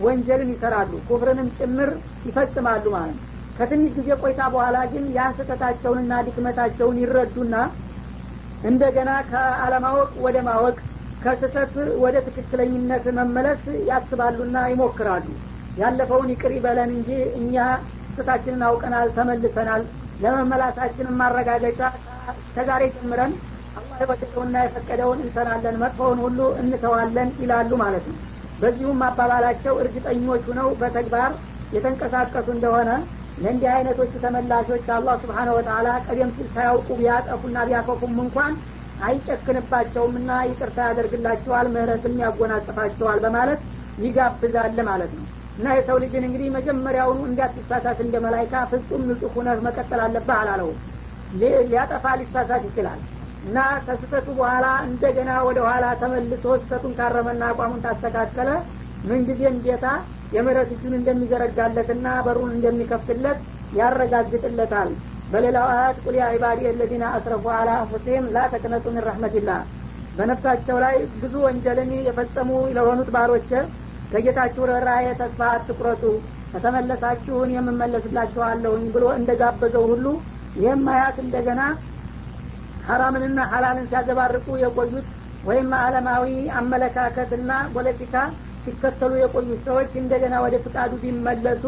ወንጀልን 0.00 0.50
ይሰራሉ 0.54 0.92
ኩፍርንም 1.08 1.48
ጭምር 1.58 1.90
ይፈጽማሉ 2.28 2.84
ማለት 2.96 3.14
ነው። 3.16 3.26
ከትንሽ 3.58 3.92
ጊዜ 3.98 4.10
ቆይታ 4.22 4.42
በኋላ 4.52 4.78
ግን 4.92 5.04
ያን 5.16 5.34
ስህተታቸውንና 5.38 6.12
ድክመታቸውን 6.26 7.00
ይረዱና 7.02 7.54
እንደገና 8.64 9.10
ከአለማወቅ 9.30 10.10
ወደ 10.24 10.38
ማወቅ 10.48 10.76
ከስህተት 11.22 11.74
ወደ 12.02 12.16
ትክክለኝነት 12.26 13.04
መመለስ 13.18 13.62
ያስባሉና 13.90 14.58
ይሞክራሉ 14.72 15.26
ያለፈውን 15.80 16.30
ይቅር 16.32 16.52
ይበለን 16.56 16.90
እንጂ 16.96 17.10
እኛ 17.38 17.56
ስህተታችንን 18.06 18.64
አውቀናል 18.68 19.08
ተመልሰናል። 19.16 19.82
ለመመላሳችንን 20.20 21.14
ማረጋገጫ 21.20 21.80
ከዛሬ 22.54 22.82
ጀምረን 22.96 23.32
አላህ 23.76 23.98
የወደደውና 24.02 24.56
የፈቀደውን 24.64 25.20
እንሰራለን 25.24 25.78
መጥፎውን 25.82 26.18
ሁሉ 26.24 26.40
እንተዋለን 26.62 27.28
ይላሉ 27.42 27.70
ማለት 27.82 28.04
ነው። 28.10 28.18
በዚሁም 28.58 29.00
አባባላቸው 29.06 29.74
እርግጠኞች 29.82 30.42
ሁነው 30.50 30.68
በተግባር 30.80 31.30
የተንቀሳቀሱ 31.72 32.48
እንደሆነ 32.56 32.90
ለእንዲህ 33.38 33.70
አይነቶቹ 33.74 34.12
ተመላሾች 34.24 34.86
አላህ 34.96 35.14
ስብሓነ 35.22 35.48
ወተላ 35.56 35.88
ቀደም 36.06 36.30
ሲል 36.36 36.48
ሳያውቁ 36.54 36.88
ቢያጠፉና 37.00 37.58
ቢያከፉም 37.68 38.16
እንኳን 38.24 38.52
አይጨክንባቸውምና 39.06 40.30
ይቅርታ 40.48 40.78
ያደርግላቸዋል 40.88 41.68
ምህረትም 41.74 42.16
ያጎናጽፋቸዋል 42.24 43.20
በማለት 43.24 43.60
ይጋብዛል 43.98 44.78
ማለት 44.90 45.12
ነው 45.18 45.26
እና 45.58 45.68
የሰው 45.76 45.96
ልጅን 46.02 46.26
እንግዲህ 46.26 46.48
መጀመሪያውኑ 46.56 47.20
እንዳትሳሳት 47.28 47.98
እንደ 48.04 48.16
መላይካ 48.24 48.62
ፍጹም 48.70 49.02
ንጹህ 49.08 49.32
ሁነህ 49.36 49.58
መቀጠል 49.66 50.00
አለብህ 50.04 50.36
አላለውም 50.38 50.78
ሊያጠፋ 51.66 52.04
ሊሳሳት 52.20 52.62
ይችላል። 52.68 53.00
እና 53.42 53.58
ከስህተቱ 53.84 54.28
በኋላ 54.38 54.66
እንደገና 54.88 55.30
ወደ 55.48 55.58
ኋላ 55.68 55.84
ተመልሶ 56.00 56.44
ስህተቱን 56.60 56.94
ካረመና 56.98 57.42
አቋሙን 57.52 57.84
ታስተካከለ 57.84 58.48
ምንጊዜም 59.04 59.56
ጌታ 59.66 59.86
የምህረት 60.32 60.70
እጁን 60.74 60.94
እንደሚዘረጋለትና 60.98 62.06
በሩን 62.26 62.50
እንደሚከፍትለት 62.56 63.38
ያረጋግጥለታል። 63.72 64.90
በሌላው 65.30 65.66
አያት 65.72 65.98
ቁል 66.04 66.14
ያ 66.20 66.26
ዒባዲ 66.34 66.60
አለዚነ 66.70 67.04
አስረፉ 67.16 67.44
አላ 67.56 67.70
አንፉሲህም 67.80 68.26
ላ 68.34 68.46
ተቅነጡ 68.52 68.84
ምን 68.90 69.04
ረሕመቲላህ። 69.08 69.60
በነፍሳቸው 70.14 70.76
ላይ 70.84 70.96
ብዙ 71.22 71.34
ወንጀልን 71.46 71.90
የፈጸሙ 72.08 72.48
ለሆኑት 72.76 73.10
ባሮች 73.16 73.50
ከጌታችሁ 74.10 74.62
ርኅራኄ 74.70 75.06
ተስፋ 75.20 75.40
አትቁረጡ። 75.52 76.02
ከተመለሳችሁን 76.52 77.50
የምመለስላችኋለሁኝ 77.54 78.84
ብሎ 78.94 79.04
እንደጋበዘው 79.18 79.84
ሁሉ 79.90 80.06
ይህም 80.56 80.84
አያት 80.92 81.16
እንደገና 81.24 81.60
ሀራምንና 82.84 83.40
ሀላልን 83.50 83.88
ሲያዘባርቁ 83.90 84.46
የቆዩት 84.62 85.08
ወይም 85.44 85.70
አለማዊ 85.78 86.26
አመለካከትና 86.60 87.50
ፖለቲካ 87.74 88.14
ሲከተሉ 88.64 89.12
የቆዩት 89.20 89.60
ሰዎች 89.68 89.92
እንደገና 90.00 90.34
ወደ 90.44 90.56
ፍቃዱ 90.64 90.92
ቢመለሱ 91.02 91.62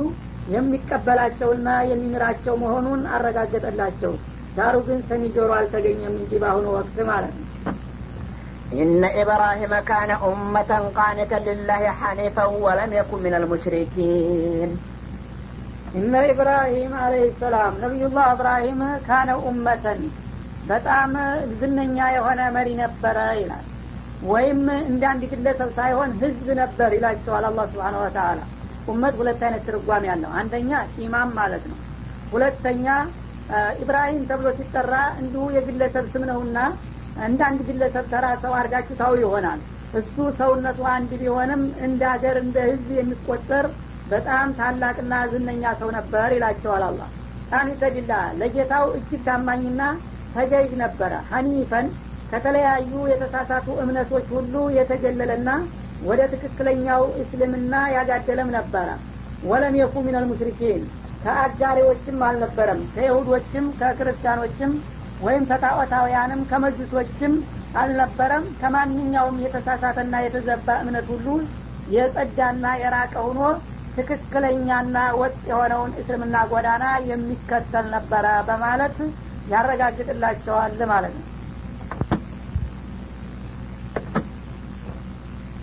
የሚቀበላቸውና 0.46 1.68
የሚምራቸው 1.90 2.54
መሆኑን 2.62 3.02
አረጋገጠላቸው። 3.14 4.12
ዳሩ 4.56 4.76
ግን 4.86 5.00
ሰሚ 5.08 5.24
አልተገኘም 5.58 6.14
እንጂ 6.20 6.32
በአሁኑ 6.42 6.66
ወቅት 6.76 6.96
ማለት 7.10 7.34
ነው 7.36 7.41
إن 8.73 9.01
إبراهيم 9.21 9.73
كان 9.81 10.11
أمة 10.23 10.71
قانتا 10.95 11.39
لله 11.47 11.81
حنيفا 11.91 12.45
ولم 12.65 12.91
يكن 12.93 13.19
من 13.23 13.33
المشركين 13.33 14.69
እነ 15.93 16.13
ኢብራሂም 16.31 16.93
አለህ 17.01 17.29
ሰላም 17.41 17.73
ነቢዩላህ 17.83 18.25
እብራሂም 18.33 18.79
ካነ 19.05 19.29
ኡመተን 19.47 20.01
በጣም 20.63 21.11
ዝነኛ 21.59 21.97
የሆነ 22.15 22.41
መሪ 22.55 22.69
ነበረ 22.81 23.17
ይላል 23.39 23.65
ወይም 24.23 24.59
እንደ 24.89 25.03
አንድ 25.11 25.23
ግለሰብ 25.31 25.69
ሳይሆን 25.77 26.11
ህዝብ 26.21 26.47
ነበር 26.61 26.89
ይላቸዋል 26.97 27.45
አላህ 27.49 27.65
ስብሓን 27.71 27.95
ወተላ 28.03 28.39
ኡመት 28.87 29.15
ሁለት 29.21 29.41
አይነት 29.47 29.63
ትርጓሜ 29.69 30.03
ያለው 30.11 30.31
አንደኛ 30.41 30.71
ኢማም 31.05 31.31
ማለት 31.39 31.63
ነው 31.71 31.79
ሁለተኛ 32.33 32.85
ኢብራሂም 33.83 34.21
ተብሎ 34.31 34.47
ሲጠራ 34.59 34.93
እንዲሁ 35.21 35.43
የግለሰብ 35.57 36.05
ስም 36.15 36.25
ነውና 36.31 36.57
እንደ 37.22 37.40
አንድ 37.48 37.60
ግለሰብ 37.68 38.04
ተራ 38.12 38.26
ሰው 38.42 38.52
አድርጋችሁ 38.58 38.94
ታው 39.00 39.14
ይሆናል። 39.22 39.60
እሱ 39.94 40.16
ሰውነቱ 40.38 40.80
አንድ 40.92 41.10
ቢሆንም 41.22 41.62
እንደ 41.86 42.02
ሀገር 42.12 42.36
እንደ 42.42 42.56
ህዝብ 42.68 42.88
የሚቆጠር 42.98 43.66
በጣም 44.08 44.46
ታላቅና 44.58 45.14
ዝነኛ 45.32 45.64
ሰው 45.80 45.90
ነበር 45.96 46.28
ይላቸዋል 46.36 46.84
አላ 46.86 47.00
ቃኒተ 47.50 47.82
ቢላህ 47.94 48.24
ለጌታው 48.40 48.86
እጅግ 48.98 49.20
ታማኝና 49.26 49.82
ተገዥ 50.34 50.70
ነበረ። 50.82 51.12
ሀኒፈን 51.30 51.86
ከተለያዩ 52.30 52.92
የተሳሳቱ 53.10 53.68
እምነቶች 53.82 54.26
ሁሉ 54.36 54.54
የተገለለና 54.76 55.48
ወደ 56.02 56.20
ትክክለኛው 56.32 57.02
እስልምና 57.22 57.74
ያጋደለም 57.96 58.48
ነበረ። 58.56 58.88
ወለም 59.42 59.74
የኩ 59.80 59.94
ሚነል 60.06 60.24
ሙሽሪኪን 60.30 60.82
ከአጋሪዎችም 61.24 62.18
አልነበረም 62.28 62.80
ከይሁዶችም 62.94 63.66
ከክርስቲያኖችም 63.80 64.72
ወይም 65.22 65.42
ከጣዖታውያንም 65.50 66.40
ከመጁሶችም 66.50 67.34
አልነበረም። 67.74 68.44
ከማንኛውም 68.60 69.36
የተሳሳተና 69.44 70.14
የተዘባ 70.24 70.68
እምነት 70.82 71.06
ሁሉ 71.12 71.26
የጸዳና 71.88 72.64
የራቀ 72.82 73.14
ሆኖ 73.26 73.40
ትክክለኛና 73.96 74.96
ወጥ 75.20 75.36
የሆነውን 75.48 75.92
እስልምና 76.00 76.36
ጎዳና 76.52 76.84
የሚከተል 77.10 77.86
ነበረ 77.94 78.26
በማለት 78.48 78.96
ያረጋግጥላቸዋል 79.48 80.80
ማለት 80.92 81.14
ነው። 81.18 81.28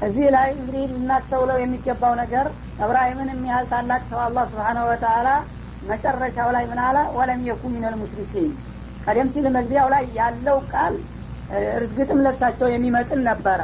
እዚህ 0.01 0.27
ላይ 0.35 0.49
እንግዲህ 0.53 0.83
ልናስተውለው 0.91 1.57
የሚገባው 1.59 2.13
ነገር 2.21 2.45
እብራሂምን 2.83 3.31
የሚያህል 3.33 3.65
ታላቅ 3.71 4.01
ሰው 4.11 4.19
አላህ 4.25 4.43
ስብሓነሁ 4.51 4.85
ወተአላ 4.91 5.29
መጨረሻው 5.83 6.49
ላይ 6.55 6.63
ምን 6.71 6.79
አለ? 6.85 6.97
ወለም 7.17 7.41
የኩ 7.47 7.61
ሚነል 7.73 7.95
ሙሽሪኪን 8.01 8.51
ቀደም 9.09 9.27
ሲል 9.33 9.45
መግቢያው 9.55 9.87
ላይ 9.93 10.03
ያለው 10.17 10.57
ቃል 10.71 10.95
እርግጥም 11.75 12.19
ለሳቸው 12.25 12.67
የሚመጥን 12.71 13.21
ነበረ። 13.29 13.61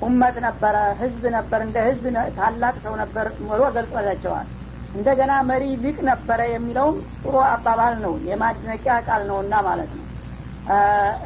ኡመት 0.00 0.36
ነበረ 0.44 0.76
ህዝብ 1.00 1.22
ነበር 1.36 1.60
እንደ 1.66 1.78
ህዝብ 1.86 2.04
ታላቅ 2.36 2.74
ሰው 2.84 2.94
ነበር 3.02 3.26
ብሎ 3.42 3.62
ገልጾላቸዋል። 3.76 4.46
እንደገና 4.94 5.32
መሪ 5.48 5.64
ሊቅ 5.82 5.96
ነበረ 6.10 6.40
የሚለውም 6.52 6.96
ጥሩ 7.22 7.34
አባባል 7.48 7.94
ነው 8.04 8.12
የማድነቂያ 8.28 8.94
ቃል 9.08 9.22
ነውና 9.30 9.54
ማለት 9.68 9.90
ነው። 9.98 10.06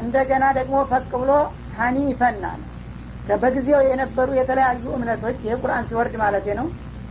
እንደገና 0.02 0.44
ደግሞ 0.58 0.76
ፈቅ 0.90 1.10
ብሎ 1.20 1.32
ሀኒፈናል 1.76 2.60
በጊዜው 3.26 3.80
የነበሩ 3.88 4.28
የተለያዩ 4.38 4.84
እምነቶች 4.96 5.38
ይህ 5.46 5.58
ቁርአን 5.62 5.84
ሲወርድ 5.88 6.14
ማለት 6.22 6.46
ነው 6.58 6.66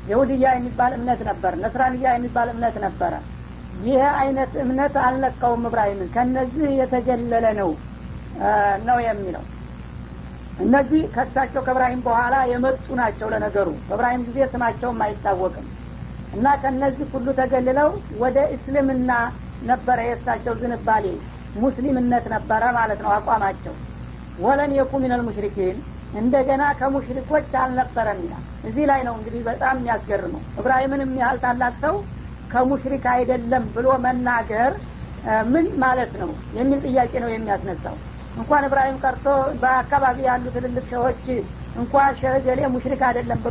የሁድያ 0.07 0.47
የሚባል 0.57 0.91
እምነት 0.97 1.21
ነበር 1.29 1.53
ነስራንያ 1.63 2.07
የሚባል 2.15 2.47
እምነት 2.53 2.75
ነበረ 2.85 3.13
ይህ 3.84 4.01
አይነት 4.20 4.51
እምነት 4.63 4.95
አልነካውም 5.03 5.63
እብራሂምን። 5.70 6.09
ከነዚህ 6.15 6.70
የተገለለ 6.80 7.45
ነው 7.59 7.70
ነው 8.88 8.97
የሚለው። 9.05 9.43
እነዚህ 10.59 11.01
ከሳቸው 11.15 11.61
ከእብራሂም 11.65 12.01
በኋላ 12.05 12.36
የመጡ 12.51 12.88
ናቸው 12.99 13.28
ለነገሩ። 13.34 13.70
በእብራሂም 13.86 14.24
ጊዜ 14.28 14.47
ስማቸውም 14.53 15.03
አይታወቅም። 15.05 15.67
እና 16.34 16.47
ከነዚህ 16.63 17.05
ሁሉ 17.13 17.28
ተገልለው 17.39 17.89
ወደ 18.20 18.38
እስልምና 18.55 19.11
ነበረ 19.63 19.99
የእሳቸው 20.07 20.53
ዝንባሌ። 20.61 21.05
ሙስሊምነት 21.55 22.26
ነበረ 22.34 22.63
ማለት 22.78 22.99
ነው 23.05 23.11
አቋማቸው። 23.15 23.76
ወለን 24.38 24.72
የኩ 24.78 24.91
ሚነል 25.03 25.22
ሙሽሪኪን 25.28 25.78
እንደገና 26.13 26.63
ከሙሽሪኮች 26.80 27.49
አልነበረም 27.63 28.20
ይላል። 28.26 28.45
እዚህ 28.63 28.86
ላይ 28.91 29.01
ነው 29.07 29.13
እንግዲህ 29.17 29.41
በጣም 29.49 29.76
የሚያስገርመው። 29.80 30.43
እብራሂምን 30.59 31.03
የሚያህል 31.05 31.38
ታላቅ 31.43 31.74
ሰው 31.84 31.95
ከሙሽሪክ 32.51 33.05
አይደለም 33.13 33.63
ብሎ 33.75 33.87
መናገር 34.05 34.71
ምን 35.51 35.65
ማለት 35.81 36.11
ነው 36.21 36.29
የሚል 36.57 36.79
ጥያቄ 36.87 37.13
ነው 37.23 37.29
የሚያስነሳው። 37.31 37.95
እንኳን 38.35 38.65
እብራሂም 38.67 38.97
ቀርቶ 39.03 39.25
በአካባቢ 39.61 40.17
ያሉ 40.27 40.45
ትልልቅ 40.55 40.85
ሸዎች 40.91 41.23
እንኳን 41.75 42.11
ሸህ 42.19 42.35
ገሌ 42.45 42.61
ሙሽሪክ 42.75 43.01
አይደለም 43.07 43.39